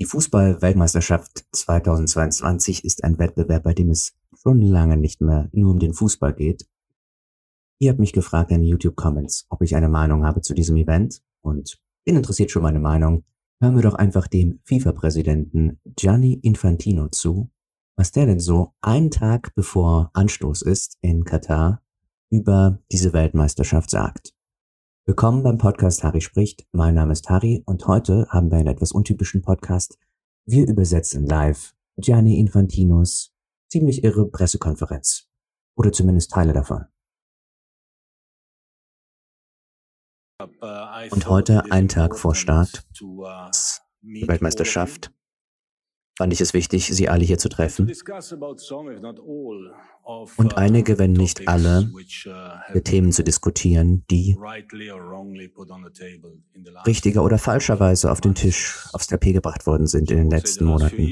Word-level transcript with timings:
Die 0.00 0.06
Fußball-Weltmeisterschaft 0.06 1.44
2022 1.52 2.86
ist 2.86 3.04
ein 3.04 3.18
Wettbewerb, 3.18 3.64
bei 3.64 3.74
dem 3.74 3.90
es 3.90 4.14
schon 4.34 4.62
lange 4.62 4.96
nicht 4.96 5.20
mehr 5.20 5.50
nur 5.52 5.72
um 5.72 5.78
den 5.78 5.92
Fußball 5.92 6.32
geht. 6.32 6.66
Ihr 7.78 7.90
habt 7.90 8.00
mich 8.00 8.14
gefragt 8.14 8.50
in 8.50 8.62
YouTube-Comments, 8.62 9.44
ob 9.50 9.60
ich 9.60 9.76
eine 9.76 9.90
Meinung 9.90 10.24
habe 10.24 10.40
zu 10.40 10.54
diesem 10.54 10.76
Event 10.76 11.20
und 11.42 11.78
wen 12.06 12.16
interessiert 12.16 12.50
schon 12.50 12.62
meine 12.62 12.80
Meinung? 12.80 13.24
Hören 13.60 13.76
wir 13.76 13.82
doch 13.82 13.94
einfach 13.94 14.26
dem 14.26 14.60
FIFA-Präsidenten 14.64 15.78
Gianni 15.84 16.32
Infantino 16.32 17.08
zu, 17.08 17.50
was 17.94 18.10
der 18.10 18.24
denn 18.24 18.40
so 18.40 18.72
einen 18.80 19.10
Tag 19.10 19.54
bevor 19.54 20.10
Anstoß 20.14 20.62
ist 20.62 20.96
in 21.02 21.24
Katar 21.24 21.82
über 22.30 22.78
diese 22.90 23.12
Weltmeisterschaft 23.12 23.90
sagt. 23.90 24.32
Willkommen 25.10 25.42
beim 25.42 25.58
Podcast 25.58 26.04
Harry 26.04 26.20
spricht. 26.20 26.68
Mein 26.70 26.94
Name 26.94 27.10
ist 27.10 27.28
Harry 27.28 27.64
und 27.66 27.84
heute 27.88 28.28
haben 28.30 28.48
wir 28.52 28.58
einen 28.58 28.68
etwas 28.68 28.92
untypischen 28.92 29.42
Podcast. 29.42 29.98
Wir 30.46 30.68
übersetzen 30.68 31.26
live 31.26 31.74
Gianni 31.96 32.38
Infantinos 32.38 33.34
ziemlich 33.68 34.04
irre 34.04 34.30
Pressekonferenz. 34.30 35.28
Oder 35.74 35.90
zumindest 35.90 36.30
Teile 36.30 36.52
davon. 36.52 36.84
Und 41.10 41.28
heute, 41.28 41.64
einen 41.72 41.88
Tag 41.88 42.16
vor 42.16 42.36
Start 42.36 42.86
der 43.00 44.28
Weltmeisterschaft, 44.28 45.12
fand 46.20 46.34
ich 46.34 46.42
es 46.42 46.52
wichtig, 46.52 46.86
Sie 46.86 47.08
alle 47.08 47.24
hier 47.24 47.38
zu 47.38 47.48
treffen. 47.48 47.90
Und 50.36 50.58
einige, 50.58 50.98
wenn 50.98 51.14
nicht 51.14 51.48
alle, 51.48 51.90
Themen 52.84 53.12
zu 53.12 53.24
diskutieren, 53.24 54.04
die 54.10 54.36
richtiger 56.86 57.24
oder 57.24 57.38
falscherweise 57.38 58.12
auf 58.12 58.20
den 58.20 58.34
Tisch, 58.34 58.86
aufs 58.92 59.06
Tapet 59.06 59.32
gebracht 59.32 59.66
worden 59.66 59.86
sind 59.86 60.10
in 60.10 60.18
den 60.18 60.30
letzten 60.30 60.66
Monaten 60.66 61.08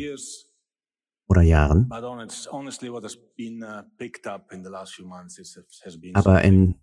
oder 1.26 1.40
Jahren. 1.40 1.90
Aber 6.12 6.42
in 6.42 6.74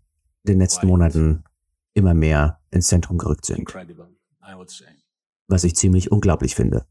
den 0.47 0.59
letzten 0.59 0.87
Monaten 0.87 1.43
immer 1.93 2.15
mehr 2.15 2.59
ins 2.71 2.87
Zentrum 2.87 3.19
gerückt 3.19 3.45
sind. 3.45 3.71
Was 5.47 5.63
ich 5.63 5.75
ziemlich 5.75 6.11
unglaublich 6.11 6.55
finde. 6.55 6.87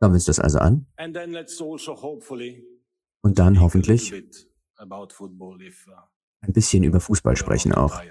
Schauen 0.00 0.10
wir 0.10 0.14
uns 0.14 0.24
das 0.24 0.40
also 0.40 0.58
an. 0.58 0.86
Also 0.96 1.12
Und 3.22 3.38
dann 3.38 3.60
hoffentlich 3.60 4.12
uh, 4.12 4.16
ein 6.40 6.52
bisschen 6.52 6.82
über 6.82 6.98
Fußball 6.98 7.36
sprechen 7.36 7.72
auch, 7.72 8.02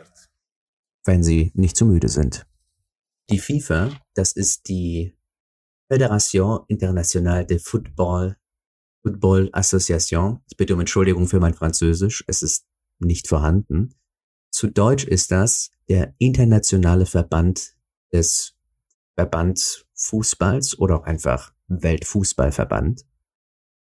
wenn 1.03 1.22
Sie 1.22 1.52
nicht 1.53 1.75
zu 1.75 1.85
müde 1.85 2.07
sind. 2.07 2.47
Die 3.30 3.39
FIFA, 3.39 3.91
das 4.13 4.31
ist 4.31 4.69
die 4.69 5.17
Fédération 5.91 6.63
Internationale 6.69 7.45
de 7.45 7.59
Football, 7.59 8.38
Football 9.03 9.50
Association. 9.52 10.41
Ich 10.50 10.55
bitte 10.55 10.75
um 10.75 10.79
Entschuldigung 10.79 11.27
für 11.27 11.41
mein 11.41 11.53
Französisch, 11.53 12.23
es 12.27 12.41
ist 12.41 12.66
nicht 13.00 13.27
vorhanden. 13.27 13.94
Zu 14.50 14.72
Deutsch 14.72 15.03
ist 15.03 15.31
das 15.31 15.72
der 15.89 16.16
Internationale 16.19 17.05
Verband 17.05 17.75
des 18.13 18.54
Verbands 19.16 19.85
Fußballs 19.94 20.77
oder 20.77 20.99
auch 20.99 21.05
einfach 21.05 21.53
Weltfußballverband. 21.67 23.05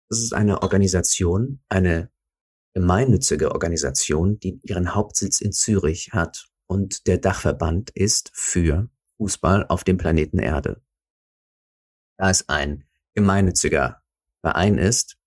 Das 0.10 0.20
ist 0.20 0.34
eine 0.34 0.62
Organisation, 0.62 1.62
eine 1.70 2.10
gemeinnützige 2.74 3.52
Organisation, 3.52 4.40
die 4.40 4.60
ihren 4.64 4.96
Hauptsitz 4.96 5.42
in 5.42 5.52
Zürich 5.52 6.12
hat 6.14 6.50
und 6.68 7.08
der 7.08 7.18
Dachverband 7.18 7.90
ist 7.92 8.32
für 8.34 8.90
Fußball 9.18 9.66
auf 9.68 9.84
dem 9.84 9.98
Planeten 9.98 10.40
Erde. 10.40 10.82
Da 12.18 12.30
es 12.30 12.48
ein 12.48 12.86
gemeinnütziger 13.14 14.02
Verein 14.42 14.78
ist, 14.78 15.18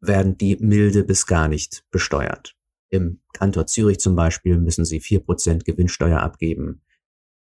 werden 0.00 0.36
die 0.36 0.56
milde 0.56 1.04
bis 1.04 1.26
gar 1.26 1.48
nicht 1.48 1.84
besteuert. 1.90 2.56
Im 2.90 3.22
Kanton 3.32 3.66
Zürich 3.66 4.00
zum 4.00 4.16
Beispiel 4.16 4.58
müssen 4.58 4.84
sie 4.84 5.00
vier 5.00 5.20
Prozent 5.20 5.64
Gewinnsteuer 5.64 6.20
abgeben 6.20 6.82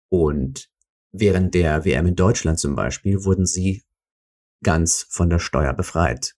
und 0.09 0.69
Während 1.11 1.53
der 1.53 1.83
WM 1.83 2.07
in 2.07 2.15
Deutschland 2.15 2.59
zum 2.59 2.75
Beispiel 2.75 3.25
wurden 3.25 3.45
sie 3.45 3.83
ganz 4.63 5.05
von 5.09 5.29
der 5.29 5.39
Steuer 5.39 5.73
befreit. 5.73 6.35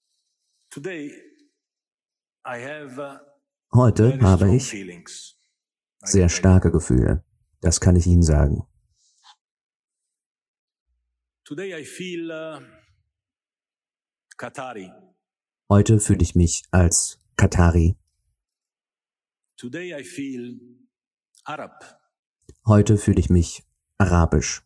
Heute 3.73 4.19
habe 4.21 4.55
ich 4.55 4.73
sehr 6.01 6.29
starke 6.29 6.71
Gefühle. 6.71 7.23
Das 7.61 7.79
kann 7.79 7.95
ich 7.95 8.07
Ihnen 8.07 8.23
sagen. 8.23 8.67
Uh, 11.49 11.55
Heute 15.69 15.99
fühle 15.99 16.21
ich 16.21 16.35
mich 16.35 16.63
als 16.71 17.21
Katari. 17.35 17.95
Heute 22.65 22.97
fühle 22.97 23.19
ich 23.19 23.29
mich 23.29 23.63
arabisch. 24.03 24.61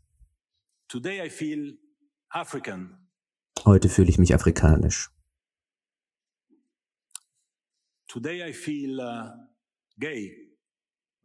Heute 3.66 3.90
fühle 3.90 4.10
ich 4.10 4.18
mich 4.18 4.34
afrikanisch. 4.34 5.12
Uh, 8.16 8.22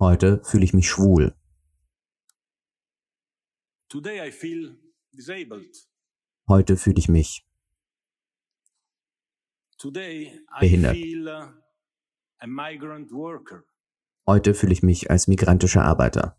Heute 0.00 0.43
fühle 0.45 0.65
ich 0.65 0.73
mich 0.75 0.89
schwul. 0.89 1.34
Heute 6.49 6.77
fühle 6.77 6.99
ich 6.99 7.09
mich 7.09 7.47
behindert. 10.61 10.97
Uh, 10.97 11.49
Heute 14.27 14.55
fühle 14.55 14.73
ich 14.73 14.83
mich 14.83 15.11
als 15.11 15.29
migrantischer 15.29 15.84
Arbeiter. 15.84 16.37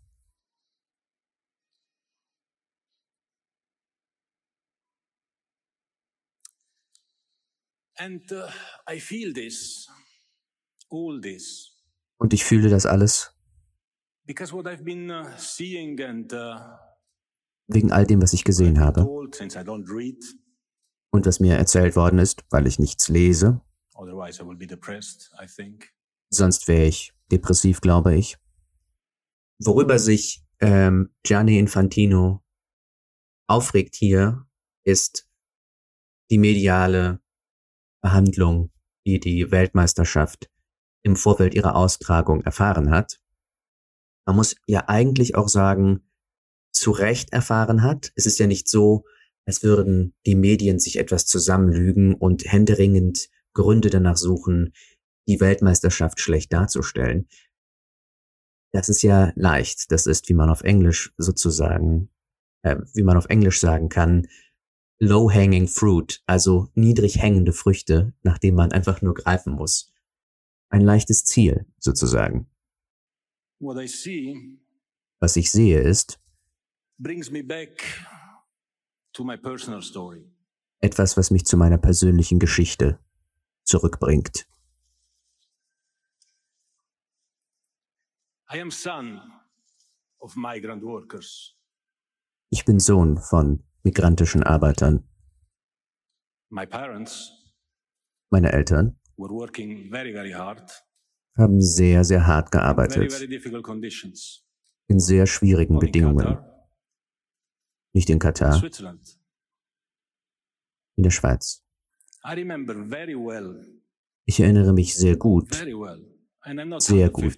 And 7.96 8.30
uh, 8.32 8.48
I 8.88 8.98
feel 8.98 9.32
this, 9.32 9.88
all 10.90 11.20
this. 11.20 11.70
Und 12.18 12.32
ich 12.32 12.44
fühle 12.44 12.68
das 12.68 12.86
alles. 12.86 13.30
Because 14.26 14.52
what 14.52 14.66
I've 14.66 14.84
been 14.84 15.10
uh, 15.10 15.26
seeing 15.36 16.00
and 16.00 16.32
uh, 16.32 16.56
wegen 17.68 17.92
all 17.92 18.06
dem, 18.06 18.20
was 18.20 18.32
ich 18.32 18.44
gesehen 18.44 18.80
habe. 18.80 19.04
Und 21.10 21.26
was 21.26 21.40
mir 21.40 21.56
erzählt 21.56 21.96
worden 21.96 22.18
ist, 22.18 22.44
weil 22.50 22.66
ich 22.66 22.78
nichts 22.78 23.08
lese. 23.08 23.60
Sonst 26.30 26.68
wäre 26.68 26.86
ich 26.86 27.12
depressiv, 27.30 27.80
glaube 27.80 28.16
ich. 28.16 28.36
Worüber 29.58 29.98
sich 29.98 30.44
ähm, 30.60 31.14
Gianni 31.22 31.58
Infantino 31.58 32.42
aufregt 33.46 33.94
hier, 33.94 34.46
ist 34.84 35.30
die 36.30 36.38
mediale 36.38 37.20
Behandlung, 38.04 38.70
die 39.06 39.18
die 39.18 39.50
Weltmeisterschaft 39.50 40.50
im 41.02 41.16
Vorfeld 41.16 41.54
ihrer 41.54 41.74
Austragung 41.74 42.42
erfahren 42.42 42.90
hat. 42.90 43.18
Man 44.26 44.36
muss 44.36 44.56
ja 44.66 44.84
eigentlich 44.88 45.36
auch 45.36 45.48
sagen, 45.48 46.06
zu 46.70 46.90
Recht 46.90 47.32
erfahren 47.32 47.82
hat. 47.82 48.12
Es 48.14 48.26
ist 48.26 48.38
ja 48.38 48.46
nicht 48.46 48.68
so, 48.68 49.04
als 49.46 49.62
würden 49.62 50.14
die 50.26 50.34
Medien 50.34 50.78
sich 50.78 50.98
etwas 50.98 51.24
zusammenlügen 51.24 52.14
und 52.14 52.44
händeringend 52.44 53.30
Gründe 53.54 53.88
danach 53.88 54.18
suchen, 54.18 54.74
die 55.26 55.40
Weltmeisterschaft 55.40 56.20
schlecht 56.20 56.52
darzustellen. 56.52 57.26
Das 58.72 58.90
ist 58.90 59.00
ja 59.00 59.32
leicht. 59.34 59.90
Das 59.92 60.06
ist, 60.06 60.28
wie 60.28 60.34
man 60.34 60.50
auf 60.50 60.60
Englisch 60.62 61.14
sozusagen, 61.16 62.10
äh, 62.62 62.76
wie 62.92 63.02
man 63.02 63.16
auf 63.16 63.26
Englisch 63.26 63.60
sagen 63.60 63.88
kann, 63.88 64.26
low-hanging 64.98 65.68
fruit, 65.68 66.22
also 66.26 66.68
niedrig 66.74 67.20
hängende 67.20 67.52
Früchte, 67.52 68.12
nach 68.22 68.38
denen 68.38 68.56
man 68.56 68.72
einfach 68.72 69.02
nur 69.02 69.14
greifen 69.14 69.52
muss. 69.52 69.92
Ein 70.68 70.80
leichtes 70.80 71.24
Ziel, 71.24 71.66
sozusagen. 71.78 72.50
Was 75.20 75.36
ich 75.36 75.50
sehe 75.50 75.80
ist, 75.80 76.20
etwas, 80.84 81.16
was 81.16 81.30
mich 81.30 81.46
zu 81.46 81.56
meiner 81.56 81.78
persönlichen 81.78 82.38
Geschichte 82.38 82.98
zurückbringt. 83.64 84.46
Ich 92.50 92.64
bin 92.64 92.78
Sohn 92.78 93.18
von 93.18 93.64
migrantischen 93.84 94.42
Arbeitern. 94.42 95.08
Meine 98.30 98.52
Eltern 98.52 98.98
haben 101.36 101.60
sehr, 101.60 102.04
sehr 102.04 102.26
hart 102.26 102.50
gearbeitet. 102.50 103.12
In 104.86 105.00
sehr 105.00 105.26
schwierigen 105.26 105.78
Bedingungen. 105.78 106.38
Nicht 107.92 108.10
in 108.10 108.18
Katar. 108.18 108.62
In 110.96 111.02
der 111.02 111.10
Schweiz. 111.10 111.64
Ich 114.26 114.40
erinnere 114.40 114.72
mich 114.72 114.96
sehr 114.96 115.16
gut. 115.16 115.54
Sehr 116.78 117.10
gut. 117.10 117.36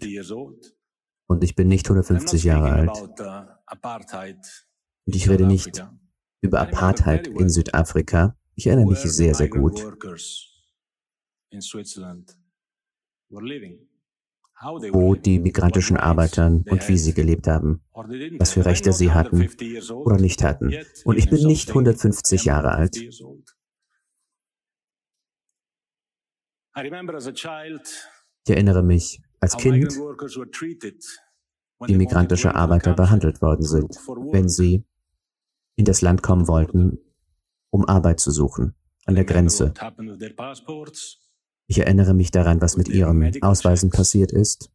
Und 1.28 1.42
ich 1.42 1.56
bin 1.56 1.68
nicht 1.68 1.86
150 1.86 2.44
Jahre 2.44 2.72
alt. 2.72 2.90
Uh, 2.90 3.46
Und 5.04 5.16
ich 5.16 5.28
rede 5.28 5.46
nicht 5.46 5.82
über 6.46 6.60
Apartheid 6.60 7.26
in 7.26 7.48
Südafrika. 7.48 8.36
Ich 8.54 8.66
erinnere 8.66 8.86
mich 8.86 9.00
sehr, 9.00 9.34
sehr 9.34 9.48
gut 9.48 9.84
wo 14.92 15.14
die 15.14 15.38
migrantischen 15.38 15.96
Arbeiter 15.98 16.46
und 16.46 16.88
wie 16.88 16.96
sie 16.96 17.12
gelebt 17.12 17.46
haben, 17.46 17.82
was 18.38 18.52
für 18.52 18.64
Rechte 18.64 18.92
sie 18.92 19.12
hatten 19.12 19.48
oder 19.92 20.16
nicht 20.16 20.42
hatten. 20.42 20.72
Und 21.04 21.18
ich 21.18 21.28
bin 21.28 21.46
nicht 21.46 21.68
150 21.68 22.46
Jahre 22.46 22.70
alt. 22.72 22.96
Ich 22.96 23.14
erinnere 28.48 28.82
mich 28.82 29.20
als 29.40 29.56
Kind, 29.56 29.92
wie 31.86 31.96
migrantische 31.96 32.54
Arbeiter 32.54 32.94
behandelt 32.94 33.42
worden 33.42 33.66
sind, 33.66 33.94
wenn 34.32 34.48
sie 34.48 34.84
in 35.76 35.84
das 35.84 36.00
Land 36.00 36.22
kommen 36.22 36.48
wollten, 36.48 36.98
um 37.70 37.84
Arbeit 37.86 38.18
zu 38.20 38.30
suchen, 38.30 38.74
an 39.04 39.14
der 39.14 39.24
Grenze. 39.24 39.72
Ich 41.68 41.78
erinnere 41.78 42.14
mich 42.14 42.30
daran, 42.30 42.60
was 42.60 42.76
mit 42.76 42.88
ihren 42.88 43.42
Ausweisen 43.42 43.90
passiert 43.90 44.32
ist, 44.32 44.70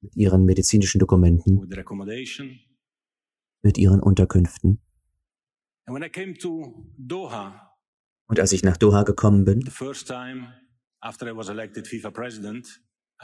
mit 0.00 0.16
ihren 0.16 0.44
medizinischen 0.44 0.98
Dokumenten, 0.98 1.68
mit 3.62 3.78
ihren 3.78 4.00
Unterkünften. 4.00 4.80
Und 8.26 8.38
als 8.38 8.52
ich 8.52 8.62
nach 8.62 8.76
Doha 8.76 9.02
gekommen 9.02 9.44
bin, 9.44 9.64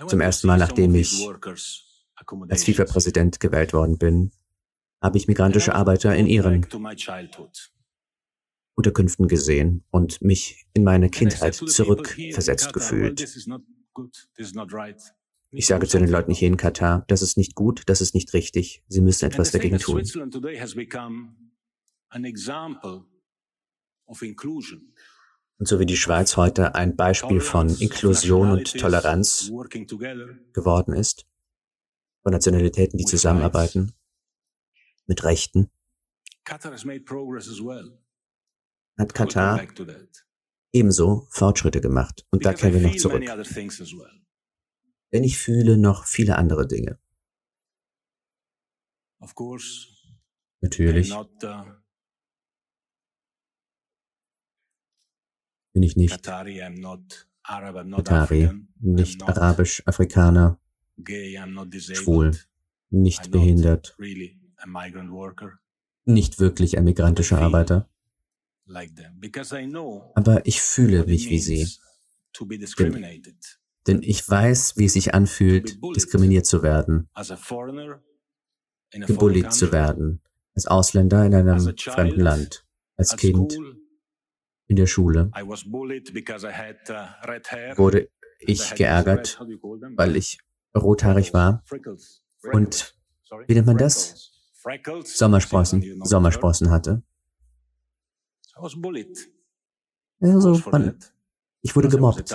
zum 0.08 0.20
ersten 0.20 0.46
Mal, 0.46 0.58
nachdem 0.58 0.94
ich 0.96 1.26
als 2.48 2.64
FIFA-Präsident 2.64 3.40
gewählt 3.40 3.72
worden 3.72 3.98
bin, 3.98 4.32
habe 5.00 5.18
ich 5.18 5.28
migrantische 5.28 5.74
Arbeiter 5.74 6.14
in 6.14 6.26
ihren 6.26 6.66
Unterkünften 8.74 9.28
gesehen 9.28 9.84
und 9.90 10.20
mich 10.22 10.66
in 10.74 10.84
meine 10.84 11.08
Kindheit 11.08 11.54
zurückversetzt 11.54 12.72
gefühlt. 12.72 13.20
Ich 15.50 15.66
sage 15.66 15.86
zu 15.86 15.98
den 15.98 16.08
Leuten 16.08 16.32
hier 16.32 16.48
in 16.48 16.56
Katar, 16.56 17.04
das 17.08 17.22
ist 17.22 17.38
nicht 17.38 17.54
gut, 17.54 17.82
das 17.86 18.00
ist 18.00 18.14
nicht 18.14 18.34
richtig, 18.34 18.84
sie 18.88 19.00
müssen 19.00 19.24
etwas 19.24 19.52
dagegen 19.52 19.78
tun. 19.78 20.02
Und 25.58 25.68
so 25.68 25.80
wie 25.80 25.86
die 25.86 25.96
Schweiz 25.96 26.36
heute 26.36 26.74
ein 26.74 26.96
Beispiel 26.96 27.40
von 27.40 27.68
Inklusion 27.78 28.50
und 28.50 28.78
Toleranz 28.78 29.50
geworden 30.52 30.92
ist, 30.92 31.26
von 32.22 32.32
Nationalitäten, 32.32 32.98
die 32.98 33.06
zusammenarbeiten, 33.06 33.95
mit 35.06 35.24
Rechten, 35.24 35.70
hat 38.98 39.14
Katar 39.14 39.66
ebenso 40.72 41.26
Fortschritte 41.30 41.80
gemacht. 41.80 42.26
Und 42.30 42.44
da 42.44 42.52
kehren 42.52 42.74
wir 42.74 42.82
noch 42.82 42.96
zurück. 42.96 43.24
Denn 45.12 45.24
ich 45.24 45.38
fühle 45.38 45.78
noch 45.78 46.04
viele 46.04 46.36
andere 46.36 46.66
Dinge. 46.66 46.98
Natürlich. 50.60 51.12
Uh, 51.12 51.24
bin 55.72 55.82
ich 55.82 55.96
nicht. 55.96 56.10
Katari, 56.10 56.62
nicht 58.80 59.22
arabisch-afrikaner, 59.22 60.60
schwul, 61.78 62.36
nicht 62.90 63.30
behindert, 63.30 63.96
nicht 66.06 66.38
wirklich 66.38 66.78
ein 66.78 66.84
migrantischer 66.84 67.38
Arbeiter. 67.38 67.88
Aber 70.14 70.46
ich 70.46 70.60
fühle 70.60 71.04
mich 71.04 71.28
wie 71.28 71.38
sie. 71.38 71.68
Denn, 72.78 73.22
denn 73.86 74.02
ich 74.02 74.28
weiß, 74.28 74.76
wie 74.76 74.86
es 74.86 74.92
sich 74.92 75.14
anfühlt, 75.14 75.78
diskriminiert 75.94 76.46
zu 76.46 76.62
werden, 76.62 77.08
gebullied 78.92 79.52
zu 79.52 79.72
werden, 79.72 80.22
als 80.54 80.66
Ausländer 80.66 81.24
in 81.24 81.34
einem 81.34 81.76
fremden 81.76 82.20
Land, 82.20 82.66
als 82.96 83.16
Kind. 83.16 83.56
in 84.66 84.76
der 84.76 84.86
Schule. 84.86 85.30
Uh, 85.34 85.48
wurde 87.76 88.10
ich 88.40 88.74
geärgert, 88.74 89.40
weil 89.96 90.16
ich 90.16 90.38
rothaarig 90.76 91.32
war. 91.32 91.64
Und, 92.52 92.96
wie 93.46 93.54
nennt 93.54 93.66
man 93.66 93.78
das? 93.78 94.35
Sommersprossen, 95.04 95.80
Sommersprossen 96.04 96.70
hatte. 96.70 97.02
Also, 100.20 100.60
man, 100.70 100.98
ich 101.62 101.76
wurde 101.76 101.88
gemobbt. 101.88 102.32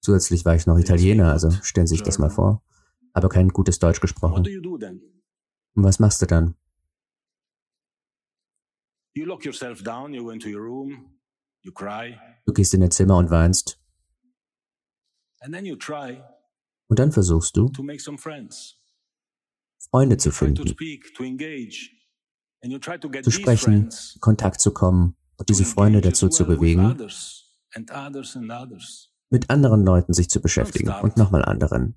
Zusätzlich 0.00 0.44
war 0.44 0.54
ich 0.54 0.66
noch 0.66 0.78
Italiener, 0.78 1.32
also 1.32 1.50
stellen 1.62 1.86
Sie 1.86 1.94
sich 1.94 2.02
das 2.02 2.18
mal 2.18 2.30
vor. 2.30 2.62
Aber 3.12 3.28
kein 3.28 3.48
gutes 3.48 3.78
Deutsch 3.78 4.00
gesprochen. 4.00 4.44
Und 5.74 5.84
was 5.84 5.98
machst 5.98 6.20
du 6.22 6.26
dann? 6.26 6.54
Du 12.44 12.52
gehst 12.52 12.74
in 12.74 12.80
dein 12.82 12.90
Zimmer 12.90 13.16
und 13.16 13.30
weinst. 13.30 13.80
Und 16.88 16.98
dann 16.98 17.10
versuchst 17.10 17.56
du, 17.56 17.70
Freunde 19.90 20.16
zu 20.16 20.30
finden, 20.30 20.74
zu 23.22 23.30
sprechen, 23.30 23.88
Kontakt 24.20 24.60
zu 24.60 24.72
kommen 24.72 25.16
und 25.36 25.48
diese 25.48 25.64
Freunde 25.64 26.00
dazu 26.00 26.28
zu 26.28 26.46
bewegen, 26.46 26.96
mit 29.28 29.50
anderen 29.50 29.84
Leuten 29.84 30.12
sich 30.12 30.28
zu 30.28 30.40
beschäftigen 30.40 30.90
und 31.02 31.16
nochmal 31.16 31.44
anderen. 31.44 31.96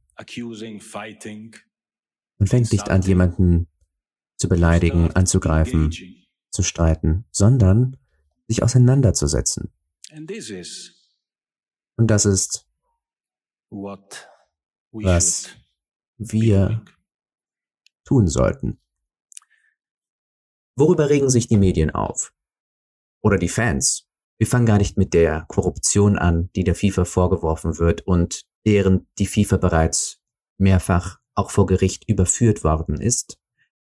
Man 2.38 2.48
fängt 2.48 2.72
nicht 2.72 2.90
an, 2.90 3.02
jemanden 3.02 3.68
zu 4.38 4.48
beleidigen, 4.48 5.12
anzugreifen, 5.12 5.92
zu 6.52 6.64
streiten, 6.64 7.26
sondern 7.32 7.98
sich 8.48 8.64
auseinanderzusetzen. 8.64 9.72
Und 11.98 12.08
das 12.08 12.26
ist, 12.26 12.66
was 14.92 15.50
wir 16.18 16.84
tun 18.10 18.28
sollten. 18.28 18.80
Worüber 20.76 21.10
regen 21.10 21.30
sich 21.30 21.48
die 21.48 21.58
Medien 21.58 21.92
auf? 21.92 22.34
Oder 23.22 23.38
die 23.38 23.50
Fans? 23.50 24.08
Wir 24.40 24.48
fangen 24.48 24.66
gar 24.66 24.80
nicht 24.80 24.98
mit 24.98 25.14
der 25.14 25.46
Korruption 25.48 26.18
an, 26.18 26.50
die 26.56 26.64
der 26.64 26.74
FIFA 26.74 27.06
vorgeworfen 27.06 27.78
wird 27.78 28.02
und 28.08 28.46
deren 28.66 29.08
die 29.20 29.28
FIFA 29.28 29.58
bereits 29.58 30.22
mehrfach 30.58 31.20
auch 31.36 31.52
vor 31.52 31.68
Gericht 31.68 32.10
überführt 32.10 32.64
worden 32.64 33.00
ist. 33.00 33.38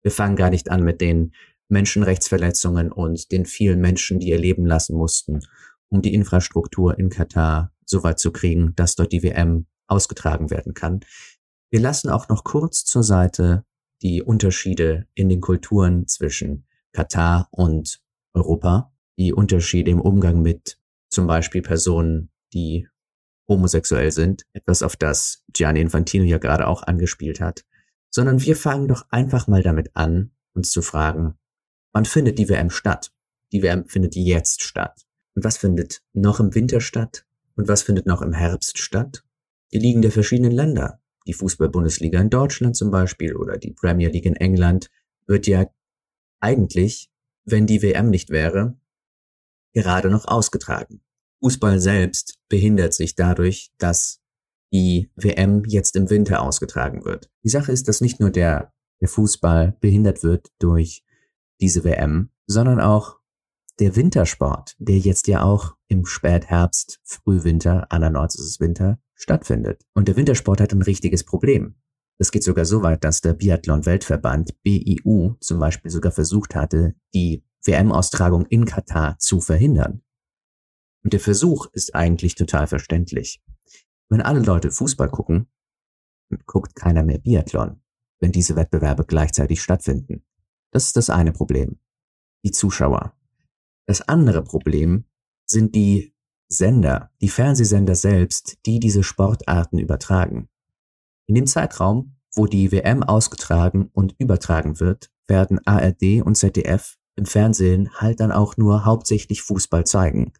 Wir 0.03 0.13
fangen 0.13 0.37
gar 0.37 0.51
nicht 0.51 0.71
an 0.71 0.83
mit 0.83 1.01
den 1.01 1.35
Menschenrechtsverletzungen 1.69 2.93
und 2.93 3.33
den 3.33 3.45
vielen 3.45 3.81
Menschen, 3.81 4.21
die 4.21 4.29
ihr 4.29 4.39
Leben 4.39 4.65
lassen 4.65 4.97
mussten, 4.97 5.41
um 5.89 6.01
die 6.01 6.15
Infrastruktur 6.15 6.99
in 6.99 7.11
Katar 7.11 7.73
so 7.85 8.03
weit 8.03 8.19
zu 8.19 8.33
kriegen, 8.33 8.73
dass 8.77 8.95
dort 8.95 9.13
die 9.13 9.23
WM 9.23 9.67
ausgetragen 9.89 10.51
werden 10.51 10.73
kann. 10.73 11.01
Wir 11.71 11.81
lassen 11.81 12.09
auch 12.09 12.29
noch 12.29 12.45
kurz 12.45 12.85
zur 12.85 13.03
Seite 13.03 13.65
die 14.07 14.23
Unterschiede 14.23 15.09
in 15.15 15.29
den 15.29 15.41
Kulturen 15.41 16.07
zwischen 16.07 16.65
Katar 16.93 17.49
und 17.51 18.01
Europa, 18.35 18.95
die 19.19 19.33
Unterschiede 19.33 19.91
im 19.91 20.01
Umgang 20.01 20.43
mit 20.43 20.79
zum 21.09 21.27
Beispiel 21.27 21.61
Personen, 21.61 22.31
die 22.55 22.87
homosexuell 23.49 24.13
sind, 24.13 24.45
etwas 24.53 24.85
auf 24.85 24.95
das 24.95 25.43
Gianni 25.53 25.81
Infantino 25.81 26.25
ja 26.25 26.39
gerade 26.39 26.69
auch 26.69 26.85
angespielt 26.85 27.41
hat, 27.41 27.65
sondern 28.09 28.41
wir 28.43 28.55
fangen 28.55 28.87
doch 28.87 29.07
einfach 29.11 29.49
mal 29.49 29.65
damit 29.65 29.91
an, 29.95 30.31
uns 30.55 30.71
zu 30.71 30.83
fragen, 30.83 31.35
wann 31.93 32.05
findet 32.05 32.39
die 32.39 32.49
WM 32.49 32.71
statt? 32.71 33.13
Die 33.51 33.61
WM 33.61 33.89
findet 33.89 34.15
jetzt 34.15 34.63
statt. 34.63 35.05
Und 35.35 35.43
was 35.43 35.57
findet 35.57 36.03
noch 36.13 36.39
im 36.39 36.55
Winter 36.55 36.81
statt? 36.81 37.27
Und 37.57 37.67
was 37.67 37.83
findet 37.83 38.07
noch 38.07 38.23
im 38.23 38.33
Herbst 38.33 38.79
statt? 38.79 39.25
Die 39.73 39.81
Ligen 39.81 40.01
der 40.01 40.13
verschiedenen 40.13 40.53
Länder, 40.53 41.01
die 41.27 41.35
Fußball-Bundesliga 41.35 42.21
in 42.21 42.31
Deutschland 42.31 42.77
zum 42.77 42.91
Beispiel 42.91 43.37
oder 43.37 43.59
die 43.59 43.73
Premier 43.73 44.09
League 44.09 44.27
in 44.27 44.37
England, 44.37 44.91
wird 45.27 45.47
ja 45.47 45.67
eigentlich, 46.41 47.11
wenn 47.45 47.67
die 47.67 47.83
WM 47.83 48.11
nicht 48.11 48.31
wäre, 48.31 48.79
gerade 49.73 50.11
noch 50.11 50.27
ausgetragen. 50.27 51.03
Fußball 51.43 51.81
selbst 51.81 52.39
behindert 52.49 52.95
sich 52.95 53.15
dadurch, 53.15 53.73
dass 53.79 54.21
die 54.73 55.11
WM 55.17 55.65
jetzt 55.67 55.97
im 55.97 56.11
Winter 56.11 56.43
ausgetragen 56.43 57.05
wird. 57.05 57.31
Die 57.45 57.49
Sache 57.49 57.73
ist, 57.73 57.89
dass 57.89 58.01
nicht 58.01 58.21
nur 58.21 58.31
der, 58.31 58.73
der 59.01 59.09
Fußball 59.09 59.77
behindert 59.81 60.23
wird 60.23 60.49
durch 60.59 61.05
diese 61.61 61.85
WM, 61.85 62.31
sondern 62.47 62.81
auch 62.81 63.19
der 63.79 63.95
Wintersport, 63.97 64.75
der 64.79 64.99
jetzt 64.99 65.29
ja 65.29 65.43
auch 65.43 65.77
im 65.89 66.07
Spätherbst, 66.07 67.01
Frühwinter, 67.05 67.87
andernorts 67.91 68.35
ist 68.37 68.47
es 68.47 68.61
Winter, 68.61 68.99
stattfindet. 69.17 69.85
Und 69.95 70.09
der 70.09 70.17
Wintersport 70.17 70.61
hat 70.61 70.73
ein 70.73 70.83
richtiges 70.83 71.25
Problem. 71.25 71.75
Es 72.19 72.31
geht 72.31 72.45
sogar 72.45 72.65
so 72.65 72.83
weit, 72.83 73.05
dass 73.05 73.21
der 73.21 73.35
Biathlon-Weltverband 73.35 74.63
BIU 74.63 75.35
zum 75.41 75.59
Beispiel 75.59 75.91
sogar 75.91 76.13
versucht 76.13 76.55
hatte, 76.55 76.95
die 77.13 77.45
WM-Austragung 77.65 78.47
in 78.47 78.65
Katar 78.65 79.19
zu 79.19 79.41
verhindern. 79.41 80.03
Und 81.03 81.13
der 81.13 81.21
Versuch 81.21 81.67
ist 81.73 81.95
eigentlich 81.95 82.35
total 82.37 82.67
verständlich. 82.67 83.43
Wenn 84.09 84.23
alle 84.23 84.41
Leute 84.41 84.71
Fußball 84.71 85.11
gucken, 85.11 85.49
guckt 86.47 86.75
keiner 86.75 87.03
mehr 87.03 87.19
Biathlon, 87.19 87.83
wenn 88.21 88.33
diese 88.33 88.57
Wettbewerbe 88.57 89.05
gleichzeitig 89.05 89.63
stattfinden. 89.63 90.25
Das 90.71 90.85
ist 90.85 90.97
das 90.97 91.11
eine 91.11 91.33
Problem. 91.33 91.79
Die 92.45 92.51
Zuschauer. 92.51 93.17
Das 93.87 94.03
andere 94.03 94.43
Problem 94.43 95.05
sind 95.47 95.75
die 95.75 96.16
Sender, 96.49 97.11
die 97.21 97.29
Fernsehsender 97.29 97.95
selbst, 97.95 98.59
die 98.67 98.79
diese 98.79 99.03
Sportarten 99.03 99.79
übertragen. 99.79 100.49
In 101.27 101.35
dem 101.35 101.47
Zeitraum, 101.47 102.17
wo 102.35 102.47
die 102.47 102.71
WM 102.71 103.03
ausgetragen 103.03 103.91
und 103.93 104.15
übertragen 104.19 104.79
wird, 104.79 105.11
werden 105.27 105.61
ARD 105.67 106.23
und 106.23 106.37
ZDF 106.37 106.97
im 107.17 107.27
Fernsehen 107.27 107.91
halt 107.95 108.21
dann 108.21 108.31
auch 108.31 108.57
nur 108.57 108.85
hauptsächlich 108.85 109.43
Fußball 109.43 109.85
zeigen. 109.85 110.33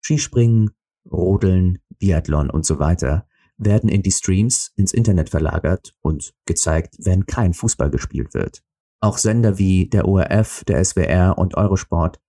Skispringen, 0.00 0.70
Rodeln, 1.10 1.78
Biathlon 1.98 2.50
und 2.50 2.64
so 2.64 2.78
weiter 2.78 3.26
werden 3.56 3.88
in 3.88 4.02
die 4.02 4.10
Streams 4.10 4.72
ins 4.76 4.92
Internet 4.92 5.30
verlagert 5.30 5.94
und 6.00 6.34
gezeigt, 6.46 6.96
wenn 6.98 7.26
kein 7.26 7.54
Fußball 7.54 7.90
gespielt 7.90 8.34
wird. 8.34 8.62
Auch 9.00 9.18
Sender 9.18 9.58
wie 9.58 9.88
der 9.88 10.08
ORF, 10.08 10.64
der 10.64 10.82
SWR 10.84 11.36
und 11.36 11.56
Eurosport 11.56 12.20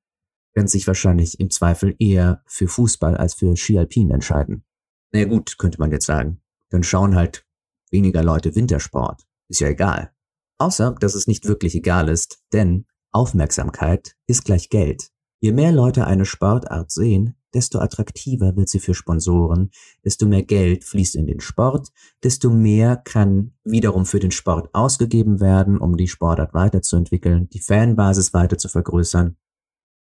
werden 0.56 0.68
sich 0.68 0.88
wahrscheinlich 0.88 1.40
im 1.40 1.52
Zweifel 1.52 1.96
eher 2.00 2.42
für 2.48 2.68
Fußball 2.68 3.18
als 3.18 3.36
für 3.36 3.56
Ski 3.56 3.78
entscheiden. 3.78 4.64
Na 5.12 5.20
naja, 5.20 5.30
gut, 5.30 5.58
könnte 5.58 5.80
man 5.80 5.92
jetzt 5.92 6.06
sagen. 6.06 6.42
Dann 6.70 6.84
schauen 6.84 7.16
halt 7.16 7.46
weniger 7.92 8.24
Leute 8.24 8.56
Wintersport. 8.56 9.24
Ist 9.50 9.60
ja 9.60 9.68
egal. 9.68 10.12
Außer, 10.58 10.96
dass 11.00 11.16
es 11.16 11.28
nicht 11.28 11.46
wirklich 11.46 11.76
egal 11.76 12.10
ist, 12.10 12.40
denn 12.54 12.86
Aufmerksamkeit 13.12 14.16
ist 14.28 14.46
gleich 14.46 14.70
Geld. 14.70 15.10
Je 15.42 15.52
mehr 15.52 15.72
Leute 15.72 16.08
eine 16.08 16.26
Sportart 16.26 16.92
sehen, 16.92 17.36
desto 17.54 17.80
attraktiver 17.80 18.56
wird 18.56 18.70
sie 18.70 18.80
für 18.80 18.94
Sponsoren, 18.94 19.72
desto 20.04 20.26
mehr 20.26 20.44
Geld 20.44 20.84
fließt 20.84 21.16
in 21.16 21.28
den 21.28 21.40
Sport, 21.40 21.90
desto 22.24 22.50
mehr 22.50 22.98
kann 22.98 23.54
wiederum 23.64 24.06
für 24.06 24.20
den 24.20 24.32
Sport 24.32 24.74
ausgegeben 24.74 25.40
werden, 25.40 25.78
um 25.78 25.98
die 25.98 26.08
Sportart 26.08 26.54
weiterzuentwickeln, 26.54 27.50
die 27.50 27.60
Fanbasis 27.62 28.34
weiter 28.34 28.58
zu 28.58 28.70
vergrößern 28.70 29.38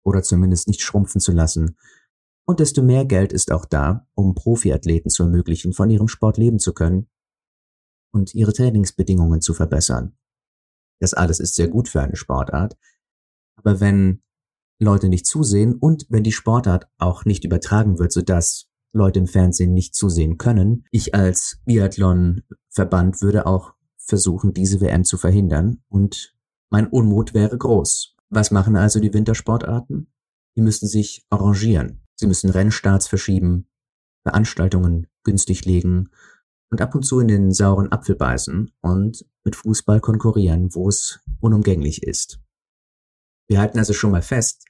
oder 0.04 0.24
zumindest 0.24 0.68
nicht 0.68 0.82
schrumpfen 0.82 1.22
zu 1.22 1.32
lassen. 1.32 1.78
Und 2.46 2.60
desto 2.60 2.82
mehr 2.82 3.06
Geld 3.06 3.32
ist 3.32 3.52
auch 3.52 3.66
da, 3.66 4.08
um 4.16 4.34
Profiathleten 4.34 5.12
zu 5.12 5.24
ermöglichen, 5.24 5.74
von 5.74 5.90
ihrem 5.90 6.08
Sport 6.08 6.38
leben 6.38 6.60
zu 6.60 6.74
können 6.74 7.08
und 8.12 8.34
ihre 8.34 8.54
Trainingsbedingungen 8.54 9.42
zu 9.42 9.54
verbessern. 9.54 10.18
Das 11.00 11.14
alles 11.14 11.40
ist 11.40 11.56
sehr 11.56 11.68
gut 11.68 11.88
für 11.88 12.02
eine 12.02 12.16
Sportart. 12.16 12.78
Aber 13.56 13.80
wenn 13.80 14.22
Leute 14.80 15.10
nicht 15.10 15.26
zusehen 15.26 15.76
und 15.76 16.06
wenn 16.10 16.24
die 16.24 16.32
Sportart 16.32 16.88
auch 16.98 17.26
nicht 17.26 17.44
übertragen 17.44 18.00
wird, 18.00 18.12
sodass 18.12 18.68
Leute 18.94 19.20
im 19.20 19.28
Fernsehen 19.28 19.74
nicht 19.74 19.94
zusehen 19.94 20.38
können, 20.38 20.86
ich 20.92 21.14
als 21.14 21.60
Biathlon-Verband 21.66 23.22
würde 23.22 23.46
auch 23.46 23.74
versuchen, 23.98 24.54
diese 24.54 24.82
WM 24.82 25.04
zu 25.04 25.18
verhindern 25.18 25.84
und 25.90 26.36
mein 26.70 26.88
Unmut 26.88 27.34
wäre 27.34 27.58
groß. 27.58 28.16
Was 28.30 28.52
machen 28.52 28.76
also 28.76 29.00
die 29.00 29.14
Wintersportarten? 29.14 30.12
Die 30.56 30.62
müssen 30.62 30.88
sich 30.88 31.26
arrangieren. 31.30 32.06
Sie 32.16 32.28
müssen 32.28 32.50
Rennstarts 32.50 33.08
verschieben, 33.08 33.70
Veranstaltungen 34.24 35.08
günstig 35.24 35.66
legen 35.66 36.10
und 36.70 36.82
ab 36.82 36.94
und 36.94 37.04
zu 37.04 37.20
in 37.20 37.28
den 37.28 37.52
sauren 37.52 37.92
Apfel 37.92 38.16
beißen 38.16 38.72
und 38.82 39.26
mit 39.44 39.56
Fußball 39.56 40.00
konkurrieren, 40.00 40.74
wo 40.76 40.90
es 40.90 41.20
unumgänglich 41.40 42.04
ist. 42.04 42.40
Wir 43.48 43.60
halten 43.60 43.80
also 43.80 43.94
schon 43.94 44.12
mal 44.12 44.22
fest, 44.22 44.66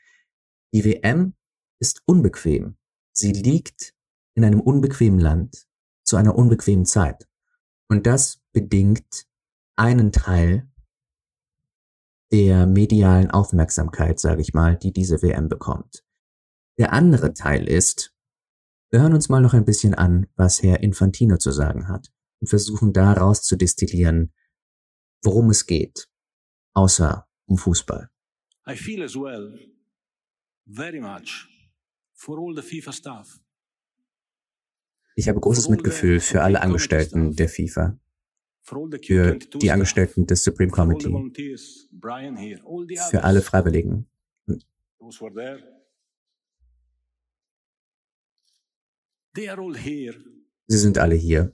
die 0.73 0.85
WM 0.85 1.33
ist 1.81 2.01
unbequem. 2.05 2.77
Sie 3.11 3.31
liegt 3.31 3.93
in 4.35 4.45
einem 4.45 4.61
unbequemen 4.61 5.19
Land 5.19 5.67
zu 6.05 6.15
einer 6.15 6.35
unbequemen 6.35 6.85
Zeit. 6.85 7.27
Und 7.89 8.05
das 8.05 8.39
bedingt 8.53 9.27
einen 9.75 10.11
Teil 10.11 10.69
der 12.31 12.67
medialen 12.67 13.31
Aufmerksamkeit, 13.31 14.19
sage 14.19 14.41
ich 14.41 14.53
mal, 14.53 14.77
die 14.77 14.93
diese 14.93 15.21
WM 15.21 15.49
bekommt. 15.49 16.03
Der 16.77 16.93
andere 16.93 17.33
Teil 17.33 17.67
ist, 17.67 18.13
wir 18.91 19.01
hören 19.01 19.13
uns 19.13 19.29
mal 19.29 19.41
noch 19.41 19.53
ein 19.53 19.65
bisschen 19.65 19.93
an, 19.93 20.27
was 20.35 20.63
Herr 20.63 20.81
Infantino 20.81 21.37
zu 21.37 21.51
sagen 21.51 21.87
hat 21.87 22.11
und 22.39 22.47
versuchen 22.47 22.93
daraus 22.93 23.43
zu 23.43 23.55
destillieren, 23.55 24.33
worum 25.23 25.49
es 25.49 25.65
geht, 25.65 26.09
außer 26.73 27.27
um 27.45 27.57
Fußball. 27.57 28.09
I 28.67 28.75
feel 28.75 29.03
as 29.03 29.15
well 29.15 29.57
very 30.65 30.99
much 30.99 31.47
for 32.13 32.37
all 32.39 32.55
the 32.55 32.61
FIFA 32.61 32.91
staff. 32.91 33.39
Ich 35.15 35.27
habe 35.27 35.39
großes 35.39 35.69
Mitgefühl 35.69 36.19
für 36.19 36.43
alle 36.43 36.61
Angestellten 36.61 37.35
der 37.35 37.49
FIFA, 37.49 37.99
für 39.03 39.37
die 39.37 39.71
Angestellten 39.71 40.27
des 40.27 40.43
Supreme 40.43 40.71
Committee, 40.71 41.13
für 43.09 43.23
alle 43.23 43.41
Freiwilligen. 43.41 44.07
Sie 50.67 50.77
sind 50.77 50.97
alle 50.97 51.15
hier, 51.15 51.51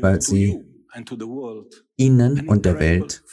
weil 0.00 0.20
sie 0.22 0.64
Ihnen 1.96 2.48
und 2.48 2.64
der 2.64 2.78
Welt 2.78 3.24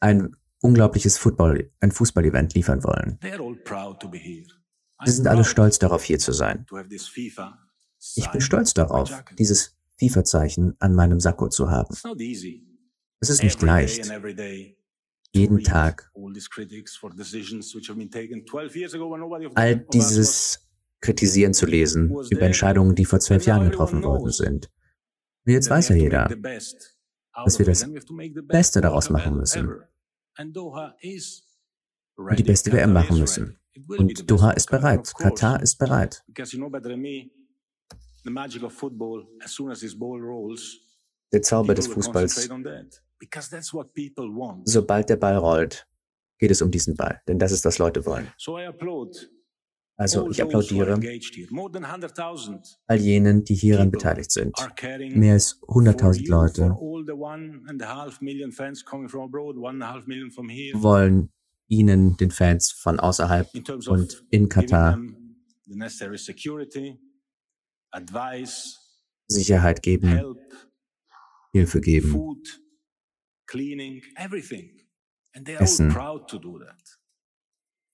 ein 0.00 0.36
unglaubliches 0.60 1.18
Football, 1.18 1.70
ein 1.80 1.92
Fußballevent 1.92 2.54
liefern 2.54 2.82
wollen. 2.84 3.18
Sie 5.04 5.12
sind 5.12 5.26
alle 5.28 5.44
stolz 5.44 5.78
darauf, 5.78 6.02
hier 6.02 6.18
zu 6.18 6.32
sein. 6.32 6.66
Ich 8.16 8.30
bin 8.30 8.40
stolz 8.40 8.74
darauf, 8.74 9.24
dieses 9.38 9.76
FIFA-Zeichen 9.98 10.76
an 10.78 10.94
meinem 10.94 11.20
Sakko 11.20 11.48
zu 11.48 11.70
haben. 11.70 11.94
Es 13.20 13.30
ist 13.30 13.42
nicht 13.42 13.60
leicht, 13.62 14.10
jeden 15.32 15.62
Tag 15.64 16.10
all 19.54 19.76
dieses 19.92 20.68
Kritisieren 21.00 21.54
zu 21.54 21.66
lesen 21.66 22.14
über 22.30 22.42
Entscheidungen, 22.42 22.94
die 22.94 23.04
vor 23.04 23.20
zwölf 23.20 23.44
Jahren 23.46 23.70
getroffen 23.70 24.02
worden 24.02 24.30
sind. 24.30 24.70
Und 25.46 25.52
jetzt 25.52 25.70
weiß 25.70 25.90
ja 25.90 25.96
jeder, 25.96 26.28
dass 27.44 27.58
wir 27.58 27.66
das 27.66 27.88
Beste 28.44 28.80
daraus 28.80 29.10
machen 29.10 29.36
müssen. 29.36 29.80
Und 32.16 32.38
die 32.38 32.42
beste 32.42 32.72
WM 32.72 32.92
machen 32.92 33.18
müssen. 33.18 33.58
Und 33.86 34.28
Doha 34.28 34.50
ist 34.52 34.70
bereit, 34.70 35.12
Katar 35.16 35.62
ist 35.62 35.76
bereit. 35.78 36.24
Der 41.32 41.42
Zauber 41.42 41.74
des 41.74 41.86
Fußballs. 41.88 42.48
Sobald 44.64 45.08
der 45.10 45.16
Ball 45.16 45.36
rollt, 45.36 45.86
geht 46.38 46.50
es 46.50 46.62
um 46.62 46.70
diesen 46.70 46.94
Ball, 46.94 47.20
denn 47.26 47.38
das 47.38 47.52
ist, 47.52 47.64
was 47.64 47.78
Leute 47.78 48.06
wollen. 48.06 48.28
Also 50.00 50.30
ich 50.30 50.40
applaudiere 50.40 51.00
all 52.86 52.98
jenen, 53.00 53.42
die 53.44 53.54
hieran 53.54 53.90
beteiligt 53.90 54.30
sind. 54.30 54.54
Mehr 55.16 55.32
als 55.32 55.60
100.000 55.62 56.28
Leute 56.30 56.70
wollen 60.74 61.32
Ihnen, 61.66 62.16
den 62.16 62.30
Fans 62.30 62.70
von 62.70 62.98
außerhalb 63.00 63.48
und 63.88 64.24
in 64.30 64.48
Katar, 64.48 64.98
Sicherheit 69.26 69.82
geben, 69.82 70.36
Hilfe 71.52 71.80
geben, 71.80 72.42
Essen. 75.58 75.94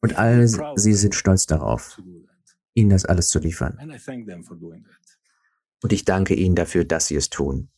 Und 0.00 0.18
all 0.18 0.48
sie 0.76 0.92
sind 0.92 1.14
stolz 1.14 1.46
darauf, 1.46 2.00
ihnen 2.74 2.90
das 2.90 3.04
alles 3.04 3.28
zu 3.28 3.38
liefern. 3.38 3.78
Und 5.82 5.92
ich 5.92 6.04
danke 6.04 6.34
ihnen 6.34 6.54
dafür, 6.54 6.84
dass 6.84 7.06
sie 7.06 7.16
es 7.16 7.30
tun. 7.30 7.68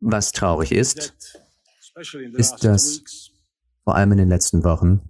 Was 0.00 0.32
traurig 0.32 0.72
ist, 0.72 1.12
ist, 2.36 2.64
dass 2.64 3.30
vor 3.88 3.96
allem 3.96 4.12
in 4.12 4.18
den 4.18 4.28
letzten 4.28 4.64
Wochen 4.64 5.00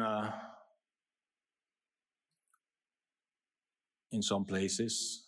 uh, 0.00 0.30
in 4.10 4.22
some 4.22 4.46
places 4.46 5.26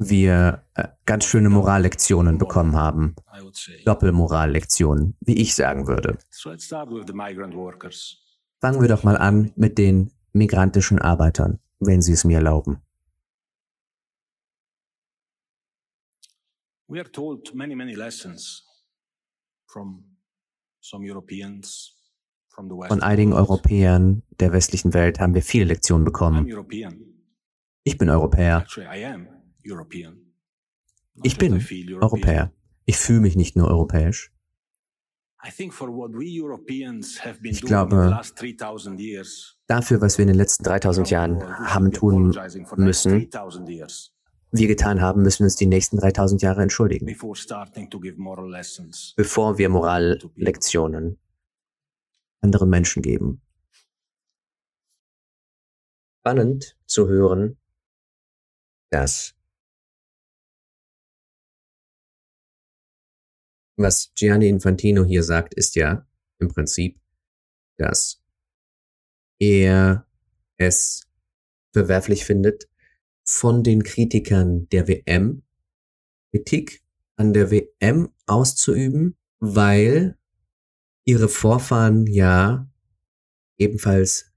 wir 0.00 0.62
äh, 0.74 0.88
ganz 1.06 1.24
schöne 1.24 1.48
Morallektionen 1.48 2.36
bekommen 2.36 2.76
haben. 2.76 3.16
Doppelmorallektionen, 3.86 5.16
wie 5.20 5.40
ich 5.40 5.54
sagen 5.54 5.88
würde. 5.88 6.18
Fangen 8.60 8.80
wir 8.82 8.88
doch 8.88 9.02
mal 9.04 9.16
an 9.16 9.52
mit 9.56 9.78
den 9.78 10.12
migrantischen 10.34 10.98
Arbeitern, 11.00 11.60
wenn 11.80 12.02
Sie 12.02 12.12
es 12.12 12.24
mir 12.24 12.36
erlauben. 12.36 12.82
We 16.88 17.00
are 17.00 17.10
told 17.10 17.54
many, 17.54 17.74
many 17.74 17.94
lessons 17.94 18.64
from 19.66 20.04
some 20.80 21.04
Europeans, 21.04 21.94
von 22.58 23.02
einigen 23.02 23.34
Europäern 23.34 24.22
der 24.40 24.52
westlichen 24.52 24.92
Welt 24.92 25.20
haben 25.20 25.34
wir 25.34 25.42
viele 25.42 25.66
Lektionen 25.66 26.04
bekommen. 26.04 26.48
Ich 27.84 27.98
bin 27.98 28.10
Europäer. 28.10 28.66
Ich 31.22 31.38
bin 31.38 31.64
Europäer. 32.00 32.52
Ich 32.84 32.96
fühle 32.96 33.20
mich 33.20 33.36
nicht 33.36 33.54
nur 33.54 33.68
europäisch. 33.68 34.32
Ich 35.44 35.56
glaube, 37.62 38.20
dafür, 39.68 40.00
was 40.00 40.18
wir 40.18 40.22
in 40.22 40.28
den 40.28 40.36
letzten 40.36 40.64
3000 40.64 41.10
Jahren 41.10 41.40
haben 41.44 41.92
tun 41.92 42.34
müssen, 42.76 43.30
wir 44.50 44.66
getan 44.66 45.00
haben, 45.00 45.22
müssen 45.22 45.40
wir 45.40 45.46
uns 45.46 45.56
die 45.56 45.66
nächsten 45.66 45.98
3000 45.98 46.42
Jahre 46.42 46.62
entschuldigen, 46.62 47.06
bevor 49.16 49.58
wir 49.58 49.68
Morallektionen 49.68 51.18
anderen 52.40 52.70
Menschen 52.70 53.02
geben. 53.02 53.42
Spannend 56.20 56.76
zu 56.86 57.08
hören, 57.08 57.58
dass 58.90 59.34
was 63.76 64.12
Gianni 64.14 64.48
Infantino 64.48 65.04
hier 65.04 65.22
sagt, 65.22 65.54
ist 65.54 65.76
ja 65.76 66.06
im 66.38 66.48
Prinzip, 66.48 67.00
dass 67.76 68.22
er 69.38 70.06
es 70.56 71.06
verwerflich 71.72 72.24
findet, 72.24 72.68
von 73.28 73.62
den 73.62 73.82
Kritikern 73.82 74.68
der 74.70 74.88
WM 74.88 75.42
Kritik 76.30 76.82
an 77.16 77.34
der 77.34 77.50
WM 77.50 78.08
auszuüben, 78.26 79.18
weil 79.38 80.18
ihre 81.04 81.28
Vorfahren 81.28 82.06
ja 82.06 82.70
ebenfalls 83.58 84.32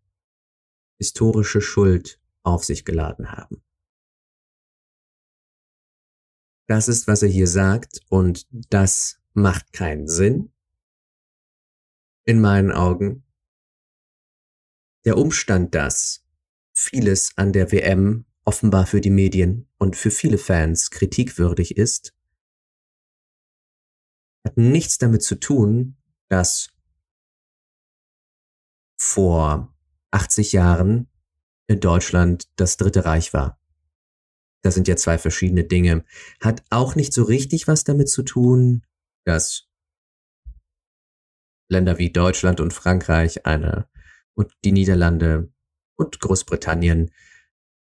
historische 0.98 1.62
Schuld 1.62 2.20
auf 2.44 2.66
sich 2.66 2.84
geladen 2.84 3.32
haben. 3.32 3.64
Das 6.68 6.90
ist, 6.90 7.08
was 7.08 7.24
er 7.24 7.30
hier 7.30 7.48
sagt, 7.48 8.02
und 8.10 8.46
das 8.52 9.22
macht 9.34 9.72
keinen 9.72 10.10
Sinn. 10.10 10.52
In 12.26 12.42
meinen 12.42 12.72
Augen. 12.72 13.24
Der 15.06 15.18
Umstand, 15.18 15.76
dass 15.76 16.26
vieles 16.74 17.38
an 17.38 17.54
der 17.54 17.72
WM 17.72 18.26
offenbar 18.44 18.86
für 18.86 19.02
die 19.02 19.10
Medien 19.10 19.68
und 19.78 19.96
für 19.96 20.12
viele 20.12 20.38
Fans 20.38 20.92
kritikwürdig 20.92 21.78
ist, 21.78 22.14
hat 24.46 24.58
nichts 24.58 24.98
damit 24.98 25.22
zu 25.24 25.36
tun, 25.36 25.98
dass 26.30 26.72
vor 28.98 29.74
80 30.12 30.52
Jahren 30.52 31.10
in 31.68 31.80
Deutschland 31.80 32.50
das 32.56 32.78
Dritte 32.78 33.06
Reich 33.06 33.34
war. 33.34 33.60
Das 34.64 34.76
sind 34.76 34.88
ja 34.88 34.96
zwei 34.96 35.18
verschiedene 35.18 35.64
Dinge. 35.64 36.04
Hat 36.40 36.64
auch 36.70 36.96
nicht 36.96 37.14
so 37.14 37.24
richtig 37.24 37.68
was 37.68 37.84
damit 37.84 38.10
zu 38.10 38.24
tun, 38.24 38.86
dass 39.24 39.68
Länder 41.68 41.98
wie 41.98 42.12
Deutschland 42.12 42.60
und 42.60 42.74
Frankreich 42.74 43.46
eine 43.46 43.88
und 44.34 44.54
die 44.64 44.72
Niederlande 44.72 45.52
und 45.96 46.20
Großbritannien 46.20 47.12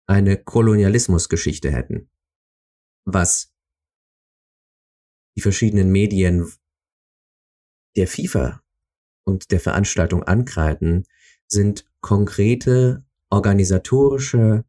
eine 0.07 0.41
Kolonialismusgeschichte 0.41 1.71
hätten. 1.71 2.09
Was 3.05 3.53
die 5.35 5.41
verschiedenen 5.41 5.91
Medien 5.91 6.51
der 7.95 8.07
FIFA 8.07 8.63
und 9.25 9.51
der 9.51 9.59
Veranstaltung 9.59 10.23
ankreiden, 10.23 11.05
sind 11.47 11.89
konkrete 12.01 13.05
organisatorische 13.29 14.65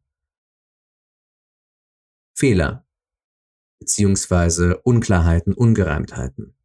Fehler 2.35 2.85
beziehungsweise 3.79 4.79
Unklarheiten, 4.81 5.53
Ungereimtheiten. 5.53 6.55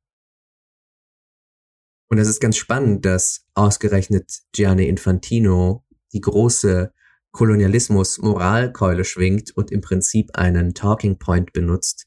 Und 2.10 2.18
es 2.18 2.28
ist 2.28 2.40
ganz 2.40 2.56
spannend, 2.56 3.04
dass 3.04 3.46
ausgerechnet 3.54 4.42
Gianni 4.52 4.88
Infantino 4.88 5.84
die 6.12 6.20
große 6.20 6.92
Kolonialismus-Moralkeule 7.34 9.04
schwingt 9.04 9.56
und 9.56 9.70
im 9.70 9.82
Prinzip 9.82 10.30
einen 10.34 10.72
Talking 10.72 11.18
Point 11.18 11.52
benutzt, 11.52 12.06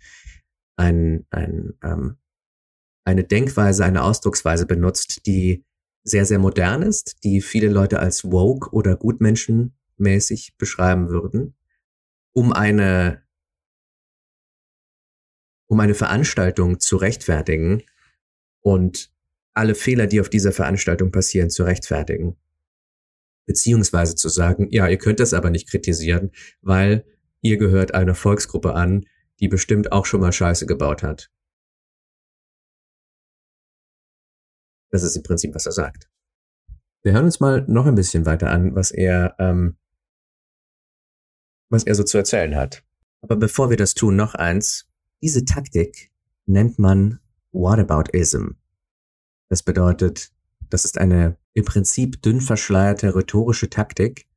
ein, 0.77 1.27
ein 1.29 1.73
ähm, 1.83 2.17
eine 3.07 3.23
Denkweise, 3.23 3.85
eine 3.85 4.03
Ausdrucksweise 4.03 4.65
benutzt, 4.65 5.25
die 5.25 5.63
sehr, 6.03 6.25
sehr 6.25 6.39
modern 6.39 6.81
ist, 6.81 7.23
die 7.23 7.41
viele 7.41 7.69
Leute 7.69 7.99
als 7.99 8.25
woke 8.25 8.71
oder 8.71 8.97
gutmenschenmäßig 8.97 10.57
beschreiben 10.57 11.07
würden, 11.07 11.55
um 12.33 12.51
eine, 12.51 13.23
um 15.67 15.79
eine 15.79 15.95
Veranstaltung 15.95 16.81
zu 16.81 16.97
rechtfertigen 16.97 17.83
und 18.61 19.13
alle 19.53 19.73
Fehler, 19.73 20.07
die 20.07 20.19
auf 20.19 20.29
dieser 20.29 20.51
Veranstaltung 20.51 21.11
passieren, 21.11 21.49
zu 21.49 21.63
rechtfertigen. 21.63 22.35
Beziehungsweise 23.47 24.15
zu 24.15 24.29
sagen, 24.29 24.67
ja, 24.69 24.88
ihr 24.88 24.99
könnt 24.99 25.19
das 25.19 25.33
aber 25.33 25.49
nicht 25.49 25.67
kritisieren, 25.67 26.31
weil 26.62 27.05
ihr 27.41 27.57
gehört 27.57 27.95
einer 27.95 28.13
Volksgruppe 28.13 28.75
an, 28.75 29.05
die 29.39 29.47
bestimmt 29.47 29.91
auch 29.91 30.05
schon 30.05 30.21
mal 30.21 30.31
Scheiße 30.31 30.67
gebaut 30.67 31.01
hat. 31.01 31.31
Das 34.91 35.01
ist 35.03 35.15
im 35.15 35.23
Prinzip, 35.23 35.55
was 35.55 35.65
er 35.65 35.71
sagt. 35.71 36.10
Wir 37.03 37.13
hören 37.13 37.25
uns 37.25 37.39
mal 37.39 37.65
noch 37.67 37.86
ein 37.86 37.95
bisschen 37.95 38.25
weiter 38.25 38.49
an, 38.49 38.75
was 38.75 38.91
er, 38.91 39.36
ähm, 39.39 39.77
was 41.69 41.83
er 41.83 41.95
so 41.95 42.03
zu 42.03 42.17
erzählen 42.17 42.55
hat. 42.55 42.83
Aber 43.21 43.38
bevor 43.38 43.69
wir 43.69 43.77
das 43.77 43.93
tun, 43.93 44.15
noch 44.15 44.36
eins. 44.36 44.89
Diese 45.21 45.45
Taktik 45.45 46.12
nennt 46.45 46.79
man 46.79 47.19
Whataboutism. 47.51 48.51
Das 49.49 49.63
bedeutet, 49.63 50.31
das 50.69 50.86
ist 50.86 50.97
eine 50.97 51.38
im 51.57 51.65
Prinzip 51.65 52.21
dünn 52.21 52.39
verschleierte 52.39 53.15
rhetorische 53.15 53.67
Taktik, 53.67 54.27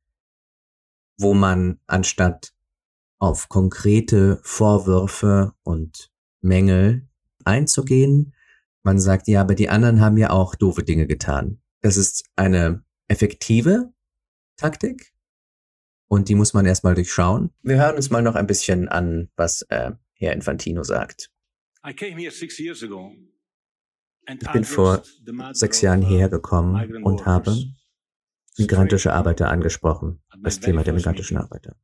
wo 1.19 1.35
man 1.35 1.79
anstatt 1.85 2.55
auf 3.19 3.47
konkrete 3.47 4.39
Vorwürfe 4.41 5.53
und 5.61 6.11
Mängel 6.41 7.07
einzugehen, 7.45 8.33
man 8.81 8.99
sagt, 8.99 9.27
ja, 9.27 9.41
aber 9.41 9.53
die 9.53 9.69
anderen 9.69 10.01
haben 10.01 10.17
ja 10.17 10.31
auch 10.31 10.55
doofe 10.55 10.81
Dinge 10.81 11.05
getan. 11.05 11.61
Das 11.81 11.95
ist 11.95 12.25
eine 12.35 12.83
effektive 13.07 13.93
Taktik 14.57 15.13
und 16.07 16.27
die 16.27 16.33
muss 16.33 16.55
man 16.55 16.65
erstmal 16.65 16.95
durchschauen. 16.95 17.51
Wir 17.61 17.77
hören 17.77 17.97
uns 17.97 18.09
mal 18.09 18.23
noch 18.23 18.33
ein 18.33 18.47
bisschen 18.47 18.89
an, 18.89 19.29
was 19.35 19.61
äh, 19.69 19.91
Herr 20.13 20.33
Infantino 20.33 20.83
sagt. 20.83 21.29
Ich 24.27 24.51
bin 24.51 24.63
vor 24.63 25.03
sechs 25.51 25.81
Jahren 25.81 26.01
hierher 26.01 26.29
gekommen 26.29 27.03
und 27.03 27.25
habe 27.25 27.55
migrantische 28.57 29.13
Arbeiter 29.13 29.49
angesprochen, 29.49 30.21
das 30.41 30.59
Thema 30.59 30.83
der 30.83 30.93
migrantischen 30.93 31.37
Arbeiter. 31.37 31.75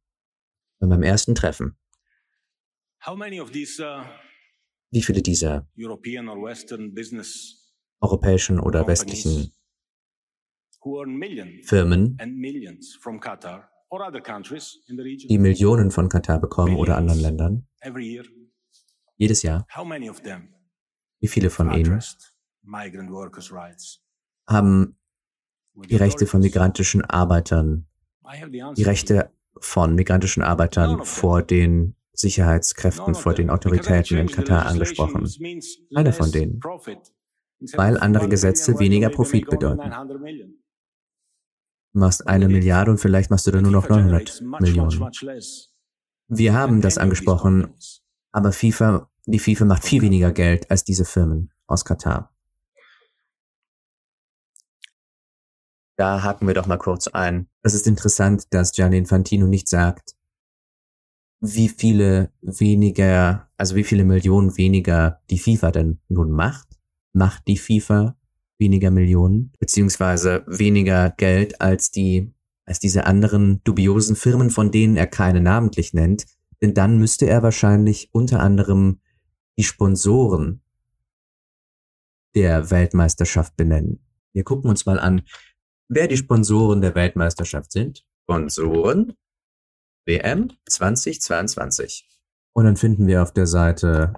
Bei 0.79 0.87
meinem 0.87 1.03
ersten 1.03 1.33
Treffen. 1.35 1.77
Wie 4.89 5.01
viele 5.01 5.21
dieser 5.21 5.67
europäischen 7.99 8.59
oder 8.59 8.87
westlichen 8.87 9.51
Firmen, 11.63 12.17
die 15.29 15.37
Millionen 15.37 15.91
von 15.91 16.09
Katar 16.09 16.39
bekommen 16.39 16.75
oder 16.75 16.97
anderen 16.97 17.19
Ländern, 17.19 17.67
jedes 19.17 19.41
Jahr, 19.41 19.65
wie 21.19 21.27
viele 21.27 21.49
von 21.49 21.73
ihnen 21.73 22.01
haben 24.47 24.97
die 25.75 25.95
Rechte 25.95 26.25
von 26.25 26.41
migrantischen 26.41 27.03
Arbeitern, 27.03 27.87
die 28.75 28.83
Rechte 28.83 29.31
von 29.59 29.95
migrantischen 29.95 30.43
Arbeitern 30.43 31.03
vor 31.05 31.41
den 31.41 31.95
Sicherheitskräften 32.19 33.13
vor 33.13 33.33
den 33.33 33.49
Autoritäten 33.49 34.17
in 34.17 34.27
Katar 34.27 34.65
angesprochen. 34.65 35.29
Einer 35.93 36.13
von 36.13 36.31
denen. 36.31 36.59
Weil 37.73 37.97
andere 37.97 38.27
Gesetze 38.27 38.79
weniger 38.79 39.09
Profit 39.09 39.49
bedeuten. 39.49 39.91
machst 41.93 42.27
eine 42.27 42.47
Milliarde 42.47 42.91
und 42.91 42.97
vielleicht 42.97 43.31
machst 43.31 43.47
du 43.47 43.51
dann 43.51 43.63
nur 43.63 43.71
noch 43.71 43.89
900 43.89 44.41
Millionen. 44.59 45.11
Wir 46.27 46.53
haben 46.53 46.81
das 46.81 46.97
angesprochen, 46.97 47.73
aber 48.31 48.51
FIFA, 48.51 49.09
die 49.27 49.39
FIFA 49.39 49.65
macht 49.65 49.83
viel 49.83 50.01
weniger 50.01 50.31
Geld 50.31 50.71
als 50.71 50.83
diese 50.83 51.05
Firmen 51.05 51.51
aus 51.67 51.83
Katar. 51.83 52.33
Da 55.97 56.23
haken 56.23 56.47
wir 56.47 56.53
doch 56.53 56.67
mal 56.67 56.77
kurz 56.77 57.07
ein. 57.07 57.47
Es 57.63 57.73
ist 57.73 57.87
interessant, 57.87 58.45
dass 58.51 58.71
Gianni 58.71 58.97
Infantino 58.97 59.47
nicht 59.47 59.67
sagt, 59.67 60.15
wie 61.39 61.69
viele 61.69 62.31
weniger, 62.41 63.49
also 63.57 63.75
wie 63.75 63.83
viele 63.83 64.05
Millionen 64.05 64.55
weniger 64.57 65.21
die 65.29 65.39
FIFA 65.39 65.71
denn 65.71 65.99
nun 66.07 66.31
macht. 66.31 66.67
Macht 67.13 67.47
die 67.47 67.57
FIFA 67.57 68.15
weniger 68.59 68.91
Millionen, 68.91 69.51
beziehungsweise 69.59 70.43
weniger 70.47 71.11
Geld 71.11 71.59
als 71.61 71.91
die, 71.91 72.31
als 72.65 72.79
diese 72.79 73.05
anderen 73.05 73.61
dubiosen 73.63 74.15
Firmen, 74.15 74.51
von 74.51 74.71
denen 74.71 74.97
er 74.97 75.07
keine 75.07 75.41
namentlich 75.41 75.93
nennt. 75.93 76.25
Denn 76.61 76.73
dann 76.73 76.97
müsste 76.97 77.27
er 77.27 77.43
wahrscheinlich 77.43 78.09
unter 78.13 78.39
anderem 78.39 78.99
die 79.57 79.63
Sponsoren 79.63 80.61
der 82.35 82.69
Weltmeisterschaft 82.69 83.55
benennen. 83.57 84.05
Wir 84.33 84.43
gucken 84.43 84.69
uns 84.69 84.85
mal 84.85 84.99
an, 84.99 85.23
wer 85.87 86.07
die 86.07 86.17
Sponsoren 86.17 86.81
der 86.81 86.95
Weltmeisterschaft 86.95 87.71
sind. 87.71 88.05
Sponsoren 88.23 89.13
WM 90.05 90.53
2022. 90.67 92.07
Und 92.53 92.65
dann 92.65 92.77
finden 92.77 93.07
wir 93.07 93.23
auf 93.23 93.33
der 93.33 93.47
Seite 93.47 94.13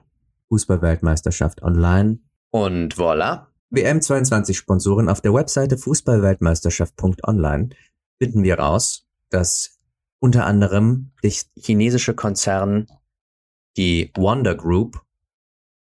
Fußballweltmeisterschaft 0.49 1.62
online. 1.62 2.19
Und 2.52 2.95
voilà. 2.95 3.47
WM 3.69 4.02
22 4.02 4.58
Sponsoren 4.58 5.10
auf 5.10 5.21
der 5.21 5.34
Webseite 5.34 5.78
Fußballweltmeisterschaft.online 5.78 7.69
finden 8.17 8.43
wir 8.43 8.60
raus, 8.60 9.08
dass 9.30 9.80
unter 10.19 10.45
anderem 10.45 11.12
der 11.23 11.32
chinesische 11.56 12.15
Konzern 12.15 12.88
die 13.78 14.12
Wonder 14.15 14.56
Group, 14.56 15.02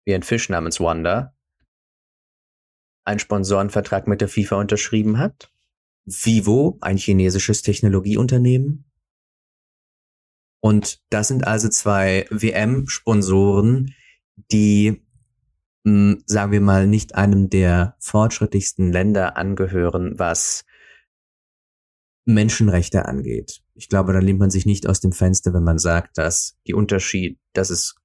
wie 0.04 0.14
ein 0.14 0.22
Fisch 0.22 0.48
namens 0.48 0.80
Wonder, 0.80 1.34
einen 3.04 3.18
Sponsorenvertrag 3.18 4.06
mit 4.06 4.20
der 4.20 4.28
FIFA 4.28 4.56
unterschrieben 4.56 5.18
hat. 5.18 5.50
Vivo, 6.06 6.78
ein 6.80 6.96
chinesisches 6.96 7.62
Technologieunternehmen. 7.62 8.84
Und 10.60 11.02
das 11.10 11.28
sind 11.28 11.46
also 11.46 11.68
zwei 11.68 12.26
WM-Sponsoren, 12.30 13.94
die, 14.50 15.02
mh, 15.84 16.12
hm, 16.12 16.22
sagen 16.26 16.52
wir 16.52 16.60
mal, 16.60 16.86
nicht 16.86 17.14
einem 17.14 17.50
der 17.50 17.96
fortschrittlichsten 18.00 18.90
Länder 18.90 19.36
angehören, 19.36 20.18
was 20.18 20.64
Menschenrechte 22.26 23.04
angeht. 23.04 23.62
Ich 23.74 23.88
glaube, 23.88 24.14
da 24.14 24.20
lehnt 24.20 24.38
man 24.38 24.50
sich 24.50 24.64
nicht 24.64 24.86
aus 24.86 25.00
dem 25.00 25.12
Fenster, 25.12 25.52
wenn 25.52 25.64
man 25.64 25.78
sagt, 25.78 26.16
dass 26.16 26.56
die 26.66 26.74
Unterschied, 26.74 27.38
dass 27.52 27.68
es 27.68 27.96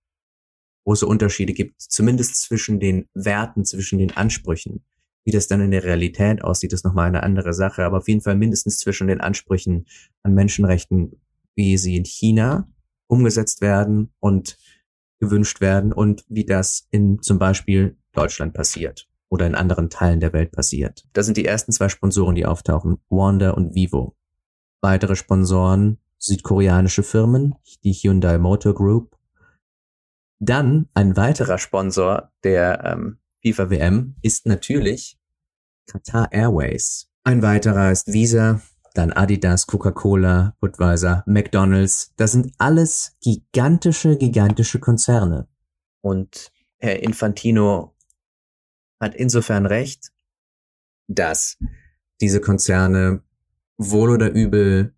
große 0.83 1.05
Unterschiede 1.05 1.53
gibt, 1.53 1.81
zumindest 1.81 2.41
zwischen 2.41 2.79
den 2.79 3.07
Werten, 3.13 3.65
zwischen 3.65 3.99
den 3.99 4.15
Ansprüchen 4.15 4.83
wie 5.29 5.31
das 5.31 5.47
dann 5.47 5.61
in 5.61 5.69
der 5.69 5.83
Realität 5.83 6.43
aussieht, 6.43 6.73
ist 6.73 6.83
nochmal 6.83 7.07
eine 7.07 7.21
andere 7.21 7.53
Sache. 7.53 7.83
Aber 7.83 7.99
auf 7.99 8.07
jeden 8.07 8.21
Fall 8.21 8.35
mindestens 8.35 8.79
zwischen 8.79 9.05
den 9.07 9.21
Ansprüchen 9.21 9.85
an 10.23 10.33
Menschenrechten, 10.33 11.21
wie 11.53 11.77
sie 11.77 11.97
in 11.97 12.03
China 12.03 12.67
umgesetzt 13.05 13.61
werden 13.61 14.11
und 14.19 14.57
gewünscht 15.19 15.61
werden 15.61 15.93
und 15.93 16.25
wie 16.29 16.45
das 16.45 16.87
in 16.89 17.21
zum 17.21 17.37
Beispiel 17.37 17.95
Deutschland 18.13 18.55
passiert 18.55 19.07
oder 19.29 19.45
in 19.45 19.53
anderen 19.53 19.91
Teilen 19.91 20.19
der 20.19 20.33
Welt 20.33 20.51
passiert. 20.51 21.05
Das 21.13 21.27
sind 21.27 21.37
die 21.37 21.45
ersten 21.45 21.71
zwei 21.71 21.89
Sponsoren, 21.89 22.33
die 22.33 22.47
auftauchen, 22.47 22.97
Wanda 23.09 23.51
und 23.51 23.75
Vivo. 23.75 24.15
Weitere 24.81 25.15
Sponsoren, 25.15 25.99
südkoreanische 26.17 27.03
Firmen, 27.03 27.53
die 27.83 27.93
Hyundai 27.93 28.39
Motor 28.39 28.73
Group. 28.73 29.15
Dann 30.39 30.87
ein 30.93 31.17
weiterer 31.17 31.57
Sponsor 31.57 32.31
der 32.43 32.83
ähm, 32.85 33.19
FIFA 33.43 33.69
WM 33.69 34.15
ist 34.21 34.45
natürlich 34.45 35.19
Qatar 35.85 36.31
Airways. 36.31 37.09
Ein 37.23 37.41
weiterer 37.41 37.91
ist 37.91 38.11
Visa, 38.11 38.61
dann 38.93 39.11
Adidas, 39.11 39.67
Coca-Cola, 39.67 40.55
Budweiser, 40.59 41.23
McDonald's. 41.25 42.13
Das 42.15 42.31
sind 42.31 42.53
alles 42.57 43.17
gigantische, 43.21 44.17
gigantische 44.17 44.79
Konzerne. 44.79 45.47
Und 46.01 46.51
Herr 46.77 47.03
Infantino 47.03 47.95
hat 48.99 49.15
insofern 49.15 49.65
recht, 49.65 50.11
dass 51.07 51.57
diese 52.21 52.41
Konzerne 52.41 53.21
wohl 53.77 54.09
oder 54.09 54.31
übel 54.31 54.93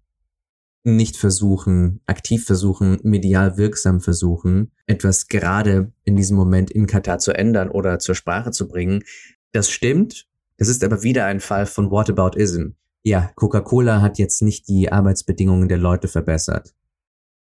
nicht 0.83 1.17
versuchen, 1.17 2.01
aktiv 2.07 2.45
versuchen, 2.45 2.99
medial 3.03 3.57
wirksam 3.57 4.01
versuchen, 4.01 4.71
etwas 4.87 5.27
gerade 5.27 5.91
in 6.03 6.15
diesem 6.15 6.37
Moment 6.37 6.71
in 6.71 6.87
Katar 6.87 7.19
zu 7.19 7.33
ändern 7.33 7.69
oder 7.69 7.99
zur 7.99 8.15
Sprache 8.15 8.51
zu 8.51 8.67
bringen. 8.67 9.03
Das 9.51 9.69
stimmt, 9.69 10.27
es 10.57 10.67
ist 10.67 10.83
aber 10.83 11.03
wieder 11.03 11.25
ein 11.25 11.39
Fall 11.39 11.65
von 11.65 11.91
Whataboutism. 11.91 12.71
Ja, 13.03 13.31
Coca-Cola 13.35 14.01
hat 14.01 14.19
jetzt 14.19 14.41
nicht 14.41 14.67
die 14.67 14.91
Arbeitsbedingungen 14.91 15.67
der 15.67 15.77
Leute 15.79 16.07
verbessert. 16.07 16.73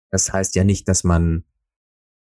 Das 0.10 0.32
heißt 0.32 0.56
ja 0.56 0.64
nicht, 0.64 0.88
dass 0.88 1.04
man 1.04 1.44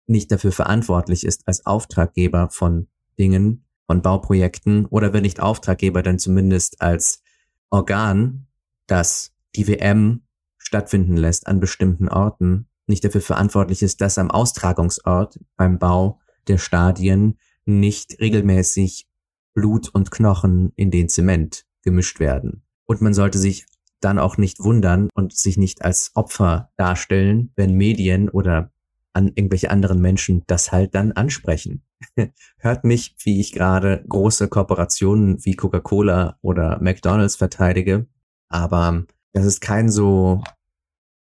nicht 0.07 0.31
dafür 0.31 0.53
verantwortlich 0.53 1.25
ist 1.25 1.47
als 1.47 1.67
Auftraggeber 1.67 2.49
von 2.51 2.89
Dingen, 3.19 3.65
von 3.87 4.03
Bauprojekten 4.03 4.87
oder 4.87 5.13
wenn 5.13 5.23
nicht 5.23 5.41
Auftraggeber, 5.41 6.03
dann 6.03 6.19
zumindest 6.19 6.81
als 6.81 7.23
Organ, 7.71 8.47
das 8.87 9.33
die 9.55 9.69
WM 9.69 10.26
stattfinden 10.67 11.17
lässt 11.17 11.47
an 11.47 11.61
bestimmten 11.61 12.09
Orten, 12.09 12.67
nicht 12.89 13.05
dafür 13.05 13.21
verantwortlich 13.21 13.83
ist, 13.83 14.01
dass 14.01 14.19
am 14.19 14.31
Austragungsort 14.31 15.39
beim 15.57 15.79
Bau 15.79 16.21
der 16.49 16.59
Stadien 16.59 17.39
nicht 17.65 18.21
regelmäßig 18.21 19.07
Blut 19.55 19.89
und 19.89 20.11
Knochen 20.11 20.73
in 20.75 20.91
den 20.91 21.09
Zement 21.09 21.67
gemischt 21.83 22.19
werden. 22.19 22.65
Und 22.85 23.01
man 23.01 23.15
sollte 23.15 23.39
sich 23.39 23.67
dann 24.01 24.19
auch 24.19 24.39
nicht 24.39 24.59
wundern 24.61 25.09
und 25.15 25.37
sich 25.37 25.57
nicht 25.57 25.85
als 25.85 26.11
Opfer 26.15 26.71
darstellen, 26.77 27.53
wenn 27.55 27.75
Medien 27.75 28.29
oder 28.29 28.73
an 29.13 29.29
irgendwelche 29.29 29.71
anderen 29.71 30.01
Menschen 30.01 30.43
das 30.49 30.73
halt 30.73 30.95
dann 30.95 31.13
ansprechen. 31.13 31.83
Hört 32.59 32.85
mich, 32.85 33.15
wie 33.23 33.41
ich 33.41 33.53
gerade 33.53 34.05
große 34.09 34.49
Kooperationen 34.49 35.45
wie 35.45 35.55
Coca-Cola 35.55 36.39
oder 36.43 36.79
McDonald's 36.83 37.37
verteidige, 37.37 38.07
aber 38.49 39.07
das 39.33 39.45
ist 39.45 39.61
kein 39.61 39.91
so 39.91 40.43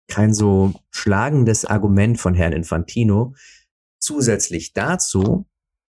kein 0.08 0.32
so 0.32 0.72
schlagendes 0.90 1.64
Argument 1.64 2.18
von 2.18 2.34
Herrn 2.34 2.52
Infantino. 2.52 3.34
Zusätzlich 3.98 4.72
dazu 4.72 5.46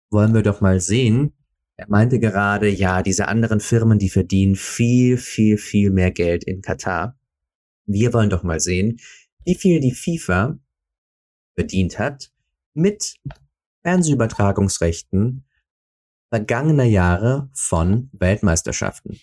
wollen 0.09 0.33
wir 0.33 0.41
doch 0.41 0.59
mal 0.59 0.81
sehen, 0.81 1.33
er 1.77 1.89
meinte 1.89 2.19
gerade, 2.19 2.69
ja, 2.69 3.01
diese 3.01 3.27
anderen 3.27 3.59
Firmen, 3.59 3.97
die 3.97 4.09
verdienen 4.09 4.55
viel, 4.55 5.17
viel, 5.17 5.57
viel 5.57 5.89
mehr 5.89 6.11
Geld 6.11 6.43
in 6.43 6.61
Katar. 6.61 7.17
Wir 7.87 8.13
wollen 8.13 8.29
doch 8.29 8.43
mal 8.43 8.59
sehen, 8.59 8.99
wie 9.45 9.55
viel 9.55 9.79
die 9.79 9.93
FIFA 9.93 10.59
verdient 11.55 11.97
hat 11.97 12.31
mit 12.75 13.15
Fernsehübertragungsrechten 13.81 15.43
vergangener 16.29 16.83
Jahre 16.83 17.49
von 17.53 18.09
Weltmeisterschaften. 18.13 19.19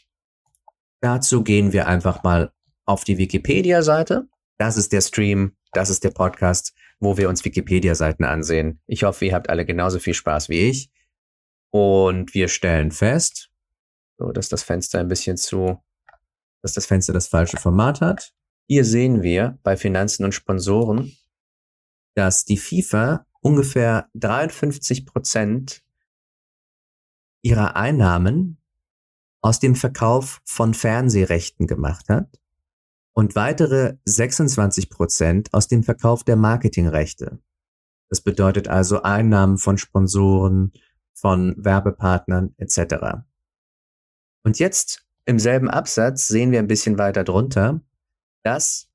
Dazu 1.01 1.45
gehen 1.45 1.73
wir 1.73 1.87
einfach 1.87 2.25
mal 2.25 2.53
auf 2.89 3.05
die 3.05 3.19
Wikipedia-Seite. 3.19 4.29
Das 4.57 4.79
ist 4.79 4.93
der 4.93 5.03
Stream, 5.03 5.55
das 5.73 5.91
ist 5.91 6.05
der 6.05 6.11
Podcast, 6.11 6.75
wo 6.99 7.19
wir 7.19 7.29
uns 7.29 7.45
Wikipedia-Seiten 7.45 8.25
ansehen. 8.25 8.81
Ich 8.87 9.05
hoffe, 9.05 9.27
ihr 9.27 9.35
habt 9.35 9.51
alle 9.51 9.67
genauso 9.67 9.99
viel 9.99 10.15
Spaß 10.15 10.49
wie 10.49 10.71
ich. 10.71 10.91
Und 11.71 12.33
wir 12.33 12.49
stellen 12.49 12.91
fest, 12.91 13.51
so 14.17 14.33
dass 14.33 14.49
das 14.49 14.63
Fenster 14.63 15.01
ein 15.01 15.09
bisschen 15.09 15.37
zu, 15.37 15.85
dass 16.63 16.73
das 16.73 16.87
Fenster 16.87 17.13
das 17.13 17.29
falsche 17.29 17.59
Format 17.59 18.01
hat. 18.01 18.33
Hier 18.67 18.87
sehen 18.87 19.23
wir 19.23 19.59
bei 19.63 19.77
Finanzen 19.77 20.25
und 20.25 20.33
Sponsoren, 20.33 21.15
dass 22.15 22.47
die 22.47 22.57
FIFA 22.57 23.27
ungefähr 23.41 24.09
53 24.15 25.05
Prozent 25.05 25.83
ihrer 27.43 27.77
Einnahmen 27.77 28.57
aus 29.43 29.61
dem 29.61 29.75
Verkauf 29.75 30.41
von 30.47 30.73
Fernsehrechten 30.73 31.67
gemacht 31.67 32.09
hat 32.09 32.31
und 33.19 33.35
weitere 33.35 33.97
26 34.05 34.91
Prozent 34.91 35.53
aus 35.53 35.67
dem 35.67 35.83
Verkauf 35.83 36.23
der 36.23 36.37
Marketingrechte. 36.37 37.41
Das 38.09 38.21
bedeutet 38.21 38.69
also 38.69 39.03
Einnahmen 39.03 39.59
von 39.59 39.77
Sponsoren, 39.77 40.73
von 41.15 41.53
Werbepartnern 41.59 42.55
etc. 42.59 43.25
Und 44.45 44.61
jetzt 44.61 45.05
im 45.25 45.41
selben 45.41 45.69
Absatz 45.69 46.29
sehen 46.29 46.53
wir 46.53 46.61
ein 46.61 46.69
bisschen 46.69 46.97
weiter 46.97 47.25
drunter, 47.25 47.81
dass 48.45 48.89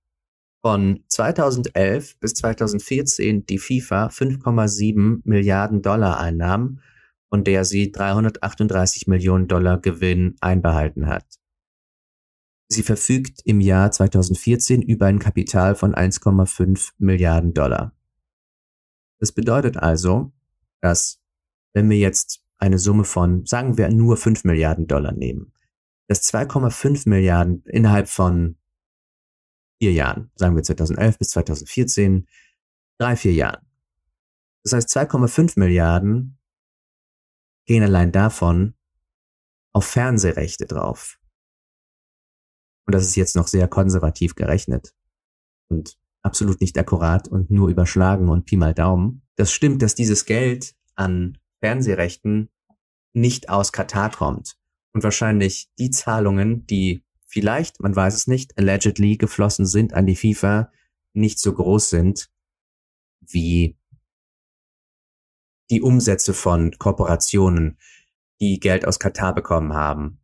von 0.61 1.03
2011 1.09 2.17
bis 2.21 2.33
2014 2.35 3.45
die 3.45 3.59
FIFA 3.59 4.07
5,7 4.07 5.19
Milliarden 5.25 5.81
Dollar 5.81 6.21
einnahm, 6.21 6.79
von 7.27 7.43
der 7.43 7.65
sie 7.65 7.91
338 7.91 9.05
Millionen 9.07 9.49
Dollar 9.49 9.81
Gewinn 9.81 10.37
einbehalten 10.39 11.07
hat. 11.07 11.42
Sie 12.69 12.83
verfügt 12.83 13.41
im 13.45 13.61
Jahr 13.61 13.91
2014 13.91 14.81
über 14.81 15.05
ein 15.05 15.19
Kapital 15.19 15.75
von 15.75 15.93
1,5 15.93 16.93
Milliarden 16.97 17.53
Dollar. 17.53 17.93
Das 19.19 19.31
bedeutet 19.31 19.77
also, 19.77 20.31
dass 20.81 21.21
wenn 21.73 21.89
wir 21.89 21.97
jetzt 21.97 22.43
eine 22.57 22.79
Summe 22.79 23.03
von, 23.03 23.45
sagen 23.45 23.77
wir, 23.77 23.89
nur 23.89 24.17
5 24.17 24.43
Milliarden 24.43 24.87
Dollar 24.87 25.11
nehmen, 25.11 25.53
dass 26.07 26.23
2,5 26.23 27.09
Milliarden 27.09 27.63
innerhalb 27.65 28.07
von 28.07 28.57
vier 29.79 29.91
Jahren, 29.91 30.31
sagen 30.35 30.55
wir 30.55 30.63
2011 30.63 31.17
bis 31.17 31.29
2014, 31.29 32.27
drei, 32.97 33.15
vier 33.15 33.33
Jahren. 33.33 33.65
Das 34.63 34.73
heißt, 34.73 34.89
2,5 34.95 35.59
Milliarden 35.59 36.37
gehen 37.65 37.83
allein 37.83 38.11
davon 38.11 38.75
auf 39.73 39.85
Fernsehrechte 39.85 40.65
drauf. 40.65 41.19
Und 42.85 42.95
das 42.95 43.03
ist 43.03 43.15
jetzt 43.15 43.35
noch 43.35 43.47
sehr 43.47 43.67
konservativ 43.67 44.35
gerechnet 44.35 44.93
und 45.69 45.97
absolut 46.21 46.61
nicht 46.61 46.77
akkurat 46.77 47.27
und 47.27 47.51
nur 47.51 47.69
überschlagen 47.69 48.29
und 48.29 48.45
Pi 48.45 48.57
mal 48.57 48.73
Daumen. 48.73 49.21
Das 49.35 49.51
stimmt, 49.51 49.81
dass 49.81 49.95
dieses 49.95 50.25
Geld 50.25 50.75
an 50.95 51.37
Fernsehrechten 51.59 52.49
nicht 53.13 53.49
aus 53.49 53.71
Katar 53.71 54.11
kommt 54.11 54.57
und 54.93 55.03
wahrscheinlich 55.03 55.69
die 55.79 55.91
Zahlungen, 55.91 56.65
die 56.67 57.03
vielleicht, 57.25 57.79
man 57.79 57.95
weiß 57.95 58.13
es 58.15 58.27
nicht, 58.27 58.57
allegedly 58.57 59.17
geflossen 59.17 59.65
sind 59.65 59.93
an 59.93 60.05
die 60.05 60.15
FIFA, 60.15 60.71
nicht 61.13 61.39
so 61.39 61.53
groß 61.53 61.89
sind 61.89 62.29
wie 63.21 63.77
die 65.69 65.81
Umsätze 65.81 66.33
von 66.33 66.71
Korporationen, 66.77 67.77
die 68.39 68.59
Geld 68.59 68.85
aus 68.85 68.99
Katar 68.99 69.33
bekommen 69.33 69.73
haben. 69.73 70.19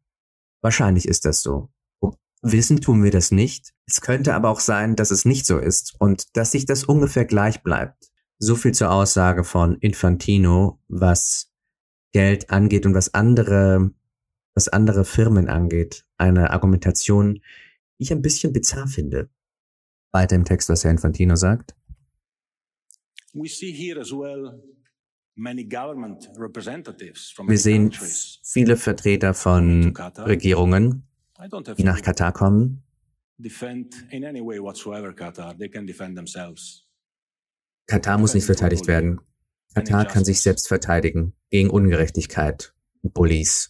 Wahrscheinlich 0.61 1.07
ist 1.07 1.25
das 1.25 1.41
so. 1.41 1.71
Wissen 2.41 2.79
tun 2.79 3.03
wir 3.03 3.11
das 3.11 3.31
nicht. 3.31 3.73
Es 3.85 4.01
könnte 4.01 4.33
aber 4.33 4.49
auch 4.49 4.61
sein, 4.61 4.95
dass 4.95 5.11
es 5.11 5.25
nicht 5.25 5.45
so 5.45 5.57
ist 5.57 5.95
und 5.99 6.35
dass 6.37 6.51
sich 6.51 6.65
das 6.65 6.85
ungefähr 6.85 7.25
gleich 7.25 7.63
bleibt. 7.63 8.11
So 8.37 8.55
viel 8.55 8.73
zur 8.73 8.91
Aussage 8.91 9.43
von 9.43 9.75
Infantino, 9.79 10.79
was 10.87 11.51
Geld 12.13 12.49
angeht 12.49 12.85
und 12.85 12.93
was 12.93 13.13
andere, 13.13 13.91
was 14.55 14.69
andere 14.69 15.03
Firmen 15.03 15.49
angeht. 15.49 16.05
Eine 16.17 16.51
Argumentation, 16.51 17.35
die 17.97 18.03
ich 18.03 18.13
ein 18.13 18.21
bisschen 18.21 18.53
bizarr 18.53 18.87
finde. 18.87 19.29
Weiter 20.11 20.37
im 20.37 20.45
Text, 20.45 20.69
was 20.69 20.85
Herr 20.85 20.91
Infantino 20.91 21.35
sagt. 21.35 21.75
Wir 27.47 27.57
sehen 27.57 27.91
viele 28.43 28.77
Vertreter 28.77 29.33
von 29.33 29.95
Regierungen, 30.17 31.08
die 31.77 31.83
nach 31.83 32.01
Katar 32.01 32.33
kommen. 32.33 32.83
Katar. 37.87 38.17
Muss 38.17 38.33
nicht 38.33 38.45
verteidigt 38.45 38.87
werden. 38.87 39.21
Katar 39.73 40.05
kann 40.05 40.25
sich 40.25 40.41
selbst 40.41 40.67
verteidigen 40.67 41.33
gegen 41.49 41.69
Ungerechtigkeit 41.69 42.73
und 43.01 43.13
Bullies. 43.13 43.69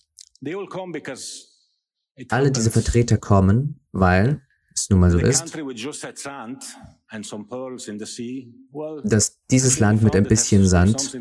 Alle 2.30 2.52
diese 2.52 2.72
Vertreter 2.72 3.18
kommen, 3.18 3.82
weil 3.92 4.42
es 4.74 4.90
nun 4.90 5.00
mal 5.00 5.12
so 5.12 5.20
ist, 5.20 5.56
dass 9.04 9.46
dieses 9.52 9.80
Land 9.80 10.02
mit 10.02 10.16
ein 10.16 10.24
bisschen 10.24 10.66
Sand 10.68 11.16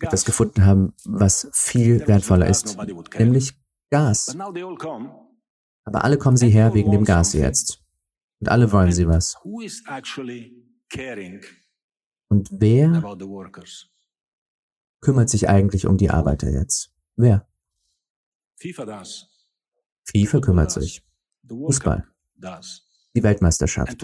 etwas 0.00 0.24
gefunden 0.24 0.64
haben, 0.66 0.92
was 1.04 1.48
viel 1.52 2.06
wertvoller 2.06 2.48
ist, 2.48 2.76
nämlich 3.18 3.54
Gas. 3.90 4.28
Aber 5.84 6.04
alle 6.04 6.18
kommen 6.18 6.36
sie 6.36 6.50
her 6.50 6.72
wegen 6.74 6.90
dem 6.92 7.04
Gas 7.04 7.32
jetzt. 7.32 7.82
Und 8.40 8.48
alle 8.48 8.70
wollen 8.72 8.92
sie 8.92 9.06
was. 9.08 9.36
Und 12.28 12.48
wer 12.52 13.02
kümmert 15.00 15.28
sich 15.30 15.48
eigentlich 15.48 15.86
um 15.86 15.96
die 15.96 16.10
Arbeiter 16.10 16.48
jetzt? 16.50 16.92
Wer? 17.16 17.48
FIFA 20.04 20.40
kümmert 20.40 20.70
sich. 20.70 21.02
Fußball. 21.66 22.06
Die 23.14 23.22
Weltmeisterschaft. 23.22 24.00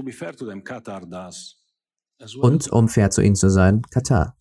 Und 2.41 2.69
um 2.73 2.89
fair 2.89 3.11
zu 3.11 3.23
ihnen 3.23 3.37
zu 3.37 3.51
sein, 3.51 3.83
Katar. 3.83 4.37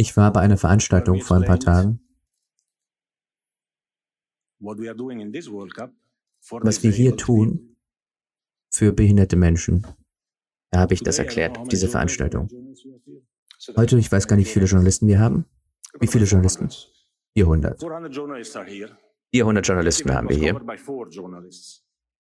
Ich 0.00 0.16
war 0.16 0.32
bei 0.32 0.40
einer 0.40 0.56
Veranstaltung 0.56 1.20
vor 1.20 1.36
ein 1.36 1.44
paar 1.44 1.60
Tagen. 1.60 2.00
Was 4.58 4.78
wir 6.82 6.90
hier 6.90 7.18
tun 7.18 7.76
für 8.70 8.94
behinderte 8.94 9.36
Menschen, 9.36 9.86
da 10.70 10.80
habe 10.80 10.94
ich 10.94 11.02
das 11.02 11.18
erklärt, 11.18 11.70
diese 11.70 11.86
Veranstaltung. 11.86 12.48
Heute, 13.76 13.98
ich 13.98 14.10
weiß 14.10 14.26
gar 14.26 14.36
nicht, 14.36 14.48
wie 14.48 14.52
viele 14.52 14.64
Journalisten 14.64 15.06
wir 15.06 15.18
haben. 15.18 15.44
Wie 15.98 16.06
viele 16.06 16.24
Journalisten? 16.24 16.70
400. 17.34 17.78
400 17.78 18.14
Journalisten 19.66 20.14
haben 20.14 20.30
wir 20.30 20.36
hier. 20.36 20.54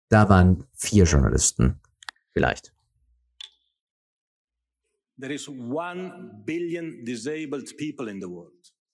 Da 0.07 0.29
waren 0.29 0.63
vier 0.71 1.03
Journalisten. 1.03 1.81
Vielleicht. 2.31 2.74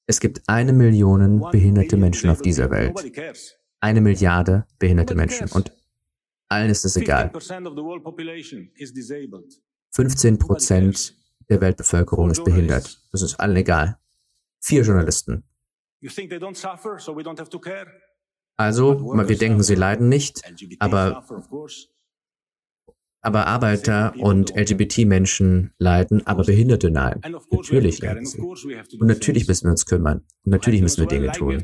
Es 0.07 0.19
gibt 0.19 0.41
eine 0.47 0.73
Million 0.73 1.45
behinderte 1.51 1.97
Menschen 1.97 2.29
auf 2.29 2.41
dieser 2.41 2.69
Welt. 2.69 2.93
Eine 3.79 4.01
Milliarde 4.01 4.67
behinderte 4.77 5.15
Menschen. 5.15 5.49
Und 5.49 5.71
allen 6.47 6.69
ist 6.69 6.85
es 6.85 6.95
egal. 6.97 7.31
15 9.93 10.37
Prozent 10.37 11.15
der 11.49 11.61
Weltbevölkerung 11.61 12.29
ist 12.29 12.43
behindert. 12.43 12.99
Das 13.11 13.21
ist 13.21 13.39
allen 13.39 13.55
egal. 13.55 13.97
Vier 14.59 14.83
Journalisten. 14.83 15.43
Also, 18.57 18.99
wir 18.99 19.37
denken, 19.37 19.63
sie 19.63 19.75
leiden 19.75 20.09
nicht, 20.09 20.41
aber 20.79 21.23
aber 23.21 23.45
Arbeiter 23.47 24.13
und 24.17 24.55
LGBT-Menschen 24.55 25.73
leiden, 25.77 26.25
aber 26.25 26.43
Behinderte 26.43 26.89
nein. 26.89 27.21
Natürlich 27.51 28.01
leiden 28.01 28.25
sie. 28.25 28.41
Und 28.41 29.07
natürlich 29.07 29.47
müssen 29.47 29.65
wir 29.65 29.71
uns 29.71 29.85
kümmern. 29.85 30.25
Und 30.43 30.51
natürlich 30.51 30.81
müssen 30.81 31.01
wir 31.01 31.07
Dinge 31.07 31.31
tun, 31.31 31.63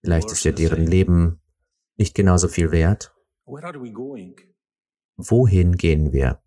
Vielleicht 0.00 0.32
ist 0.32 0.44
ja 0.44 0.52
deren 0.52 0.86
Leben 0.86 1.40
nicht 1.96 2.14
genauso 2.14 2.48
viel 2.48 2.70
wert. 2.72 3.14
Wohin 5.16 5.76
gehen 5.76 6.12
wir? 6.12 6.42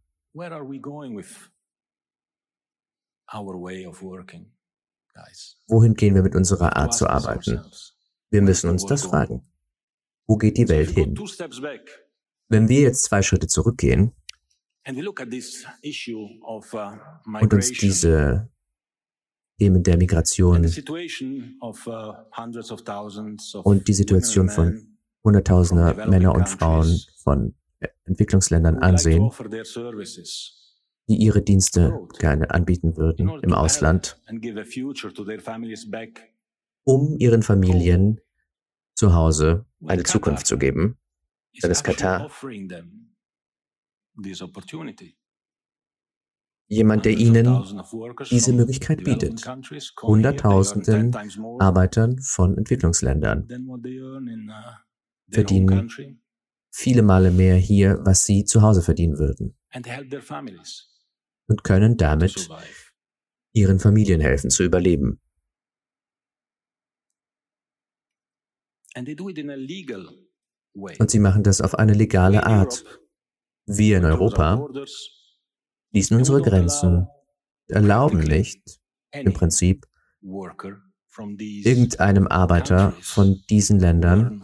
Wohin 5.68 5.94
gehen 5.94 6.16
wir 6.16 6.24
mit 6.24 6.36
unserer 6.36 6.76
Art 6.76 6.94
zu 6.94 7.08
arbeiten? 7.08 7.62
Wir 8.30 8.42
müssen 8.42 8.70
uns 8.70 8.86
das 8.86 9.04
fragen. 9.04 9.46
Wo 10.28 10.38
geht 10.38 10.58
die 10.58 10.70
Welt 10.70 10.92
hin? 10.92 11.16
Wenn 12.48 12.70
wir 12.70 12.82
jetzt 12.82 13.04
zwei 13.04 13.22
Schritte 13.22 13.48
zurückgehen 13.48 14.14
uh, 14.88 15.02
und 17.40 17.54
uns 17.54 17.72
diese 17.72 18.50
Themen 19.60 19.84
der 19.84 19.98
Migration 19.98 20.66
uh, 20.66 20.70
und 23.64 23.88
die 23.88 23.94
Situation 23.94 24.50
von 24.50 24.98
Hunderttausender 25.24 26.08
Männer 26.08 26.34
und 26.34 26.50
Frauen 26.50 27.00
von 27.18 27.54
Entwicklungsländern 28.06 28.80
ansehen, 28.80 29.30
die 31.12 31.18
ihre 31.18 31.42
Dienste 31.42 32.08
gerne 32.20 32.52
anbieten 32.52 32.96
würden 32.96 33.30
im 33.42 33.54
Ausland, 33.54 34.18
um 36.84 37.18
ihren 37.18 37.44
Familien 37.44 38.22
zu 38.96 39.14
Hause 39.14 39.66
eine 39.86 40.04
Zukunft 40.04 40.48
zu 40.48 40.58
geben, 40.58 40.98
dann 41.60 41.72
ist 41.72 41.84
Katar 41.84 42.32
jemand, 46.68 47.04
der 47.04 47.12
ihnen 47.12 47.46
diese 48.30 48.54
Möglichkeit 48.54 49.04
bietet. 49.04 49.46
Hunderttausenden 50.02 51.14
Arbeitern 51.60 52.20
von 52.20 52.58
Entwicklungsländern. 52.58 53.50
uh, 54.50 55.34
verdienen 55.34 56.22
viele 56.70 57.02
Male 57.02 57.32
mehr 57.32 57.58
hier, 57.58 58.00
was 58.04 58.26
sie 58.26 58.46
zu 58.46 58.62
Hause 58.62 58.82
verdienen 58.82 59.20
würden 59.20 59.58
und 61.52 61.64
können 61.66 61.98
damit 61.98 62.50
ihren 63.54 63.80
Familien 63.80 64.22
helfen 64.22 64.50
zu 64.50 64.64
überleben. 64.64 65.20
Und 71.00 71.12
sie 71.12 71.20
machen 71.20 71.44
das 71.44 71.60
auf 71.62 71.76
eine 71.76 71.94
legale 71.94 72.46
Art. 72.46 72.86
Wir 73.66 73.98
in 73.98 74.06
Europa 74.06 74.66
schließen 75.92 76.18
unsere 76.18 76.42
Grenzen, 76.42 77.08
erlauben 77.68 78.20
nicht, 78.22 78.80
im 79.12 79.34
Prinzip, 79.34 79.86
irgendeinem 81.38 82.28
Arbeiter 82.28 82.94
von 83.02 83.42
diesen 83.50 83.80
Ländern, 83.80 84.42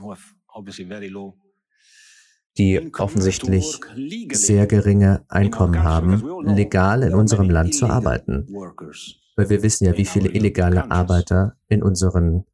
die 2.58 2.92
offensichtlich 2.98 3.80
sehr 4.32 4.68
geringe 4.68 5.24
Einkommen 5.28 5.84
haben, 5.84 6.24
legal 6.46 7.04
in 7.04 7.14
unserem 7.14 7.50
Land 7.50 7.76
zu 7.76 7.88
arbeiten. 7.88 8.48
Weil 9.36 9.50
wir 9.50 9.62
wissen 9.64 9.86
ja, 9.86 9.98
wie 9.98 10.06
viele 10.06 10.30
illegale 10.30 10.90
Arbeiter 10.90 11.58
in 11.68 11.84
unseren 11.84 12.46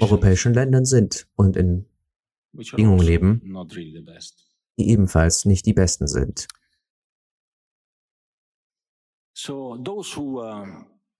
europäischen 0.00 0.54
Ländern 0.54 0.84
sind 0.84 1.28
und 1.36 1.56
in 1.56 1.86
Bedingungen 2.52 2.98
also 2.98 3.10
leben, 3.10 3.68
die 4.78 4.88
ebenfalls 4.90 5.44
nicht 5.44 5.64
die 5.66 5.72
besten 5.72 6.06
sind. 6.06 6.48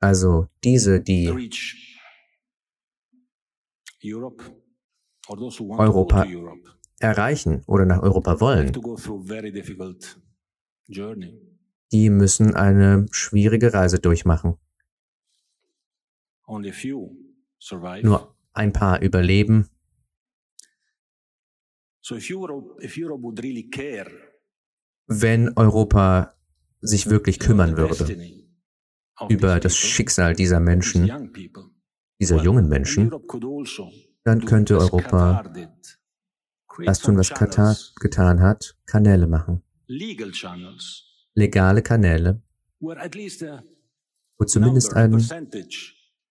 Also 0.01 0.49
diese, 0.65 1.01
die 1.01 1.51
Europa 5.79 6.27
erreichen 7.03 7.63
oder 7.67 7.85
nach 7.85 8.01
Europa 8.03 8.41
wollen, 8.41 8.73
die 11.93 12.11
müssen 12.11 12.55
eine 12.55 13.07
schwierige 13.11 13.75
Reise 13.75 13.99
durchmachen. 13.99 14.57
Nur 18.03 18.37
ein 18.53 18.73
paar 18.73 19.03
überleben. 19.03 19.69
Wenn 25.07 25.57
Europa 25.57 26.35
sich 26.81 27.11
wirklich 27.11 27.39
kümmern 27.39 27.77
würde 27.77 28.41
über 29.29 29.61
das 29.61 29.77
Schicksal 29.77 30.35
dieser 30.35 30.61
Menschen, 30.61 31.11
dieser 32.21 32.43
jungen 32.43 32.69
Menschen, 32.69 33.13
also 33.13 33.91
dann 34.25 34.45
könnte 34.45 34.79
Europa 34.79 35.45
das 36.85 37.01
tun, 37.01 37.17
was 37.17 37.31
Katar 37.31 37.77
getan 38.01 38.41
hat, 38.41 38.77
Kanäle 38.87 39.27
machen. 39.27 39.63
Legale 41.35 41.83
Kanäle, 41.83 42.43
wo 42.81 44.45
zumindest 44.45 44.95
ein 44.95 45.15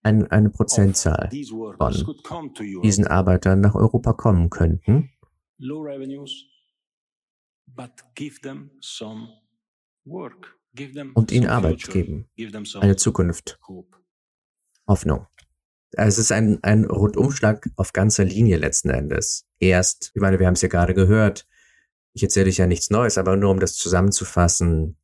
ein, 0.02 0.30
eine 0.30 0.50
Prozentzahl 0.50 1.30
von 1.30 2.54
diesen 2.82 3.06
Arbeitern 3.06 3.60
nach 3.60 3.74
Europa 3.74 4.12
kommen 4.12 4.50
könnten. 4.50 5.10
Und 11.14 11.32
ihnen 11.32 11.46
Arbeit 11.46 11.88
geben, 11.88 12.28
eine 12.80 12.96
Zukunft, 12.96 13.60
Hoffnung. 14.86 15.26
Es 15.94 16.18
ist 16.18 16.32
ein, 16.32 16.58
ein 16.62 16.86
Rundumschlag 16.86 17.68
auf 17.76 17.92
ganzer 17.92 18.24
Linie 18.24 18.56
letzten 18.56 18.88
Endes. 18.90 19.46
Erst, 19.62 20.10
ich 20.14 20.20
meine, 20.20 20.40
wir 20.40 20.48
haben 20.48 20.54
es 20.54 20.62
ja 20.62 20.68
gerade 20.68 20.92
gehört, 20.92 21.46
ich 22.14 22.22
erzähle 22.24 22.46
dich 22.46 22.58
ja 22.58 22.66
nichts 22.66 22.90
Neues, 22.90 23.16
aber 23.16 23.36
nur 23.36 23.52
um 23.52 23.60
das 23.60 23.76
zusammenzufassen, 23.76 24.96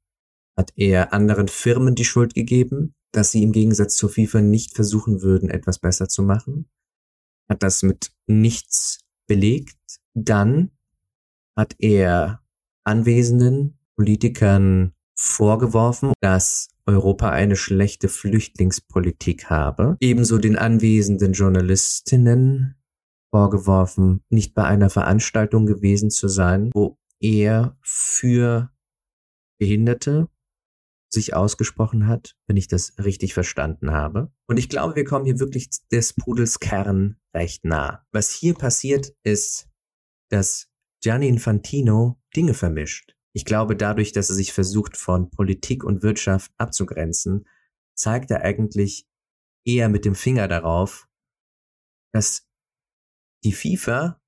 hat 0.56 0.72
er 0.74 1.12
anderen 1.12 1.46
Firmen 1.46 1.94
die 1.94 2.04
Schuld 2.04 2.34
gegeben, 2.34 2.96
dass 3.12 3.30
sie 3.30 3.44
im 3.44 3.52
Gegensatz 3.52 3.96
zur 3.96 4.10
FIFA 4.10 4.40
nicht 4.40 4.74
versuchen 4.74 5.22
würden, 5.22 5.48
etwas 5.48 5.78
besser 5.78 6.08
zu 6.08 6.24
machen, 6.24 6.68
hat 7.48 7.62
das 7.62 7.84
mit 7.84 8.10
nichts 8.26 9.04
belegt. 9.28 9.78
Dann 10.14 10.72
hat 11.56 11.76
er 11.78 12.42
anwesenden 12.82 13.78
Politikern 13.94 14.92
vorgeworfen, 15.14 16.12
dass 16.20 16.68
Europa 16.84 17.30
eine 17.30 17.54
schlechte 17.54 18.08
Flüchtlingspolitik 18.08 19.50
habe. 19.50 19.96
Ebenso 20.00 20.38
den 20.38 20.56
anwesenden 20.56 21.32
Journalistinnen 21.32 22.74
vorgeworfen, 23.30 24.22
nicht 24.28 24.54
bei 24.54 24.64
einer 24.64 24.90
Veranstaltung 24.90 25.66
gewesen 25.66 26.10
zu 26.10 26.28
sein, 26.28 26.70
wo 26.74 26.98
er 27.20 27.76
für 27.82 28.70
Behinderte 29.58 30.28
sich 31.10 31.34
ausgesprochen 31.34 32.06
hat, 32.06 32.36
wenn 32.46 32.56
ich 32.56 32.68
das 32.68 32.94
richtig 32.98 33.34
verstanden 33.34 33.92
habe. 33.92 34.30
Und 34.46 34.58
ich 34.58 34.68
glaube, 34.68 34.94
wir 34.94 35.04
kommen 35.04 35.24
hier 35.24 35.40
wirklich 35.40 35.70
des 35.90 36.12
Pudels 36.12 36.60
Kern 36.60 37.16
recht 37.34 37.64
nah. 37.64 38.06
Was 38.12 38.30
hier 38.30 38.54
passiert 38.54 39.14
ist, 39.22 39.68
dass 40.30 40.68
Gianni 41.02 41.28
Infantino 41.28 42.20
Dinge 42.36 42.54
vermischt. 42.54 43.14
Ich 43.32 43.44
glaube, 43.44 43.76
dadurch, 43.76 44.12
dass 44.12 44.30
er 44.30 44.36
sich 44.36 44.52
versucht, 44.52 44.96
von 44.96 45.30
Politik 45.30 45.84
und 45.84 46.02
Wirtschaft 46.02 46.52
abzugrenzen, 46.58 47.46
zeigt 47.94 48.30
er 48.30 48.42
eigentlich 48.42 49.06
eher 49.64 49.88
mit 49.88 50.04
dem 50.04 50.14
Finger 50.14 50.48
darauf, 50.48 51.08
dass 52.12 52.47
die 53.44 53.52
FIFA 53.52 54.20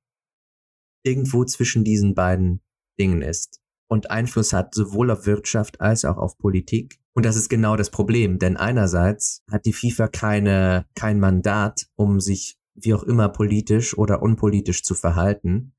irgendwo 1.03 1.45
zwischen 1.45 1.85
diesen 1.85 2.15
beiden 2.15 2.61
Dingen 2.99 3.23
ist 3.23 3.61
und 3.91 4.11
Einfluss 4.11 4.53
hat 4.53 4.73
sowohl 4.73 5.11
auf 5.11 5.27
Wirtschaft 5.27 5.81
als 5.81 6.05
auch 6.05 6.17
auf 6.17 6.39
Politik. 6.39 7.01
Und 7.13 7.27
das 7.27 7.35
ist 7.35 7.49
genau 7.49 7.75
das 7.75 7.91
Problem, 7.91 8.39
denn 8.39 8.57
einerseits 8.57 9.43
hat 9.51 9.67
die 9.67 9.73
FIFA 9.73 10.07
keine, 10.07 10.87
kein 10.95 11.19
Mandat, 11.19 11.89
um 11.97 12.21
sich 12.21 12.57
wie 12.75 12.95
auch 12.95 13.03
immer 13.03 13.29
politisch 13.29 13.99
oder 13.99 14.23
unpolitisch 14.23 14.85
zu 14.85 14.95
verhalten. 14.95 15.75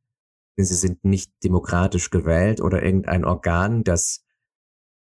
Denn 0.58 0.66
sie 0.66 0.76
sind 0.76 1.06
nicht 1.06 1.32
demokratisch 1.42 2.10
gewählt 2.10 2.60
oder 2.60 2.84
irgendein 2.84 3.24
Organ, 3.24 3.86
das 3.86 4.26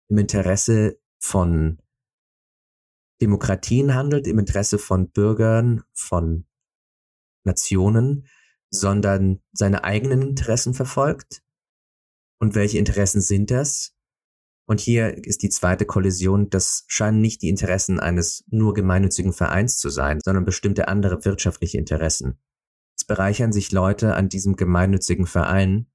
im 0.08 0.20
Interesse 0.20 1.00
von 1.20 1.82
Demokratien 3.22 3.96
handelt, 3.96 4.28
im 4.28 4.38
Interesse 4.38 4.78
von 4.78 5.10
Bürgern, 5.10 5.82
von 5.94 6.46
Nationen, 7.44 8.28
sondern 8.70 9.42
seine 9.52 9.84
eigenen 9.84 10.22
Interessen 10.22 10.74
verfolgt 10.74 11.42
und 12.40 12.56
welche 12.56 12.78
Interessen 12.78 13.22
sind 13.22 13.52
das? 13.52 13.96
Und 14.66 14.80
hier 14.80 15.26
ist 15.26 15.42
die 15.42 15.50
zweite 15.50 15.86
Kollision, 15.86 16.50
das 16.52 16.86
scheinen 16.88 17.22
nicht 17.22 17.42
die 17.42 17.50
Interessen 17.50 18.00
eines 18.00 18.44
nur 18.50 18.76
gemeinnützigen 18.76 19.34
Vereins 19.34 19.80
zu 19.80 19.90
sein, 19.90 20.20
sondern 20.24 20.46
bestimmte 20.46 20.88
andere 20.88 21.26
wirtschaftliche 21.26 21.80
Interessen. 21.80 22.40
Es 22.96 23.04
bereichern 23.04 23.52
sich 23.52 23.72
Leute 23.72 24.14
an 24.16 24.30
diesem 24.30 24.56
gemeinnützigen 24.56 25.26
Verein 25.26 25.88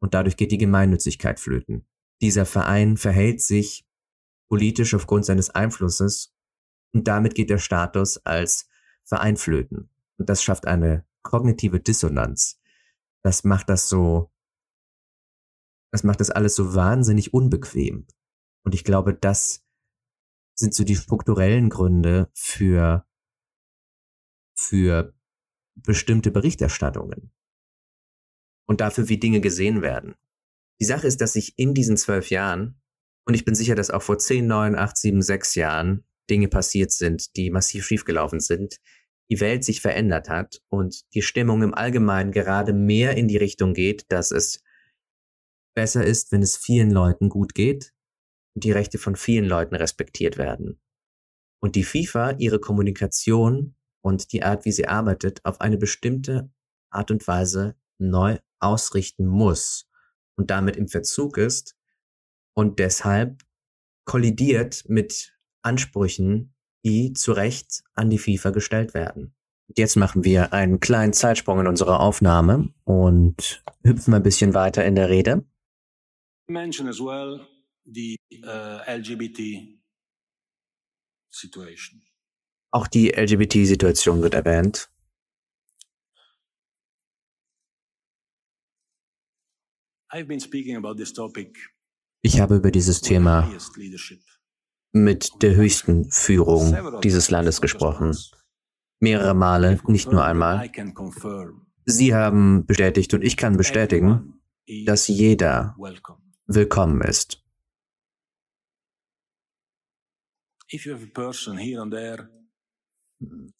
Und 0.00 0.12
dadurch 0.12 0.36
geht 0.36 0.52
die 0.52 0.58
Gemeinnützigkeit 0.58 1.40
flöten. 1.40 1.86
Dieser 2.20 2.44
Verein 2.44 2.98
verhält 2.98 3.40
sich 3.40 3.86
politisch 4.48 4.94
aufgrund 4.94 5.24
seines 5.24 5.50
Einflusses 5.50 6.34
und 6.92 7.08
damit 7.08 7.34
geht 7.34 7.48
der 7.48 7.58
Status 7.58 8.18
als 8.18 8.68
Verein 9.02 9.38
flöten. 9.38 9.88
Und 10.18 10.28
das 10.28 10.42
schafft 10.42 10.66
eine 10.66 11.06
kognitive 11.22 11.80
Dissonanz. 11.80 12.60
Das 13.22 13.44
macht 13.44 13.68
das 13.68 13.88
so, 13.88 14.30
das 15.90 16.04
macht 16.04 16.20
das 16.20 16.30
alles 16.30 16.54
so 16.54 16.74
wahnsinnig 16.74 17.32
unbequem. 17.32 18.06
Und 18.64 18.74
ich 18.74 18.84
glaube, 18.84 19.14
das 19.14 19.64
sind 20.54 20.74
so 20.74 20.84
die 20.84 20.96
strukturellen 20.96 21.68
Gründe 21.68 22.30
für, 22.34 23.06
für 24.56 25.14
bestimmte 25.74 26.30
Berichterstattungen. 26.30 27.32
Und 28.66 28.80
dafür, 28.80 29.08
wie 29.08 29.18
Dinge 29.18 29.40
gesehen 29.40 29.82
werden. 29.82 30.14
Die 30.80 30.84
Sache 30.84 31.06
ist, 31.06 31.20
dass 31.20 31.34
sich 31.34 31.58
in 31.58 31.74
diesen 31.74 31.96
zwölf 31.96 32.30
Jahren, 32.30 32.80
und 33.26 33.34
ich 33.34 33.44
bin 33.44 33.54
sicher, 33.54 33.74
dass 33.74 33.90
auch 33.90 34.02
vor 34.02 34.18
zehn, 34.18 34.46
neun, 34.46 34.74
acht, 34.74 34.96
sieben, 34.96 35.22
sechs 35.22 35.54
Jahren 35.54 36.04
Dinge 36.30 36.48
passiert 36.48 36.92
sind, 36.92 37.36
die 37.36 37.50
massiv 37.50 37.86
schiefgelaufen 37.86 38.40
sind, 38.40 38.80
die 39.30 39.40
Welt 39.40 39.64
sich 39.64 39.80
verändert 39.80 40.28
hat 40.28 40.60
und 40.68 41.02
die 41.14 41.22
Stimmung 41.22 41.62
im 41.62 41.74
Allgemeinen 41.74 42.32
gerade 42.32 42.72
mehr 42.72 43.16
in 43.16 43.28
die 43.28 43.36
Richtung 43.36 43.74
geht, 43.74 44.04
dass 44.10 44.30
es 44.30 44.62
besser 45.74 46.04
ist, 46.04 46.30
wenn 46.32 46.42
es 46.42 46.56
vielen 46.56 46.90
Leuten 46.90 47.28
gut 47.28 47.54
geht 47.54 47.92
und 48.54 48.64
die 48.64 48.72
Rechte 48.72 48.98
von 48.98 49.16
vielen 49.16 49.46
Leuten 49.46 49.74
respektiert 49.74 50.38
werden. 50.38 50.80
Und 51.60 51.76
die 51.76 51.84
FIFA 51.84 52.32
ihre 52.38 52.60
Kommunikation 52.60 53.74
und 54.02 54.32
die 54.32 54.42
Art, 54.42 54.64
wie 54.64 54.72
sie 54.72 54.86
arbeitet, 54.86 55.44
auf 55.44 55.60
eine 55.60 55.78
bestimmte 55.78 56.50
Art 56.90 57.10
und 57.10 57.26
Weise 57.26 57.74
neu 57.98 58.38
ausrichten 58.60 59.26
muss 59.26 59.88
und 60.36 60.50
damit 60.50 60.76
im 60.76 60.88
Verzug 60.88 61.38
ist 61.38 61.76
und 62.54 62.78
deshalb 62.78 63.42
kollidiert 64.04 64.84
mit 64.88 65.36
Ansprüchen, 65.62 66.53
die 66.84 67.12
zu 67.12 67.32
Recht 67.32 67.82
an 67.94 68.10
die 68.10 68.18
FIFA 68.18 68.50
gestellt 68.50 68.94
werden. 68.94 69.34
Jetzt 69.74 69.96
machen 69.96 70.24
wir 70.24 70.52
einen 70.52 70.78
kleinen 70.78 71.12
Zeitsprung 71.14 71.60
in 71.60 71.66
unserer 71.66 72.00
Aufnahme 72.00 72.72
und 72.84 73.64
hüpfen 73.82 74.12
ein 74.14 74.22
bisschen 74.22 74.54
weiter 74.54 74.84
in 74.84 74.94
der 74.94 75.08
Rede. 75.08 75.44
Mention 76.46 76.88
as 76.88 77.00
well 77.00 77.40
the 77.86 78.16
uh, 78.44 78.80
LGBT 78.86 79.80
situation. 81.30 82.02
Auch 82.70 82.86
die 82.86 83.10
LGBT-Situation 83.10 84.22
wird 84.22 84.34
erwähnt. 84.34 84.90
Ich 92.22 92.40
habe 92.40 92.56
über 92.56 92.70
dieses 92.70 93.00
Thema 93.00 93.50
mit 94.94 95.42
der 95.42 95.56
höchsten 95.56 96.10
Führung 96.10 97.00
dieses 97.02 97.30
Landes 97.30 97.60
gesprochen. 97.60 98.16
Mehrere 99.00 99.34
Male, 99.34 99.80
nicht 99.88 100.10
nur 100.10 100.24
einmal. 100.24 100.70
Sie 101.84 102.14
haben 102.14 102.64
bestätigt 102.64 103.12
und 103.12 103.22
ich 103.22 103.36
kann 103.36 103.56
bestätigen, 103.56 104.40
dass 104.86 105.08
jeder 105.08 105.76
willkommen 106.46 107.02
ist. 107.02 107.44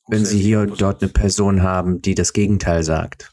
Wenn 0.09 0.25
Sie 0.25 0.41
hier 0.41 0.61
und 0.61 0.81
dort 0.81 1.03
eine 1.03 1.13
Person 1.13 1.63
haben, 1.63 2.01
die 2.01 2.15
das 2.15 2.33
Gegenteil 2.33 2.83
sagt, 2.85 3.33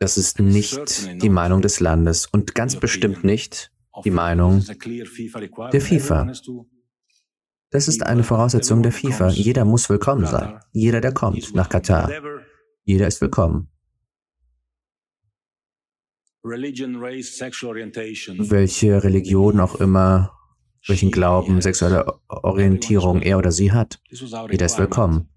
das 0.00 0.16
ist 0.16 0.38
nicht 0.38 1.22
die 1.22 1.28
Meinung 1.28 1.60
des 1.60 1.80
Landes 1.80 2.26
und 2.26 2.54
ganz 2.54 2.76
bestimmt 2.76 3.24
nicht 3.24 3.70
die 4.04 4.10
Meinung 4.10 4.64
der 4.64 5.80
FIFA. 5.80 6.32
Das 7.70 7.86
ist 7.86 8.02
eine 8.02 8.24
Voraussetzung 8.24 8.82
der 8.82 8.92
FIFA. 8.92 9.28
Jeder 9.28 9.64
muss 9.64 9.90
willkommen 9.90 10.26
sein. 10.26 10.60
Jeder, 10.72 11.00
der 11.00 11.12
kommt 11.12 11.54
nach 11.54 11.68
Katar. 11.68 12.10
Jeder 12.84 13.06
ist 13.06 13.20
willkommen. 13.20 13.68
Welche 18.48 19.04
Religion 19.04 19.60
auch 19.60 19.74
immer, 19.80 20.32
welchen 20.86 21.10
Glauben, 21.10 21.60
sexuelle 21.60 22.06
Orientierung 22.28 23.20
er 23.20 23.36
oder 23.38 23.52
sie 23.52 23.72
hat. 23.72 24.00
Jeder 24.50 24.66
ist 24.66 24.78
willkommen. 24.78 25.28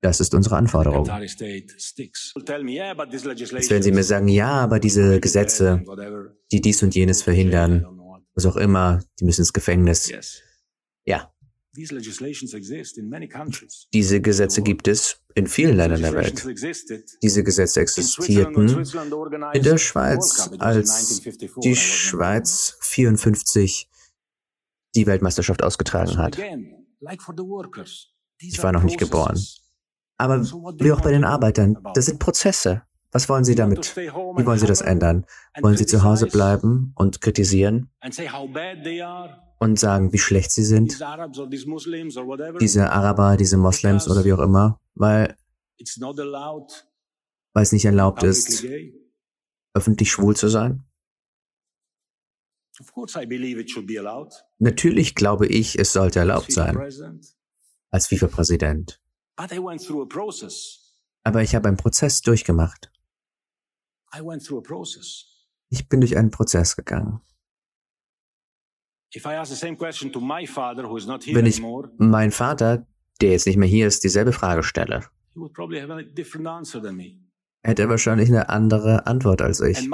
Das 0.00 0.20
ist 0.20 0.34
unsere 0.34 0.56
Anforderung. 0.56 1.06
Jetzt 1.06 1.40
werden 3.70 3.82
Sie 3.82 3.92
mir 3.92 4.04
sagen, 4.04 4.28
ja, 4.28 4.50
aber 4.50 4.78
diese 4.78 5.20
Gesetze, 5.20 5.82
die 6.52 6.60
dies 6.60 6.82
und 6.82 6.94
jenes 6.94 7.22
verhindern, 7.22 7.95
was 8.36 8.46
auch 8.46 8.56
immer, 8.56 9.02
die 9.18 9.24
müssen 9.24 9.40
ins 9.40 9.52
Gefängnis. 9.52 10.12
Ja. 11.04 11.32
Diese 13.92 14.20
Gesetze 14.20 14.62
gibt 14.62 14.88
es 14.88 15.20
in 15.34 15.46
vielen 15.46 15.76
Ländern 15.76 16.00
der 16.02 16.14
Welt. 16.14 16.46
Diese 17.22 17.44
Gesetze 17.44 17.80
existierten 17.80 18.84
in 19.52 19.62
der 19.62 19.78
Schweiz, 19.78 20.50
als 20.58 21.22
die 21.62 21.76
Schweiz 21.76 22.78
54 22.80 23.90
die 24.94 25.06
Weltmeisterschaft 25.06 25.62
ausgetragen 25.62 26.16
hat. 26.16 26.38
Ich 28.38 28.62
war 28.62 28.72
noch 28.72 28.82
nicht 28.82 28.98
geboren. 28.98 29.38
Aber 30.18 30.42
wie 30.42 30.92
auch 30.92 31.02
bei 31.02 31.10
den 31.10 31.24
Arbeitern, 31.24 31.76
das 31.94 32.06
sind 32.06 32.18
Prozesse. 32.18 32.82
Was 33.12 33.28
wollen 33.28 33.44
Sie 33.44 33.54
damit? 33.54 33.96
Wie 33.96 34.10
wollen 34.46 34.58
Sie 34.58 34.66
das 34.66 34.80
ändern? 34.80 35.24
Wollen 35.60 35.76
Sie 35.76 35.86
zu 35.86 36.02
Hause 36.02 36.26
bleiben 36.26 36.92
und 36.96 37.20
kritisieren 37.20 37.90
und 39.58 39.78
sagen, 39.78 40.12
wie 40.12 40.18
schlecht 40.18 40.50
Sie 40.50 40.64
sind? 40.64 40.98
Diese 42.60 42.90
Araber, 42.90 43.36
diese 43.36 43.56
Moslems 43.56 44.08
oder 44.08 44.24
wie 44.24 44.32
auch 44.32 44.40
immer, 44.40 44.80
weil, 44.94 45.36
weil 47.54 47.62
es 47.62 47.72
nicht 47.72 47.84
erlaubt 47.84 48.22
ist, 48.22 48.64
öffentlich 49.74 50.10
schwul 50.10 50.36
zu 50.36 50.48
sein? 50.48 50.84
Natürlich 54.58 55.14
glaube 55.14 55.46
ich, 55.46 55.78
es 55.78 55.92
sollte 55.92 56.18
erlaubt 56.18 56.52
sein 56.52 56.76
als 57.90 58.06
FIFA-Präsident. 58.08 59.00
Aber 61.24 61.42
ich 61.42 61.54
habe 61.54 61.68
einen 61.68 61.76
Prozess 61.78 62.20
durchgemacht. 62.20 62.90
Ich 65.68 65.88
bin 65.88 66.00
durch 66.00 66.16
einen 66.16 66.30
Prozess 66.30 66.76
gegangen. 66.76 67.20
Wenn 69.14 69.46
ich 71.46 71.62
meinen 71.98 72.32
Vater, 72.32 72.86
der 73.20 73.30
jetzt 73.30 73.46
nicht 73.46 73.56
mehr 73.56 73.68
hier 73.68 73.86
ist, 73.86 74.04
dieselbe 74.04 74.32
Frage 74.32 74.62
stelle, 74.62 75.04
hätte 77.62 77.82
er 77.82 77.88
wahrscheinlich 77.88 78.28
eine 78.28 78.48
andere 78.48 79.06
Antwort 79.06 79.42
als 79.42 79.60
ich. 79.60 79.88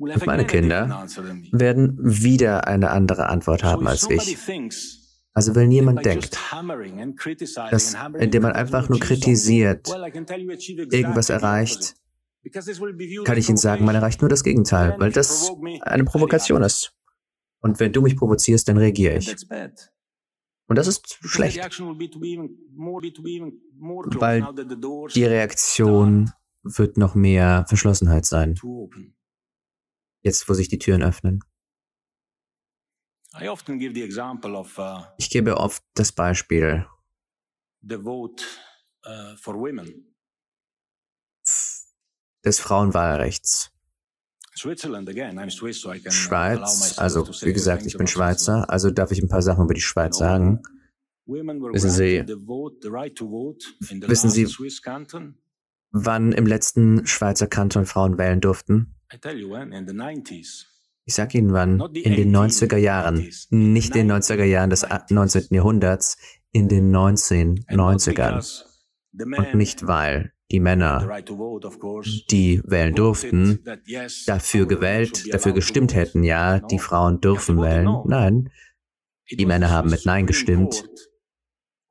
Und 0.00 0.26
meine 0.26 0.46
Kinder 0.46 1.06
werden 1.52 1.98
wieder 2.00 2.66
eine 2.66 2.90
andere 2.90 3.28
Antwort 3.28 3.64
haben 3.64 3.86
als 3.86 4.08
ich. 4.08 4.38
Also 5.32 5.54
wenn 5.54 5.70
jemand 5.70 6.04
denkt, 6.04 6.38
dass 7.70 7.96
indem 8.18 8.42
man 8.42 8.52
einfach 8.52 8.88
nur 8.88 8.98
kritisiert, 8.98 9.88
irgendwas 9.88 11.30
erreicht, 11.30 11.94
kann 13.24 13.38
ich 13.38 13.48
Ihnen 13.48 13.58
sagen, 13.58 13.84
man 13.84 13.94
erreicht 13.94 14.20
nur 14.20 14.30
das 14.30 14.42
Gegenteil, 14.44 14.94
weil 14.98 15.12
das 15.12 15.52
eine 15.82 16.04
Provokation 16.04 16.62
ist. 16.62 16.94
Und 17.60 17.78
wenn 17.80 17.92
du 17.92 18.00
mich 18.00 18.16
provozierst, 18.16 18.66
dann 18.68 18.78
reagiere 18.78 19.18
ich. 19.18 19.36
Und 20.66 20.76
das 20.76 20.86
ist 20.86 21.18
schlecht. 21.22 21.58
Weil 24.20 24.48
die 25.14 25.24
Reaktion 25.24 26.32
wird 26.62 26.96
noch 26.96 27.14
mehr 27.14 27.64
Verschlossenheit 27.68 28.24
sein. 28.24 28.54
Jetzt, 30.22 30.48
wo 30.48 30.54
sich 30.54 30.68
die 30.68 30.78
Türen 30.78 31.02
öffnen. 31.02 31.40
Uh, 33.32 33.54
ich 35.18 35.30
gebe 35.30 35.56
oft 35.56 35.82
das 35.94 36.12
Beispiel 36.12 36.86
des 42.44 42.60
Frauenwahlrechts. 42.60 43.70
Schweiz, 46.10 46.98
also 46.98 47.26
wie 47.26 47.52
gesagt, 47.52 47.86
ich 47.86 47.96
bin 47.96 48.06
Schweizer, 48.06 48.68
also 48.68 48.90
darf 48.90 49.10
ich 49.12 49.22
ein 49.22 49.28
paar 49.28 49.42
Sachen 49.42 49.64
über 49.64 49.74
die 49.74 49.80
Schweiz 49.80 50.18
sagen. 50.18 50.60
Wissen 51.26 51.90
Sie, 51.90 52.24
wissen 54.06 54.30
Sie, 54.30 54.46
wann 55.92 56.32
im 56.32 56.46
letzten 56.46 57.06
Schweizer 57.06 57.46
Kanton 57.46 57.86
Frauen 57.86 58.18
wählen 58.18 58.40
durften? 58.40 58.96
Ich 61.06 61.14
sage 61.14 61.38
Ihnen 61.38 61.52
wann, 61.52 61.80
in 61.94 62.14
den 62.16 62.36
90er 62.36 62.76
Jahren, 62.76 63.28
nicht 63.50 63.96
in 63.96 64.08
den 64.08 64.12
90er 64.12 64.44
Jahren 64.44 64.70
des 64.70 64.86
19. 65.08 65.54
Jahrhunderts, 65.54 66.16
in 66.52 66.68
den 66.68 66.94
1990ern. 66.94 68.64
Und 69.12 69.54
nicht 69.54 69.86
weil 69.86 70.32
die 70.50 70.60
Männer, 70.60 71.22
die 72.30 72.60
wählen 72.64 72.94
durften, 72.94 73.64
dafür 74.26 74.66
gewählt, 74.66 75.32
dafür 75.32 75.52
gestimmt 75.52 75.94
hätten, 75.94 76.24
ja, 76.24 76.58
die 76.58 76.78
Frauen 76.78 77.20
dürfen 77.20 77.60
wählen. 77.60 77.88
Nein, 78.06 78.50
die 79.30 79.46
Männer 79.46 79.70
haben 79.70 79.90
mit 79.90 80.06
Nein 80.06 80.26
gestimmt. 80.26 80.84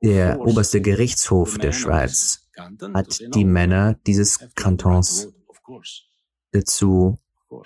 Der 0.02 0.40
oberste 0.40 0.80
Gerichtshof 0.80 1.58
der 1.58 1.72
Schweiz 1.72 2.48
hat 2.94 3.20
die 3.34 3.44
Männer 3.44 3.98
dieses 4.06 4.38
Kantons 4.54 5.28
dazu 6.52 7.18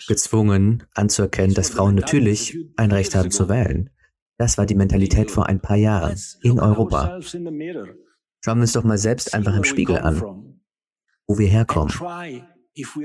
gezwungen 0.07 0.85
anzuerkennen, 0.95 1.55
dass 1.55 1.71
Frauen 1.71 1.95
natürlich 1.95 2.59
ein 2.77 2.91
Recht 2.91 3.15
haben 3.15 3.31
zu 3.31 3.49
wählen. 3.49 3.91
Das 4.37 4.59
war 4.59 4.67
die 4.67 4.75
Mentalität 4.75 5.31
vor 5.31 5.47
ein 5.47 5.61
paar 5.61 5.77
Jahren 5.77 6.19
in 6.43 6.59
Europa. 6.59 7.21
Schauen 7.21 8.59
wir 8.59 8.63
uns 8.63 8.73
doch 8.73 8.85
mal 8.85 8.99
selbst 8.99 9.33
einfach 9.33 9.57
im 9.57 9.65
Spiegel 9.65 9.99
an, 9.99 10.44
wo 11.27 11.39
wir 11.39 11.49
herkommen 11.49 11.93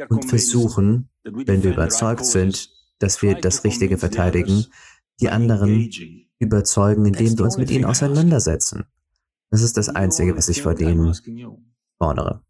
und 0.09 0.25
versuchen, 0.25 1.09
wenn 1.23 1.63
wir 1.63 1.73
überzeugt 1.73 2.25
sind, 2.25 2.69
dass 2.99 3.21
wir 3.21 3.35
das 3.35 3.63
Richtige 3.63 3.97
verteidigen, 3.97 4.65
die 5.21 5.29
anderen 5.29 5.89
überzeugen, 6.39 7.05
indem 7.05 7.37
wir 7.37 7.45
uns 7.45 7.57
mit 7.57 7.71
ihnen 7.71 7.85
auseinandersetzen. 7.85 8.85
Das 9.51 9.61
ist 9.61 9.77
das 9.77 9.89
Einzige, 9.89 10.35
was 10.37 10.49
ich 10.49 10.61
vor 10.61 10.75
denen 10.75 11.15
fordere. 11.97 12.43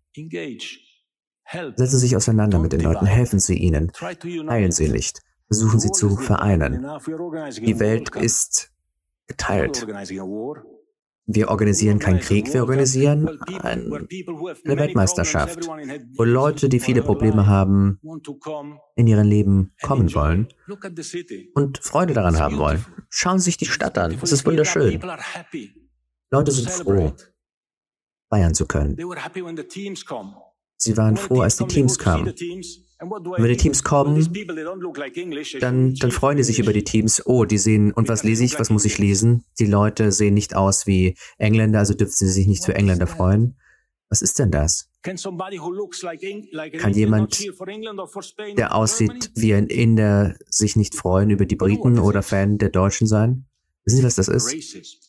Setzen 1.52 1.88
Sie 1.88 1.98
sich 1.98 2.16
auseinander 2.16 2.60
mit 2.60 2.74
den 2.74 2.82
Leuten, 2.82 3.06
helfen 3.06 3.40
Sie 3.40 3.58
ihnen, 3.58 3.92
heilen 4.48 4.72
Sie 4.72 4.90
nicht, 4.90 5.22
versuchen 5.48 5.80
Sie 5.80 5.92
zu 5.92 6.16
vereinen. 6.18 6.86
Die 7.62 7.80
Welt 7.80 8.16
ist 8.16 8.72
geteilt. 9.28 9.88
Wir 11.32 11.50
organisieren 11.50 12.00
keinen 12.00 12.22
Krieg, 12.22 12.52
wir 12.52 12.62
organisieren 12.62 13.40
eine 13.62 13.86
Weltmeisterschaft, 14.66 15.60
wo 16.18 16.24
Leute, 16.24 16.70
die 16.70 16.80
viele 16.80 17.04
Probleme 17.04 17.46
haben, 17.46 18.00
in 18.96 19.06
ihrem 19.06 19.28
Leben 19.28 19.72
kommen 19.80 20.12
wollen 20.16 20.48
und 21.54 21.78
Freude 21.84 22.16
daran 22.16 22.40
haben 22.40 22.58
wollen. 22.58 22.84
Schauen 23.10 23.38
Sie 23.38 23.46
sich 23.46 23.58
die 23.58 23.68
Stadt 23.68 24.00
an, 24.00 24.18
es 24.20 24.32
ist 24.32 24.44
wunderschön. 24.44 25.00
Leute 26.32 26.52
sind 26.52 26.68
froh, 26.72 27.14
feiern 28.32 28.56
zu 28.56 28.66
können. 28.66 28.98
Sie 30.78 30.98
waren 30.98 31.16
froh, 31.16 31.42
als 31.42 31.58
die 31.58 31.68
Teams 31.68 32.00
kamen. 32.00 32.34
Wenn 33.00 33.48
die 33.48 33.58
Teams 33.58 33.84
kommen, 33.84 34.22
dann, 35.60 35.96
dann 35.96 36.12
freuen 36.12 36.38
die 36.38 36.44
sich 36.44 36.60
über 36.60 36.74
die 36.74 36.84
Teams. 36.84 37.26
Oh, 37.26 37.46
die 37.46 37.58
sehen, 37.58 37.94
und 37.94 38.10
was 38.10 38.24
lese 38.24 38.44
ich, 38.44 38.60
was 38.60 38.70
muss 38.70 38.84
ich 38.84 38.98
lesen? 38.98 39.46
Die 39.58 39.66
Leute 39.66 40.12
sehen 40.12 40.34
nicht 40.34 40.56
aus 40.56 40.86
wie 40.86 41.16
Engländer, 41.38 41.80
also 41.80 41.94
dürfen 41.94 42.12
sie 42.12 42.28
sich 42.28 42.48
nicht 42.48 42.66
für 42.66 42.76
Engländer 42.76 43.08
freuen. 43.08 43.56
Was 44.10 44.22
ist 44.22 44.40
denn 44.40 44.52
das? 44.52 44.90
Kann 45.02 45.16
jemand, 46.94 47.40
der 48.58 48.76
aussieht 48.76 49.32
wie 49.36 49.54
ein 49.54 49.68
Inder, 49.68 50.36
sich 50.48 50.76
nicht 50.76 50.96
freuen 50.96 51.30
über 51.30 51.46
die 51.46 51.56
Briten 51.56 52.00
oder 52.00 52.22
Fan 52.22 52.58
der 52.58 52.70
Deutschen 52.70 53.08
sein? 53.08 53.46
Wissen 53.86 53.98
Sie, 53.98 54.04
was 54.04 54.16
das 54.16 54.28
ist? 54.28 55.08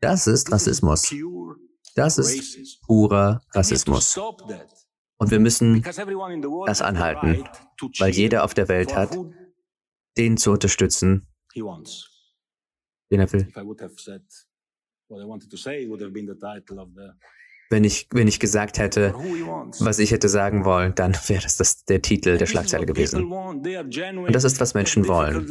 Das 0.00 0.26
ist 0.26 0.52
Rassismus. 0.52 1.14
Das 1.94 2.18
ist 2.18 2.80
purer 2.82 3.40
Rassismus. 3.52 4.18
Und 5.20 5.30
wir 5.30 5.38
müssen 5.38 5.82
das 5.82 6.80
anhalten, 6.80 7.44
weil 7.98 8.10
jeder 8.10 8.42
auf 8.42 8.54
der 8.54 8.68
Welt 8.68 8.96
hat, 8.96 9.16
den 10.16 10.38
zu 10.38 10.50
unterstützen, 10.50 11.26
den 11.54 13.20
er 13.20 13.32
will. 13.32 13.46
Wenn 17.72 17.84
ich, 17.84 18.08
wenn 18.10 18.26
ich 18.28 18.40
gesagt 18.40 18.78
hätte, 18.78 19.14
was 19.78 19.98
ich 19.98 20.10
hätte 20.10 20.28
sagen 20.30 20.64
wollen, 20.64 20.94
dann 20.94 21.14
wäre 21.26 21.42
das, 21.42 21.58
das 21.58 21.84
der 21.84 22.00
Titel 22.00 22.38
der 22.38 22.46
Schlagzeile 22.46 22.86
gewesen. 22.86 23.30
Und 23.30 24.32
das 24.34 24.44
ist, 24.44 24.58
was 24.58 24.72
Menschen 24.72 25.06
wollen. 25.06 25.46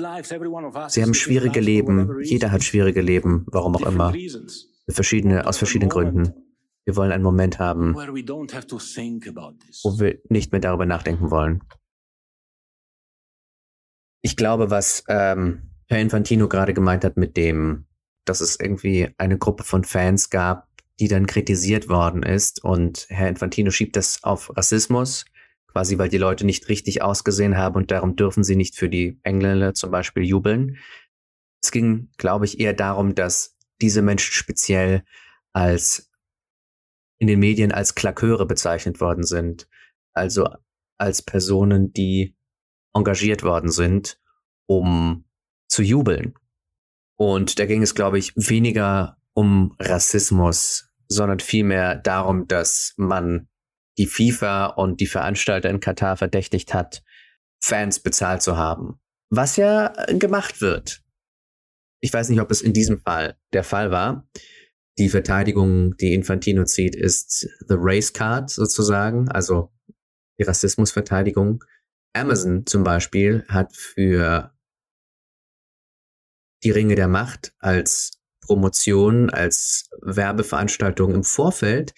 Sie 0.89 1.03
haben 1.03 1.13
schwierige 1.13 1.59
Leben. 1.59 2.21
Jeder 2.23 2.51
hat 2.51 2.63
schwierige 2.63 3.01
Leben, 3.01 3.45
warum 3.47 3.75
auch 3.75 3.85
immer. 3.85 4.13
Verschiedene, 4.89 5.45
aus 5.45 5.59
verschiedenen 5.59 5.89
Gründen. 5.89 6.48
Wir 6.85 6.95
wollen 6.95 7.11
einen 7.11 7.23
Moment 7.23 7.59
haben, 7.59 7.93
wo 7.95 7.99
wir 9.99 10.19
nicht 10.29 10.51
mehr 10.51 10.61
darüber 10.61 10.85
nachdenken 10.85 11.29
wollen. 11.29 11.61
Ich 14.21 14.35
glaube, 14.35 14.69
was 14.69 15.03
ähm, 15.07 15.71
Herr 15.87 15.99
Infantino 15.99 16.47
gerade 16.47 16.73
gemeint 16.73 17.03
hat 17.03 17.17
mit 17.17 17.37
dem, 17.37 17.85
dass 18.25 18.41
es 18.41 18.59
irgendwie 18.59 19.09
eine 19.17 19.37
Gruppe 19.37 19.63
von 19.63 19.83
Fans 19.83 20.29
gab, 20.29 20.67
die 20.99 21.07
dann 21.07 21.25
kritisiert 21.25 21.89
worden 21.89 22.23
ist 22.23 22.63
und 22.63 23.05
Herr 23.09 23.29
Infantino 23.29 23.71
schiebt 23.71 23.95
das 23.95 24.23
auf 24.23 24.55
Rassismus, 24.55 25.25
quasi 25.67 25.97
weil 25.97 26.09
die 26.09 26.17
Leute 26.17 26.45
nicht 26.45 26.67
richtig 26.67 27.01
ausgesehen 27.01 27.57
haben 27.57 27.75
und 27.75 27.91
darum 27.91 28.15
dürfen 28.15 28.43
sie 28.43 28.55
nicht 28.55 28.75
für 28.75 28.89
die 28.89 29.19
Engländer 29.23 29.73
zum 29.73 29.91
Beispiel 29.91 30.23
jubeln. 30.23 30.77
Es 31.63 31.71
ging, 31.71 32.09
glaube 32.17 32.45
ich, 32.45 32.59
eher 32.59 32.73
darum, 32.73 33.15
dass 33.15 33.55
diese 33.81 34.01
Menschen 34.01 34.33
speziell 34.33 35.03
als 35.53 36.08
in 37.19 37.27
den 37.27 37.39
Medien 37.39 37.71
als 37.71 37.95
Klaköre 37.95 38.45
bezeichnet 38.45 38.99
worden 38.99 39.23
sind. 39.23 39.67
Also 40.13 40.47
als 40.97 41.21
Personen, 41.21 41.93
die 41.93 42.35
engagiert 42.93 43.43
worden 43.43 43.71
sind, 43.71 44.19
um 44.65 45.25
zu 45.67 45.83
jubeln. 45.83 46.33
Und 47.15 47.59
da 47.59 47.65
ging 47.65 47.81
es, 47.81 47.95
glaube 47.95 48.17
ich, 48.17 48.33
weniger 48.35 49.17
um 49.33 49.75
Rassismus, 49.79 50.89
sondern 51.07 51.39
vielmehr 51.39 51.95
darum, 51.95 52.47
dass 52.47 52.93
man 52.97 53.47
die 53.97 54.07
FIFA 54.07 54.67
und 54.67 55.01
die 55.01 55.07
Veranstalter 55.07 55.69
in 55.69 55.81
Katar 55.81 56.15
verdächtigt 56.15 56.73
hat, 56.73 57.03
Fans 57.61 57.99
bezahlt 57.99 58.41
zu 58.41 58.55
haben. 58.55 58.99
Was 59.29 59.57
ja 59.57 59.93
gemacht 60.07 60.61
wird. 60.61 61.03
Ich 61.99 62.13
weiß 62.13 62.29
nicht, 62.29 62.39
ob 62.39 62.49
es 62.49 62.61
in 62.61 62.73
diesem 62.73 63.01
Fall 63.01 63.37
der 63.51 63.65
Fall 63.65 63.91
war. 63.91 64.27
Die 64.99 65.09
Verteidigung, 65.09 65.95
die 65.95 66.13
Infantino 66.13 66.65
zieht, 66.65 66.93
ist 66.93 67.49
The 67.67 67.75
Race 67.77 68.11
Card 68.11 68.49
sozusagen, 68.49 69.29
also 69.29 69.71
die 70.37 70.43
Rassismusverteidigung. 70.43 71.63
Amazon 72.13 72.65
zum 72.65 72.83
Beispiel 72.83 73.45
hat 73.47 73.73
für 73.73 74.53
die 76.63 76.71
Ringe 76.71 76.95
der 76.95 77.07
Macht 77.07 77.53
als 77.59 78.11
Promotion, 78.41 79.29
als 79.29 79.89
Werbeveranstaltung 80.01 81.13
im 81.13 81.23
Vorfeld 81.23 81.93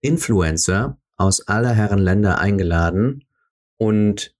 Influencer 0.00 0.98
aus 1.16 1.46
aller 1.46 1.74
Herren 1.74 1.98
Länder 1.98 2.38
eingeladen 2.38 3.26
und 3.76 4.34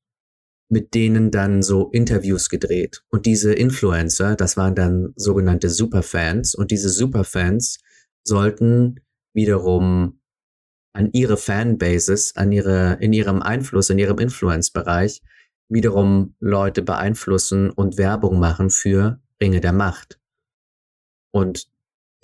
mit 0.72 0.94
denen 0.94 1.30
dann 1.30 1.62
so 1.62 1.90
Interviews 1.90 2.48
gedreht. 2.48 3.04
Und 3.10 3.26
diese 3.26 3.52
Influencer, 3.52 4.36
das 4.36 4.56
waren 4.56 4.74
dann 4.74 5.12
sogenannte 5.16 5.68
Superfans. 5.68 6.54
Und 6.54 6.70
diese 6.70 6.88
Superfans 6.88 7.78
sollten 8.24 9.00
wiederum 9.34 10.18
an 10.94 11.10
ihre 11.12 11.36
Fanbases, 11.36 12.36
an 12.36 12.52
ihre, 12.52 12.96
in 13.02 13.12
ihrem 13.12 13.42
Einfluss, 13.42 13.90
in 13.90 13.98
ihrem 13.98 14.18
Influence-Bereich 14.18 15.20
wiederum 15.68 16.36
Leute 16.40 16.80
beeinflussen 16.80 17.68
und 17.68 17.98
Werbung 17.98 18.38
machen 18.38 18.70
für 18.70 19.20
Ringe 19.42 19.60
der 19.60 19.74
Macht. 19.74 20.20
Und 21.32 21.66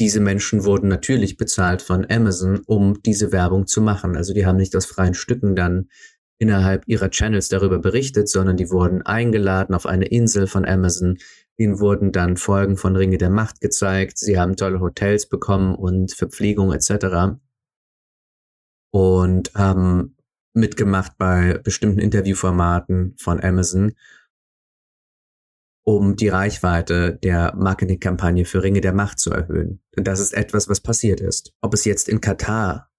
diese 0.00 0.20
Menschen 0.20 0.64
wurden 0.64 0.88
natürlich 0.88 1.36
bezahlt 1.36 1.82
von 1.82 2.10
Amazon, 2.10 2.62
um 2.64 3.02
diese 3.02 3.30
Werbung 3.30 3.66
zu 3.66 3.82
machen. 3.82 4.16
Also 4.16 4.32
die 4.32 4.46
haben 4.46 4.56
nicht 4.56 4.74
aus 4.74 4.86
freien 4.86 5.14
Stücken 5.14 5.54
dann 5.54 5.90
innerhalb 6.38 6.86
ihrer 6.86 7.10
Channels 7.10 7.48
darüber 7.48 7.78
berichtet, 7.78 8.28
sondern 8.28 8.56
die 8.56 8.70
wurden 8.70 9.02
eingeladen 9.02 9.74
auf 9.74 9.86
eine 9.86 10.06
Insel 10.06 10.46
von 10.46 10.64
Amazon. 10.64 11.18
Ihnen 11.56 11.80
wurden 11.80 12.12
dann 12.12 12.36
Folgen 12.36 12.76
von 12.76 12.94
Ringe 12.94 13.18
der 13.18 13.30
Macht 13.30 13.60
gezeigt. 13.60 14.18
Sie 14.18 14.38
haben 14.38 14.56
tolle 14.56 14.80
Hotels 14.80 15.28
bekommen 15.28 15.74
und 15.74 16.12
Verpflegung 16.12 16.72
etc. 16.72 17.38
Und 18.92 19.52
haben 19.54 20.16
mitgemacht 20.54 21.18
bei 21.18 21.58
bestimmten 21.58 21.98
Interviewformaten 21.98 23.16
von 23.18 23.42
Amazon, 23.42 23.94
um 25.84 26.16
die 26.16 26.28
Reichweite 26.28 27.18
der 27.22 27.54
Marketingkampagne 27.56 28.44
für 28.44 28.62
Ringe 28.62 28.80
der 28.80 28.92
Macht 28.92 29.18
zu 29.18 29.30
erhöhen. 29.30 29.80
Und 29.96 30.06
das 30.06 30.20
ist 30.20 30.34
etwas, 30.34 30.68
was 30.68 30.80
passiert 30.80 31.20
ist. 31.20 31.52
Ob 31.60 31.74
es 31.74 31.84
jetzt 31.84 32.08
in 32.08 32.20
Katar 32.20 32.90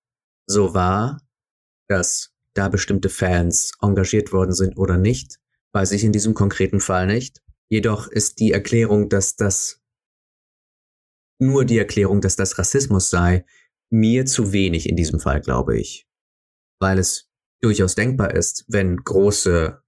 so 0.47 0.73
war, 0.73 1.21
dass 1.87 2.33
da 2.60 2.68
bestimmte 2.68 3.07
Fans 3.07 3.72
engagiert 3.82 4.34
worden 4.34 4.53
sind 4.53 4.78
oder 4.78 4.97
nicht, 4.97 5.39
weiß 5.72 5.93
ich 5.93 6.03
in 6.03 6.12
diesem 6.12 6.34
konkreten 6.34 6.82
Fall 6.82 7.07
nicht. 7.07 7.41
Jedoch 7.70 8.07
ist 8.07 8.39
die 8.39 8.51
Erklärung, 8.51 9.07
dass 9.07 9.38
das 9.38 9.82
nur 11.39 11.64
die 11.64 11.78
Erklärung, 11.78 12.20
dass 12.20 12.36
das 12.36 12.57
Rassismus 12.60 13.10
sei, 13.10 13.45
mir 13.89 14.26
zu 14.26 14.51
wenig 14.51 14.89
in 14.89 14.97
diesem 14.97 15.22
Fall, 15.22 15.39
glaube 15.39 15.80
ich. 15.80 16.05
Weil 16.80 16.99
es 16.99 17.30
durchaus 17.62 17.95
denkbar 17.95 18.34
ist, 18.36 18.66
wenn 18.68 18.97
große 18.97 19.82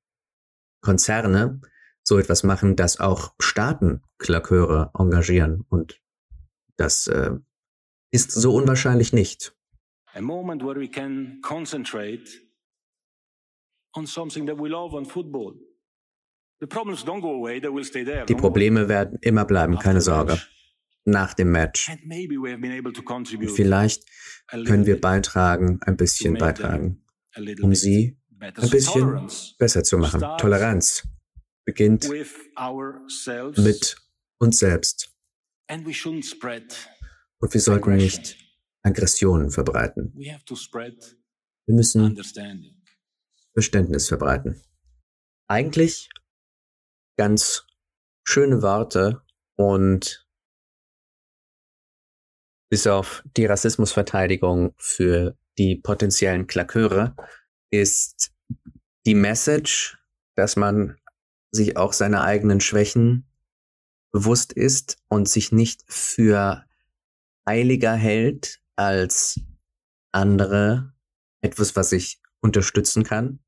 Konzerne 0.81 1.59
so 2.03 2.19
etwas 2.19 2.43
machen, 2.43 2.77
dass 2.77 3.01
auch 3.01 3.35
Staaten 3.39 4.01
Klaköre 4.17 4.91
engagieren. 4.97 5.65
Und 5.67 6.01
das 6.77 7.07
äh, 7.07 7.31
ist 8.11 8.31
so 8.31 8.55
unwahrscheinlich 8.55 9.11
nicht. 9.11 9.53
A 10.13 10.21
moment 10.21 10.63
where 10.63 10.79
we 10.79 10.87
can 10.87 11.41
concentrate 11.41 12.50
Die 18.27 18.35
Probleme 18.35 18.87
werden 18.87 19.17
immer 19.21 19.45
bleiben, 19.45 19.79
keine 19.79 20.01
Sorge. 20.01 20.39
Nach 21.03 21.33
dem 21.33 21.51
Match. 21.51 21.89
Vielleicht 23.55 24.03
können 24.65 24.85
wir 24.85 25.01
beitragen, 25.01 25.79
ein 25.81 25.97
bisschen 25.97 26.35
beitragen, 26.35 27.03
um 27.61 27.73
sie 27.73 28.19
ein 28.39 28.69
bisschen 28.69 29.27
besser 29.57 29.83
zu 29.83 29.97
machen. 29.97 30.21
Toleranz 30.37 31.07
beginnt 31.65 32.07
mit 33.57 33.95
uns 34.37 34.59
selbst. 34.59 35.11
Und 37.39 37.53
wir 37.53 37.61
sollten 37.61 37.95
nicht 37.95 38.37
Aggressionen 38.83 39.49
verbreiten. 39.49 40.13
Wir 40.15 41.75
müssen 41.75 42.15
Verständnis 43.53 44.07
verbreiten. 44.07 44.61
Eigentlich 45.47 46.09
ganz 47.17 47.65
schöne 48.23 48.61
Worte 48.61 49.21
und 49.55 50.25
bis 52.69 52.87
auf 52.87 53.23
die 53.35 53.45
Rassismusverteidigung 53.45 54.73
für 54.77 55.37
die 55.57 55.75
potenziellen 55.75 56.47
Klaköre 56.47 57.15
ist 57.69 58.31
die 59.05 59.15
Message, 59.15 59.97
dass 60.35 60.55
man 60.55 60.97
sich 61.51 61.75
auch 61.75 61.91
seiner 61.91 62.23
eigenen 62.23 62.61
Schwächen 62.61 63.29
bewusst 64.13 64.53
ist 64.53 64.97
und 65.09 65.27
sich 65.27 65.51
nicht 65.51 65.83
für 65.87 66.65
heiliger 67.47 67.93
hält 67.93 68.61
als 68.75 69.41
andere 70.13 70.93
etwas, 71.41 71.75
was 71.75 71.91
ich 71.91 72.20
unterstützen 72.41 73.03
kann. 73.03 73.39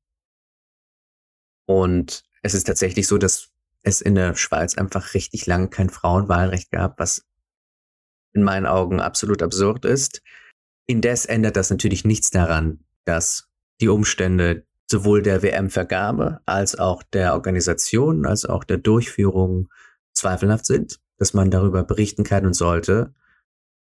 Und 1.66 2.24
es 2.42 2.54
ist 2.54 2.64
tatsächlich 2.66 3.06
so, 3.06 3.18
dass 3.18 3.50
es 3.82 4.00
in 4.00 4.14
der 4.14 4.34
Schweiz 4.34 4.76
einfach 4.76 5.14
richtig 5.14 5.46
lange 5.46 5.68
kein 5.68 5.90
Frauenwahlrecht 5.90 6.70
gab, 6.70 6.98
was 6.98 7.26
in 8.32 8.42
meinen 8.42 8.66
Augen 8.66 9.00
absolut 9.00 9.42
absurd 9.42 9.84
ist. 9.84 10.22
Indes 10.86 11.26
ändert 11.26 11.56
das 11.56 11.70
natürlich 11.70 12.04
nichts 12.04 12.30
daran, 12.30 12.84
dass 13.04 13.48
die 13.80 13.88
Umstände 13.88 14.66
sowohl 14.90 15.22
der 15.22 15.42
WM-Vergabe 15.42 16.40
als 16.46 16.78
auch 16.78 17.02
der 17.02 17.34
Organisation, 17.34 18.26
als 18.26 18.44
auch 18.44 18.64
der 18.64 18.78
Durchführung 18.78 19.68
zweifelhaft 20.12 20.66
sind, 20.66 21.00
dass 21.18 21.34
man 21.34 21.50
darüber 21.50 21.84
berichten 21.84 22.24
kann 22.24 22.46
und 22.46 22.54
sollte. 22.54 23.14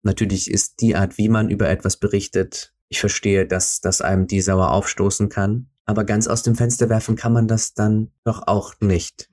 Natürlich 0.04 0.50
ist 0.50 0.82
die 0.82 0.96
Art, 0.96 1.18
wie 1.18 1.30
man 1.30 1.50
über 1.50 1.70
etwas 1.70 1.98
berichtet, 1.98 2.74
ich 2.92 3.00
verstehe, 3.00 3.48
dass 3.48 3.80
das 3.80 4.02
einem 4.02 4.28
die 4.28 4.42
sauer 4.42 4.72
aufstoßen 4.72 5.30
kann, 5.30 5.70
aber 5.86 6.04
ganz 6.04 6.28
aus 6.28 6.44
dem 6.44 6.56
Fenster 6.56 6.90
werfen 6.90 7.16
kann 7.16 7.32
man 7.32 7.48
das 7.48 7.74
dann 7.74 8.12
doch 8.26 8.48
auch 8.48 8.76
nicht. 8.82 9.30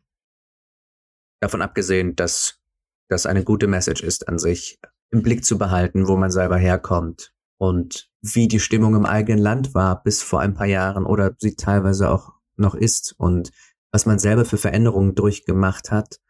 Davon 1.40 1.60
abgesehen, 1.60 2.14
dass 2.14 2.60
das 3.08 3.26
eine 3.26 3.42
gute 3.42 3.66
Message 3.66 4.02
ist 4.02 4.28
an 4.28 4.38
sich, 4.38 4.78
im 5.10 5.22
Blick 5.22 5.44
zu 5.44 5.58
behalten, 5.58 6.06
wo 6.06 6.16
man 6.16 6.30
selber 6.30 6.56
herkommt 6.56 7.34
und 7.56 8.08
wie 8.22 8.46
die 8.46 8.60
Stimmung 8.60 8.94
im 8.94 9.06
eigenen 9.06 9.40
Land 9.40 9.74
war 9.74 10.04
bis 10.04 10.22
vor 10.22 10.40
ein 10.40 10.54
paar 10.54 10.66
Jahren 10.66 11.04
oder 11.04 11.34
sie 11.38 11.56
teilweise 11.56 12.10
auch 12.10 12.34
noch 12.54 12.76
ist 12.76 13.16
und 13.18 13.50
was 13.90 14.06
man 14.06 14.20
selber 14.20 14.44
für 14.44 14.58
Veränderungen 14.58 15.16
durchgemacht 15.16 15.90
hat 15.90 16.20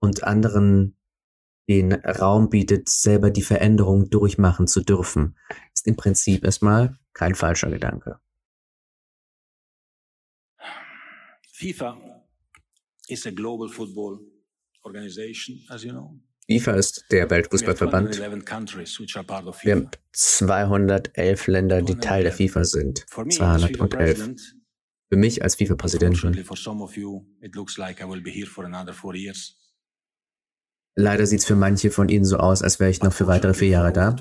und 0.00 0.24
anderen 0.24 0.96
den 1.68 1.92
Raum 1.92 2.50
bietet, 2.50 2.88
selber 2.88 3.30
die 3.30 3.42
Veränderung 3.42 4.10
durchmachen 4.10 4.66
zu 4.66 4.80
dürfen, 4.82 5.36
ist 5.74 5.86
im 5.86 5.96
Prinzip 5.96 6.44
erstmal 6.44 6.98
kein 7.12 7.34
falscher 7.34 7.70
Gedanke. 7.70 8.18
FIFA 11.52 11.96
is 13.08 13.26
a 13.26 13.30
global 13.30 13.68
football 13.68 14.18
organization, 14.82 15.64
as 15.68 15.84
you 15.84 15.90
know. 15.90 16.18
FIFA 16.48 16.72
ist 16.72 17.04
der 17.10 17.30
Weltfußballverband. 17.30 18.18
Wir 18.18 18.24
haben 19.76 19.90
211 20.12 21.46
Länder, 21.46 21.82
die 21.82 21.94
Teil 21.94 22.24
der 22.24 22.32
FIFA 22.32 22.64
sind. 22.64 23.06
211. 23.08 24.34
Für 25.08 25.16
mich 25.16 25.42
als 25.42 25.54
FIFA-Präsidenten. 25.54 26.34
Leider 30.94 31.26
sieht 31.26 31.40
es 31.40 31.46
für 31.46 31.56
manche 31.56 31.90
von 31.90 32.08
Ihnen 32.08 32.24
so 32.24 32.36
aus, 32.36 32.62
als 32.62 32.78
wäre 32.78 32.90
ich 32.90 33.02
noch 33.02 33.12
für 33.12 33.26
weitere 33.26 33.54
vier 33.54 33.68
Jahre 33.68 33.92
da. 33.92 34.14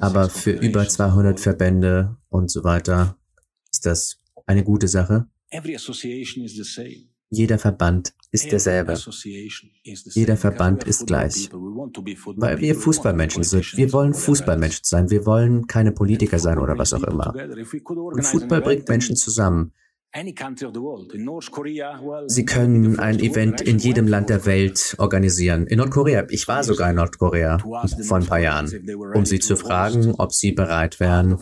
Aber 0.00 0.28
für 0.28 0.50
über 0.50 0.88
200 0.88 1.38
Verbände 1.38 2.16
und 2.28 2.50
so 2.50 2.64
weiter 2.64 3.16
ist 3.70 3.86
das 3.86 4.18
eine 4.46 4.64
gute 4.64 4.88
Sache. 4.88 5.28
Jeder 7.32 7.58
Verband 7.58 8.12
ist 8.32 8.50
derselbe. 8.50 8.98
Jeder 10.14 10.36
Verband 10.36 10.84
ist 10.84 11.06
gleich. 11.06 11.48
Weil 11.52 12.60
wir 12.60 12.74
Fußballmenschen 12.74 13.44
sind. 13.44 13.76
Wir 13.76 13.92
wollen 13.92 14.14
Fußballmenschen 14.14 14.82
sein. 14.84 15.10
Wir 15.10 15.26
wollen 15.26 15.68
keine 15.68 15.92
Politiker 15.92 16.40
sein 16.40 16.58
oder 16.58 16.76
was 16.76 16.92
auch 16.92 17.04
immer. 17.04 17.32
Und 17.34 18.22
Fußball 18.24 18.60
bringt 18.62 18.88
Menschen 18.88 19.14
zusammen. 19.14 19.72
Sie 22.26 22.44
können 22.44 22.98
ein 22.98 23.20
Event 23.20 23.60
in 23.60 23.78
jedem 23.78 24.08
Land 24.08 24.28
der 24.28 24.44
Welt 24.44 24.96
organisieren. 24.98 25.68
In 25.68 25.78
Nordkorea. 25.78 26.26
Ich 26.30 26.48
war 26.48 26.64
sogar 26.64 26.90
in 26.90 26.96
Nordkorea 26.96 27.58
vor 27.58 28.16
ein 28.16 28.26
paar 28.26 28.40
Jahren, 28.40 28.66
um 29.14 29.24
sie 29.24 29.38
zu 29.38 29.56
fragen, 29.56 30.14
ob 30.18 30.32
sie 30.32 30.50
bereit 30.50 30.98
wären, 30.98 31.38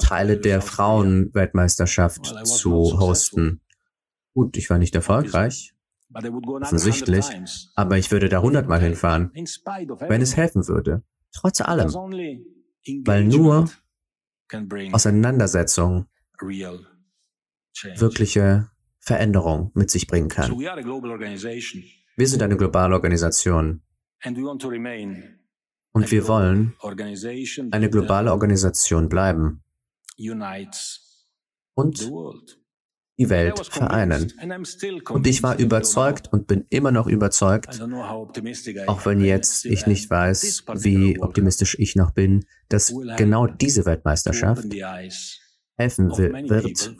Teile 0.00 0.38
der 0.38 0.60
Frauenweltmeisterschaft 0.60 2.34
zu 2.44 2.98
hosten. 2.98 3.60
Gut, 4.34 4.56
ich 4.56 4.68
war 4.70 4.78
nicht 4.78 4.96
erfolgreich, 4.96 5.72
offensichtlich, 6.12 7.26
aber 7.76 7.96
ich 7.96 8.10
würde 8.10 8.28
da 8.28 8.42
hundertmal 8.42 8.80
hinfahren, 8.80 9.30
wenn 9.32 10.20
es 10.20 10.36
helfen 10.36 10.66
würde. 10.66 11.04
Trotz 11.32 11.60
allem. 11.60 11.92
Weil 13.04 13.24
nur 13.24 13.70
Auseinandersetzung 14.92 16.06
wirkliche 17.96 18.70
Veränderung 19.00 19.70
mit 19.74 19.90
sich 19.90 20.06
bringen 20.06 20.28
kann. 20.28 20.50
Wir 22.16 22.28
sind 22.28 22.42
eine 22.42 22.56
globale 22.56 22.94
Organisation. 22.94 23.82
Und 25.92 26.10
wir 26.10 26.28
wollen 26.28 26.74
eine 27.70 27.90
globale 27.90 28.32
Organisation 28.32 29.08
bleiben 29.08 29.62
und 31.74 32.10
die 33.16 33.30
Welt 33.30 33.66
vereinen. 33.66 34.32
Und 35.10 35.26
ich 35.26 35.42
war 35.42 35.58
überzeugt 35.58 36.32
und 36.32 36.46
bin 36.46 36.66
immer 36.70 36.90
noch 36.90 37.06
überzeugt, 37.06 37.80
auch 38.86 39.06
wenn 39.06 39.20
jetzt 39.20 39.64
ich 39.66 39.86
nicht 39.86 40.10
weiß, 40.10 40.64
wie 40.74 41.20
optimistisch 41.20 41.76
ich 41.78 41.94
noch 41.94 42.10
bin, 42.12 42.44
dass 42.68 42.92
genau 43.16 43.46
diese 43.46 43.86
Weltmeisterschaft 43.86 44.64
helfen 45.76 46.10
wird, 46.16 46.96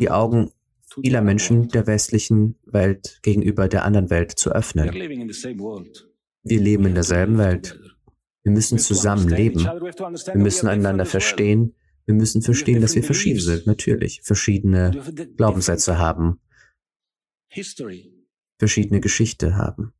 die 0.00 0.10
Augen 0.10 0.50
vieler 0.94 1.22
Menschen 1.22 1.68
der 1.68 1.86
westlichen 1.86 2.56
Welt 2.64 3.20
gegenüber 3.22 3.68
der 3.68 3.84
anderen 3.84 4.10
Welt 4.10 4.32
zu 4.32 4.50
öffnen. 4.52 4.92
Wir 4.92 6.60
leben 6.60 6.86
in 6.86 6.94
derselben 6.94 7.38
Welt. 7.38 7.78
Wir 8.42 8.52
müssen 8.52 8.78
zusammen 8.78 9.28
leben. 9.28 9.60
Wir 9.60 10.36
müssen 10.36 10.68
einander 10.68 11.06
verstehen 11.06 11.74
wir 12.06 12.14
müssen 12.14 12.42
verstehen, 12.42 12.80
dass 12.80 12.94
wir 12.94 13.04
verschieden 13.04 13.40
sind, 13.40 13.66
natürlich. 13.66 14.20
Verschiedene 14.22 14.90
Glaubenssätze 15.36 15.98
haben. 15.98 16.40
Verschiedene 18.58 19.00
Geschichte 19.00 19.56
haben. 19.56 19.92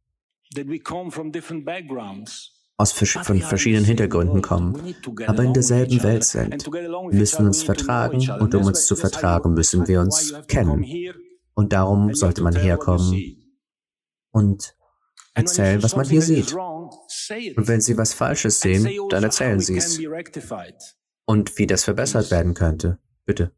Aus 2.76 2.92
von 2.92 3.40
verschiedenen 3.40 3.84
Hintergründen 3.84 4.42
kommen, 4.42 4.94
aber 5.26 5.44
in 5.44 5.52
derselben 5.52 6.02
Welt 6.02 6.24
sind. 6.24 6.66
Wir 6.66 7.18
müssen 7.18 7.46
uns 7.46 7.62
vertragen 7.62 8.28
und 8.40 8.54
um 8.54 8.64
uns 8.64 8.86
zu 8.86 8.96
vertragen, 8.96 9.54
müssen 9.54 9.86
wir 9.86 10.00
uns 10.00 10.34
kennen. 10.48 10.84
Und 11.54 11.72
darum 11.72 12.14
sollte 12.14 12.42
man 12.42 12.56
herkommen 12.56 13.36
und 14.30 14.74
erzählen, 15.34 15.82
was 15.82 15.96
man 15.96 16.08
hier 16.08 16.22
sieht. 16.22 16.52
Und 16.54 17.68
wenn 17.68 17.80
Sie 17.80 17.96
was 17.96 18.14
Falsches 18.14 18.60
sehen, 18.60 18.88
dann 19.10 19.22
erzählen 19.22 19.60
Sie 19.60 19.76
es 19.76 20.00
und 21.24 21.58
wie 21.58 21.66
das 21.66 21.84
verbessert 21.84 22.30
werden 22.30 22.54
könnte. 22.54 22.98
Bitte. 23.24 23.52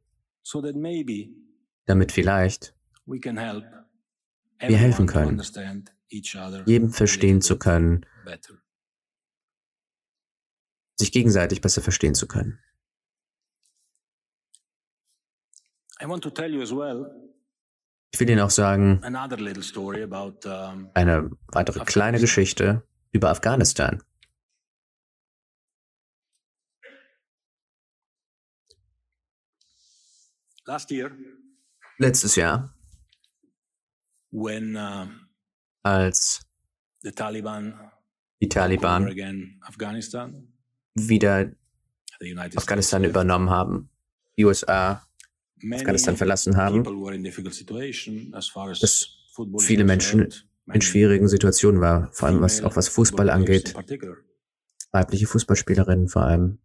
Damit 1.87 2.13
vielleicht 2.13 2.75
wir 3.07 4.77
helfen 4.77 5.07
können, 5.07 5.43
jedem 6.67 6.91
verstehen 6.91 7.41
zu 7.41 7.59
können, 7.59 8.07
sich 10.97 11.13
gegenseitig 11.13 11.61
besser 11.61 11.83
verstehen 11.83 12.15
zu 12.15 12.27
können. 12.29 12.59
Ich 18.13 18.21
will 18.21 18.31
Ihnen 18.31 18.41
auch 18.41 18.51
sagen, 18.51 19.03
eine 20.95 21.31
weitere 21.49 21.81
kleine 21.85 22.21
Geschichte 22.21 22.87
über 23.13 23.31
Afghanistan. 23.31 24.03
Letztes 31.99 32.37
Jahr, 32.37 32.75
als 35.83 36.41
die 38.41 38.49
Taliban 38.49 39.07
wieder 40.95 41.51
Afghanistan 42.55 43.05
übernommen 43.05 43.51
haben, 43.51 43.91
die 44.39 44.45
USA 44.45 45.05
Afghanistan 45.73 46.17
verlassen 46.17 46.57
haben, 46.57 46.85
dass 48.81 49.09
viele 49.59 49.85
Menschen 49.85 50.33
in 50.73 50.81
schwierigen 50.81 51.29
Situationen 51.29 51.81
waren, 51.81 52.09
vor 52.13 52.29
allem 52.29 52.41
was 52.41 52.63
auch 52.63 52.77
was 52.77 52.89
Fußball 52.89 53.31
angeht, 53.31 53.75
weibliche 54.93 55.27
Fußballspielerinnen 55.27 56.09
vor 56.09 56.23
allem. 56.23 56.59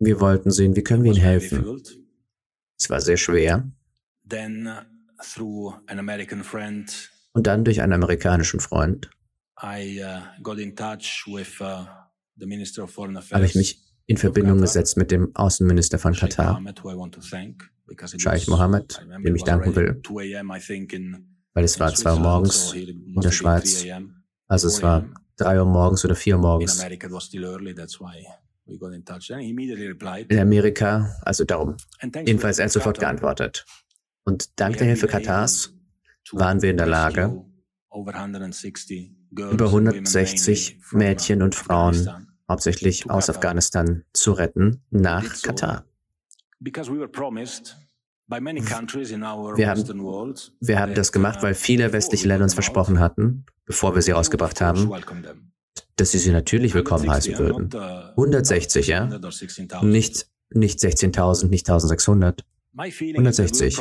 Wir 0.00 0.20
wollten 0.20 0.50
sehen, 0.50 0.76
wie 0.76 0.82
können 0.82 1.02
wir 1.04 1.12
ihnen 1.12 1.20
helfen. 1.20 1.82
Es 2.78 2.88
war 2.88 3.00
sehr 3.00 3.16
schwer. 3.16 3.68
Uh, 5.40 5.72
Und 7.32 7.46
dann 7.46 7.64
durch 7.64 7.82
einen 7.82 7.92
amerikanischen 7.92 8.60
Freund 8.60 9.10
habe 13.32 13.46
ich 13.46 13.54
mich 13.54 13.82
in 14.06 14.16
Verbindung 14.16 14.60
gesetzt 14.60 14.96
mit 14.96 15.10
dem 15.10 15.34
Außenminister 15.34 15.98
von 15.98 16.14
Katar, 16.14 16.62
Scheich 18.18 18.46
Mohammed, 18.46 19.00
dem 19.24 19.34
ich 19.34 19.42
danken 19.44 19.74
will, 19.74 20.00
weil 21.54 21.64
es 21.64 21.80
war 21.80 21.94
zwei 21.94 22.12
Uhr 22.12 22.20
morgens 22.20 22.72
in 22.72 23.20
der 23.20 23.32
Schweiz, 23.32 23.84
also 24.46 24.68
es 24.68 24.82
war 24.82 25.08
drei 25.36 25.58
Uhr 25.58 25.66
morgens 25.66 26.04
oder 26.04 26.14
vier 26.14 26.36
Uhr 26.36 26.42
morgens. 26.42 26.80
In 30.28 30.38
Amerika, 30.38 31.16
also 31.22 31.44
darum. 31.44 31.76
Jedenfalls, 32.02 32.58
er 32.58 32.66
hat 32.66 32.72
sofort 32.72 33.00
geantwortet. 33.00 33.64
Und 34.24 34.60
dank 34.60 34.76
der 34.76 34.86
Hilfe 34.86 35.06
Katars 35.06 35.72
waren 36.32 36.60
wir 36.60 36.70
in 36.70 36.76
der 36.76 36.86
Lage, 36.86 37.44
über 39.52 39.66
160 39.66 40.78
Mädchen 40.92 41.42
und 41.42 41.54
Frauen 41.54 42.26
hauptsächlich 42.48 43.10
aus 43.10 43.28
Afghanistan 43.28 44.04
zu 44.12 44.32
retten, 44.32 44.82
nach 44.90 45.42
Katar. 45.42 45.84
Wir 49.56 49.68
haben, 49.70 49.84
wir 50.60 50.78
haben 50.80 50.94
das 50.94 51.12
gemacht, 51.12 51.42
weil 51.42 51.54
viele 51.54 51.92
westliche 51.92 52.28
Länder 52.28 52.44
uns 52.44 52.54
versprochen 52.54 53.00
hatten, 53.00 53.46
bevor 53.64 53.94
wir 53.94 54.02
sie 54.02 54.10
rausgebracht 54.10 54.60
haben, 54.60 54.90
dass 55.96 56.10
sie 56.12 56.18
sie 56.18 56.30
natürlich 56.30 56.74
willkommen 56.74 57.10
heißen 57.10 57.38
würden. 57.38 57.70
160, 58.10 58.86
ja? 58.86 59.06
Nicht, 59.82 60.28
nicht 60.50 60.78
16.000, 60.80 61.48
nicht 61.48 61.68
1.600. 61.70 62.40
160. 62.76 63.78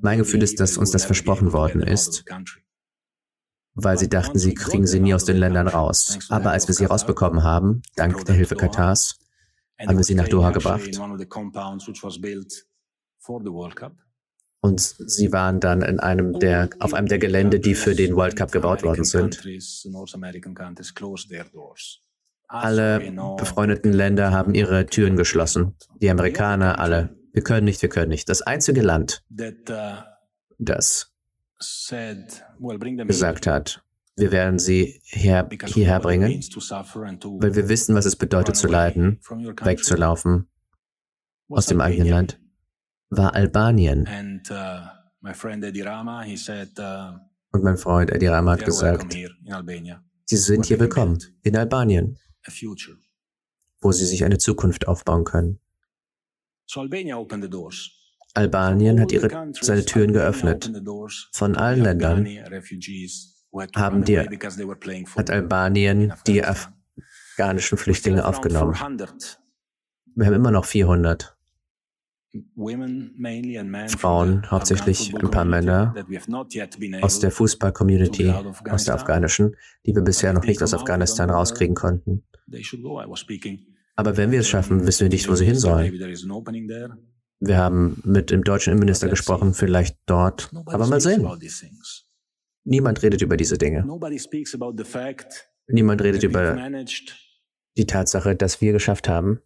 Mein 0.00 0.18
Gefühl 0.18 0.42
ist, 0.42 0.60
dass 0.60 0.76
uns 0.76 0.90
das 0.90 1.04
versprochen 1.04 1.52
worden 1.52 1.82
ist, 1.82 2.24
weil 3.74 3.98
sie 3.98 4.08
dachten, 4.08 4.38
sie 4.38 4.54
kriegen 4.54 4.86
sie 4.86 5.00
nie 5.00 5.14
aus 5.14 5.24
den 5.24 5.36
Ländern 5.36 5.68
raus. 5.68 6.18
Aber 6.28 6.50
als 6.50 6.68
wir 6.68 6.74
sie 6.74 6.84
rausbekommen 6.84 7.42
haben, 7.42 7.82
dank 7.96 8.24
der 8.24 8.34
Hilfe 8.34 8.56
Katars, 8.56 9.18
haben 9.78 9.96
wir 9.96 10.04
sie 10.04 10.14
nach 10.14 10.28
Doha 10.28 10.50
gebracht. 10.50 10.90
Und 14.62 14.80
sie 14.80 15.32
waren 15.32 15.60
dann 15.60 15.80
in 15.80 16.00
einem 16.00 16.38
der, 16.38 16.68
auf 16.80 16.92
einem 16.92 17.08
der 17.08 17.18
Gelände, 17.18 17.60
die 17.60 17.74
für 17.74 17.94
den 17.94 18.14
World 18.14 18.36
Cup 18.36 18.52
gebaut 18.52 18.82
worden 18.82 19.04
sind. 19.04 19.42
Alle 22.46 23.36
befreundeten 23.38 23.92
Länder 23.92 24.32
haben 24.32 24.54
ihre 24.54 24.86
Türen 24.86 25.16
geschlossen. 25.16 25.76
Die 26.02 26.10
Amerikaner, 26.10 26.78
alle. 26.78 27.19
Wir 27.32 27.42
können 27.42 27.64
nicht, 27.64 27.80
wir 27.82 27.88
können 27.88 28.08
nicht. 28.08 28.28
Das 28.28 28.42
einzige 28.42 28.82
Land, 28.82 29.24
das 30.58 31.14
gesagt 33.06 33.46
hat, 33.46 33.84
wir 34.16 34.32
werden 34.32 34.58
sie 34.58 35.00
her, 35.04 35.48
hierher 35.66 36.00
bringen, 36.00 36.40
weil 36.42 37.54
wir 37.54 37.68
wissen, 37.68 37.94
was 37.94 38.06
es 38.06 38.16
bedeutet 38.16 38.56
zu 38.56 38.66
leiden, 38.66 39.20
wegzulaufen 39.62 40.48
aus 41.48 41.66
dem 41.66 41.80
eigenen 41.80 42.08
Land, 42.08 42.40
war 43.08 43.34
Albanien. 43.34 44.06
Uh, 44.08 44.52
uh, 44.52 45.34
Und 47.52 47.64
mein 47.64 47.76
Freund 47.76 48.10
Eddie 48.10 48.26
Rama 48.28 48.52
hat 48.52 48.64
gesagt, 48.64 49.12
Sie 50.24 50.36
sind 50.36 50.66
hier 50.66 50.78
willkommen 50.78 51.18
in 51.42 51.56
Albanien, 51.56 52.18
wo 53.80 53.92
Sie 53.92 54.06
sich 54.06 54.24
eine 54.24 54.38
Zukunft 54.38 54.86
aufbauen 54.86 55.24
können. 55.24 55.60
Albanien 58.34 59.00
hat 59.00 59.10
ihre, 59.10 59.52
seine 59.60 59.84
Türen 59.84 60.12
geöffnet. 60.12 60.70
Von 61.32 61.56
allen 61.56 61.82
Ländern 61.82 62.26
haben 63.74 64.04
die, 64.04 64.18
hat 64.18 65.30
Albanien 65.30 66.12
die 66.26 66.44
afghanischen 66.44 67.76
Flüchtlinge 67.76 68.24
aufgenommen. 68.24 68.74
Wir 70.14 70.26
haben 70.26 70.34
immer 70.34 70.52
noch 70.52 70.64
400. 70.64 71.36
Frauen, 73.88 74.48
hauptsächlich 74.48 75.12
ein 75.16 75.30
paar 75.32 75.44
Männer 75.44 75.92
aus 77.02 77.18
der 77.18 77.32
Fußball-Community, 77.32 78.32
aus 78.70 78.84
der 78.84 78.94
afghanischen, 78.94 79.56
die 79.84 79.96
wir 79.96 80.02
bisher 80.02 80.32
noch 80.32 80.44
nicht 80.44 80.62
aus 80.62 80.72
Afghanistan 80.72 81.30
rauskriegen 81.30 81.74
konnten. 81.74 82.22
Aber 84.00 84.16
wenn 84.16 84.30
wir 84.30 84.40
es 84.40 84.48
schaffen, 84.48 84.86
wissen 84.86 85.02
wir 85.02 85.10
nicht, 85.10 85.28
wo 85.28 85.34
sie 85.34 85.44
hin 85.44 85.56
sollen. 85.56 85.92
Wir 87.42 87.58
haben 87.58 88.00
mit 88.02 88.30
dem 88.30 88.44
deutschen 88.44 88.70
Innenminister 88.70 89.08
gesprochen, 89.08 89.52
vielleicht 89.52 89.98
dort, 90.06 90.50
aber 90.64 90.86
mal 90.86 91.02
sehen. 91.02 91.28
Niemand 92.64 93.02
redet 93.02 93.20
über 93.20 93.36
diese 93.36 93.58
Dinge. 93.58 93.84
Niemand 95.68 96.02
redet 96.02 96.22
über 96.22 96.70
die 97.76 97.86
Tatsache, 97.86 98.36
dass 98.36 98.62
wir 98.62 98.72
geschafft 98.72 99.06
haben, 99.06 99.40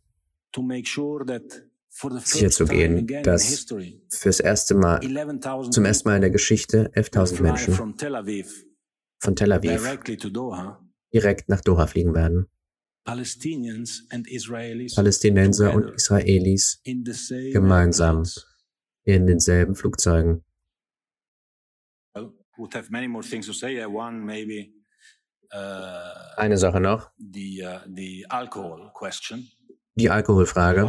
sicherzugehen, 2.20 3.08
dass 3.24 3.66
fürs 4.08 4.38
erste 4.38 4.74
Mal, 4.76 5.00
zum 5.72 5.84
ersten 5.84 6.08
Mal 6.08 6.14
in 6.14 6.20
der 6.20 6.30
Geschichte 6.30 6.92
11.000 6.94 7.42
Menschen 7.42 7.74
von 7.74 7.96
Tel 9.34 9.52
Aviv 9.52 9.74
direkt 11.12 11.48
nach 11.48 11.60
Doha 11.60 11.86
fliegen 11.88 12.14
werden. 12.14 12.46
Palästinenser 14.96 15.74
und 15.74 15.90
Israelis 15.94 16.80
gemeinsam 17.52 18.24
in 19.04 19.26
denselben 19.26 19.74
Flugzeugen. 19.74 20.42
Uh, 25.52 25.58
Eine 26.36 26.56
Sache 26.56 26.80
noch. 26.80 27.10
Uh, 27.10 27.14
Die 29.96 30.10
Alkoholfrage. 30.10 30.80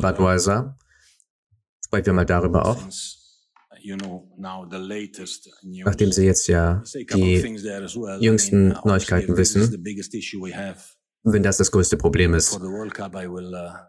Budweiser. 0.00 0.78
Sprechen 1.84 2.06
wir 2.06 2.12
mal 2.14 2.24
darüber 2.26 2.66
auch. 2.66 2.82
Nachdem 5.84 6.12
Sie 6.12 6.24
jetzt 6.24 6.46
ja 6.48 6.82
die 7.14 7.58
jüngsten 8.20 8.68
Neuigkeiten 8.84 9.36
wissen, 9.36 9.84
wenn 11.24 11.42
das 11.42 11.56
das 11.56 11.70
größte 11.70 11.96
Problem 11.96 12.34
ist, 12.34 12.54
uh, 12.54 12.60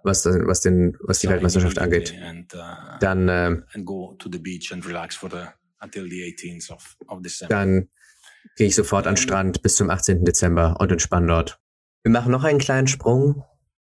was, 0.03 0.25
was, 0.25 0.61
den, 0.61 0.97
was 1.01 1.19
die 1.19 1.29
Weltmeisterschaft 1.29 1.79
angeht, 1.79 2.13
uh, 2.13 2.97
dann, 2.99 3.29
äh, 3.29 3.61
dann 7.49 7.89
gehe 8.55 8.67
ich 8.67 8.75
sofort 8.75 9.07
an 9.07 9.15
den 9.15 9.21
Strand 9.21 9.61
bis 9.61 9.75
zum 9.75 9.89
18. 9.89 10.25
Dezember 10.25 10.77
und 10.79 10.91
entspanne 10.91 11.27
dort. 11.27 11.59
Wir 12.03 12.11
machen 12.11 12.31
noch 12.31 12.43
einen 12.43 12.59
kleinen 12.59 12.87
Sprung. 12.87 13.43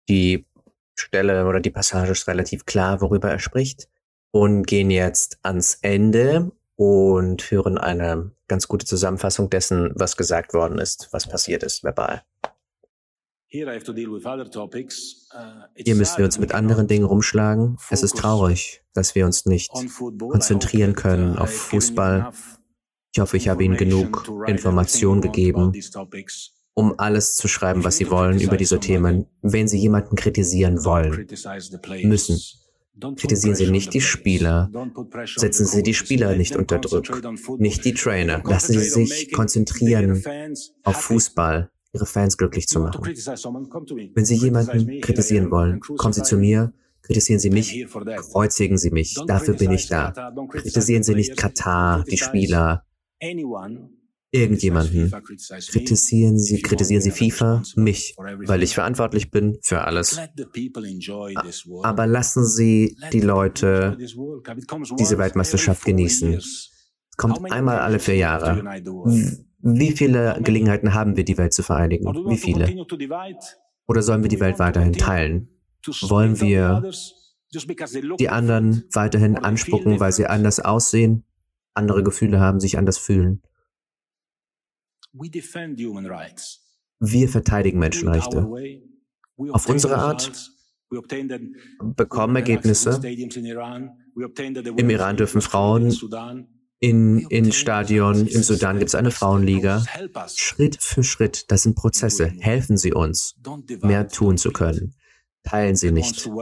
Die 0.09 0.47
Stelle 0.95 1.45
oder 1.45 1.59
die 1.59 1.71
Passage 1.71 2.11
ist 2.11 2.27
relativ 2.27 2.65
klar, 2.65 3.01
worüber 3.01 3.29
er 3.29 3.39
spricht 3.39 3.87
und 4.35 4.67
gehen 4.67 4.91
jetzt 4.91 5.39
ans 5.43 5.77
Ende 5.81 6.51
und 6.75 7.49
hören 7.51 7.77
eine 7.77 8.31
ganz 8.49 8.67
gute 8.67 8.85
Zusammenfassung 8.85 9.49
dessen, 9.49 9.93
was 9.95 10.17
gesagt 10.17 10.53
worden 10.53 10.77
ist, 10.77 11.07
was 11.13 11.25
passiert 11.25 11.63
ist, 11.63 11.85
verbal. 11.85 12.21
Uh, 13.53 13.69
Hier 15.77 15.95
müssen 15.95 16.17
wir 16.17 16.25
uns 16.25 16.37
mit 16.37 16.53
anderen 16.53 16.87
Dingen 16.87 17.05
rumschlagen. 17.05 17.77
Es 17.89 18.03
ist 18.03 18.17
traurig, 18.17 18.83
dass 18.93 19.15
wir 19.15 19.25
uns 19.25 19.45
nicht 19.45 19.71
konzentrieren 20.19 20.95
können 20.95 21.37
uh, 21.37 21.43
auf 21.43 21.51
Fußball. 21.51 22.33
Ich 23.13 23.21
hoffe, 23.21 23.37
ich 23.37 23.47
habe 23.47 23.63
Ihnen 23.63 23.77
genug 23.77 24.29
Informationen 24.47 25.21
gegeben, 25.21 25.71
um 26.73 26.99
alles 26.99 27.35
zu 27.35 27.47
schreiben, 27.47 27.85
was 27.85 27.95
Sie 27.95 28.11
wollen 28.11 28.41
über 28.41 28.57
diese 28.57 28.81
Themen, 28.81 29.27
wenn 29.41 29.69
Sie 29.69 29.77
jemanden 29.77 30.17
kritisieren 30.17 30.83
wollen, 30.83 31.25
müssen. 32.03 32.37
Kritisieren 33.17 33.55
Sie 33.55 33.71
nicht 33.71 33.93
die 33.93 34.01
Spieler. 34.01 34.71
Setzen 35.35 35.65
Sie 35.65 35.83
die 35.83 35.93
Spieler 35.93 36.35
nicht 36.35 36.55
unter 36.55 36.79
Druck. 36.79 37.21
Nicht 37.59 37.83
die 37.83 37.93
Trainer. 37.93 38.41
Lassen 38.43 38.73
Sie 38.73 38.89
sich 38.89 39.31
konzentrieren 39.31 40.23
auf 40.83 40.95
Fußball. 41.01 41.69
ihre 41.93 42.05
Fans 42.05 42.37
glücklich 42.37 42.67
zu 42.67 42.81
machen. 42.81 43.01
Wenn 43.05 44.25
Sie 44.25 44.35
jemanden 44.35 45.01
kritisieren 45.01 45.49
wollen, 45.49 45.79
kommen 45.79 46.13
Sie 46.13 46.23
zu 46.23 46.37
mir, 46.37 46.73
kritisieren 47.01 47.39
Sie 47.39 47.49
mich, 47.49 47.87
kreuzigen 48.17 48.77
Sie 48.77 48.91
mich, 48.91 49.15
dafür 49.27 49.55
bin 49.55 49.71
ich 49.71 49.87
da. 49.87 50.11
Kritisieren 50.49 51.03
Sie 51.03 51.15
nicht 51.15 51.37
Katar, 51.37 52.03
die 52.03 52.17
Spieler, 52.17 52.83
irgendjemanden. 54.35 55.11
Kritisieren 55.69 56.37
Sie, 56.37 56.61
kritisieren 56.61 57.01
Sie 57.01 57.11
FIFA, 57.11 57.63
mich, 57.75 58.15
weil 58.17 58.63
ich 58.63 58.73
verantwortlich 58.73 59.31
bin 59.31 59.57
für 59.61 59.81
alles. 59.83 60.19
Aber 61.83 62.07
lassen 62.07 62.45
Sie 62.45 62.97
die 63.11 63.21
Leute 63.21 63.97
diese 64.99 65.17
Weltmeisterschaft 65.17 65.85
genießen. 65.85 66.39
Kommt 67.17 67.51
einmal 67.51 67.79
alle 67.79 67.99
vier 67.99 68.15
Jahre. 68.15 68.63
Wie 69.59 69.91
viele 69.91 70.39
Gelegenheiten 70.43 70.93
haben 70.93 71.15
wir, 71.15 71.23
die 71.23 71.37
Welt 71.37 71.53
zu 71.53 71.63
vereinigen? 71.63 72.05
Wie 72.05 72.37
viele? 72.37 72.85
Oder 73.87 74.01
sollen 74.01 74.21
wir 74.21 74.29
die 74.29 74.39
Welt 74.39 74.59
weiterhin 74.59 74.93
teilen? 74.93 75.49
Wollen 76.01 76.39
wir 76.39 76.83
die 78.19 78.29
anderen 78.29 78.83
weiterhin 78.91 79.37
anspucken, 79.37 79.99
weil 79.99 80.11
sie 80.11 80.27
anders 80.27 80.59
aussehen, 80.59 81.23
andere 81.73 82.03
Gefühle 82.03 82.39
haben, 82.39 82.59
sich 82.59 82.77
anders 82.77 82.97
fühlen? 82.97 83.41
Wir 86.99 87.29
verteidigen 87.29 87.79
Menschenrechte. 87.79 88.47
Auf 89.51 89.69
unsere 89.69 89.97
Art 89.97 90.51
bekommen 91.95 92.35
Ergebnisse. 92.35 93.01
Im 94.77 94.89
Iran 94.89 95.17
dürfen 95.17 95.41
Frauen 95.41 95.91
in, 96.79 97.19
in 97.29 97.51
Stadion, 97.51 98.27
im 98.27 98.43
Sudan 98.43 98.77
gibt 98.77 98.89
es 98.89 98.95
eine 98.95 99.11
Frauenliga. 99.11 99.83
Schritt 100.35 100.77
für 100.81 101.03
Schritt, 101.03 101.49
das 101.51 101.63
sind 101.63 101.75
Prozesse. 101.75 102.27
Helfen 102.27 102.77
Sie 102.77 102.93
uns, 102.93 103.35
mehr 103.81 104.07
tun 104.07 104.37
zu 104.37 104.51
können. 104.51 104.95
Teilen 105.43 105.75
Sie 105.75 105.91
nicht. 105.91 106.27
Uh, 106.27 106.41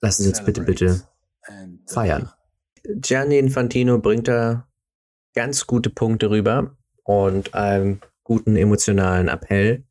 Lassen 0.00 0.22
Sie 0.22 0.28
uns 0.28 0.44
bitte, 0.44 0.60
bitte 0.62 1.08
uh, 1.48 1.78
feiern. 1.86 2.30
Gianni 2.86 3.38
Infantino 3.38 3.98
bringt 3.98 4.28
da 4.28 4.68
ganz 5.34 5.66
gute 5.66 5.90
Punkte 5.90 6.30
rüber 6.30 6.76
und 7.02 7.54
einen 7.54 8.00
guten 8.22 8.56
emotionalen 8.56 9.28
Appell. 9.28 9.84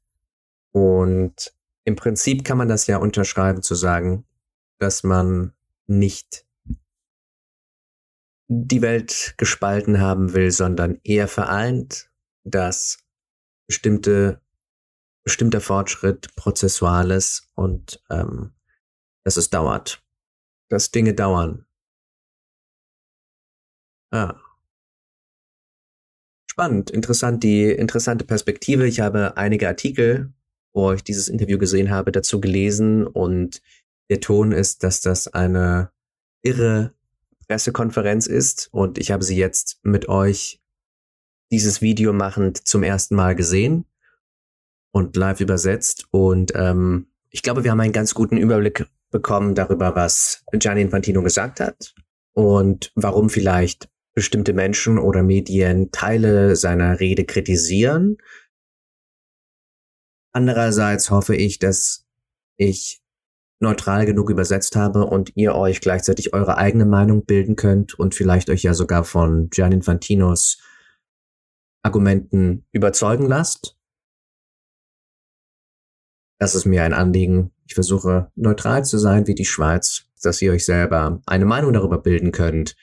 Und 0.71 1.53
im 1.85 1.95
Prinzip 1.95 2.43
kann 2.43 2.57
man 2.57 2.67
das 2.67 2.87
ja 2.87 2.97
unterschreiben 2.97 3.61
zu 3.61 3.75
sagen, 3.75 4.25
dass 4.79 5.03
man 5.03 5.53
nicht 5.87 6.45
die 8.47 8.81
Welt 8.81 9.35
gespalten 9.37 9.99
haben 9.99 10.33
will, 10.33 10.51
sondern 10.51 10.99
eher 11.03 11.27
vereint, 11.27 12.11
dass 12.43 12.99
bestimmte, 13.67 14.41
bestimmter 15.23 15.61
Fortschritt 15.61 16.35
prozessuales 16.35 17.49
und 17.55 18.03
ähm, 18.09 18.53
dass 19.23 19.37
es 19.37 19.49
dauert, 19.49 20.03
dass 20.69 20.91
Dinge 20.91 21.13
dauern. 21.13 21.65
Ah. 24.13 24.35
Spannend, 26.45 26.91
interessant, 26.91 27.43
die 27.43 27.63
interessante 27.63 28.25
Perspektive. 28.25 28.85
Ich 28.85 28.99
habe 28.99 29.37
einige 29.37 29.67
Artikel, 29.67 30.31
wo 30.71 30.91
ich 30.91 31.03
dieses 31.03 31.29
Interview 31.29 31.57
gesehen 31.57 31.89
habe, 31.89 32.11
dazu 32.11 32.39
gelesen 32.39 33.07
und 33.07 33.63
der 34.11 34.19
Ton 34.19 34.51
ist, 34.51 34.83
dass 34.83 35.01
das 35.01 35.29
eine 35.29 35.89
irre 36.43 36.93
Pressekonferenz 37.47 38.27
ist 38.27 38.69
und 38.71 38.99
ich 38.99 39.09
habe 39.09 39.23
sie 39.23 39.35
jetzt 39.35 39.79
mit 39.81 40.07
euch 40.09 40.61
dieses 41.51 41.81
Video 41.81 42.13
machend 42.13 42.67
zum 42.67 42.83
ersten 42.83 43.15
Mal 43.15 43.33
gesehen 43.35 43.85
und 44.91 45.15
live 45.15 45.41
übersetzt 45.41 46.05
und 46.11 46.51
ähm, 46.53 47.07
ich 47.31 47.41
glaube, 47.41 47.63
wir 47.63 47.71
haben 47.71 47.79
einen 47.79 47.93
ganz 47.93 48.13
guten 48.13 48.37
Überblick 48.37 48.85
bekommen 49.09 49.55
darüber, 49.55 49.95
was 49.95 50.43
Gianni 50.51 50.83
Infantino 50.83 51.23
gesagt 51.23 51.59
hat 51.59 51.95
und 52.33 52.91
warum 52.93 53.31
vielleicht 53.31 53.89
bestimmte 54.13 54.53
Menschen 54.53 54.99
oder 54.99 55.23
Medien 55.23 55.91
Teile 55.91 56.55
seiner 56.55 56.99
Rede 56.99 57.25
kritisieren. 57.25 58.17
Andererseits 60.33 61.09
hoffe 61.09 61.35
ich, 61.35 61.59
dass 61.59 62.05
ich 62.57 63.01
neutral 63.59 64.05
genug 64.05 64.29
übersetzt 64.29 64.75
habe 64.75 65.05
und 65.05 65.31
ihr 65.35 65.55
euch 65.55 65.81
gleichzeitig 65.81 66.33
eure 66.33 66.57
eigene 66.57 66.85
Meinung 66.85 67.25
bilden 67.25 67.55
könnt 67.55 67.97
und 67.97 68.13
vielleicht 68.13 68.49
euch 68.49 68.63
ja 68.63 68.73
sogar 68.73 69.03
von 69.03 69.49
Gian 69.49 69.71
Infantinos 69.71 70.59
Argumenten 71.81 72.65
überzeugen 72.71 73.25
lasst. 73.25 73.77
Das 76.39 76.55
ist 76.55 76.65
mir 76.65 76.83
ein 76.83 76.93
Anliegen. 76.93 77.51
Ich 77.65 77.73
versuche 77.73 78.31
neutral 78.35 78.83
zu 78.85 78.97
sein 78.97 79.27
wie 79.27 79.35
die 79.35 79.45
Schweiz, 79.45 80.05
dass 80.21 80.41
ihr 80.41 80.51
euch 80.51 80.65
selber 80.65 81.21
eine 81.25 81.45
Meinung 81.45 81.73
darüber 81.73 81.97
bilden 81.97 82.31
könnt. 82.31 82.75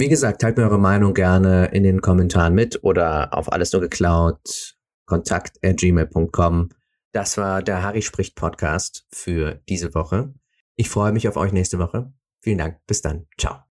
Wie 0.00 0.08
gesagt, 0.08 0.40
teilt 0.40 0.56
mir 0.56 0.62
eure 0.62 0.78
Meinung 0.78 1.12
gerne 1.12 1.66
in 1.72 1.82
den 1.82 2.00
Kommentaren 2.00 2.54
mit 2.54 2.84
oder 2.84 3.36
auf 3.36 3.52
alles 3.52 3.72
nur 3.72 3.82
geklaut 3.82 4.76
kontakt 5.06 5.58
at 5.64 5.78
gmail.com. 5.78 6.68
Das 7.12 7.36
war 7.36 7.62
der 7.62 7.82
Harry 7.82 8.02
spricht 8.02 8.36
Podcast 8.36 9.06
für 9.10 9.60
diese 9.68 9.94
Woche. 9.94 10.32
Ich 10.76 10.88
freue 10.88 11.10
mich 11.10 11.26
auf 11.26 11.36
euch 11.36 11.50
nächste 11.50 11.80
Woche. 11.80 12.12
Vielen 12.40 12.58
Dank. 12.58 12.78
Bis 12.86 13.02
dann. 13.02 13.26
Ciao. 13.38 13.62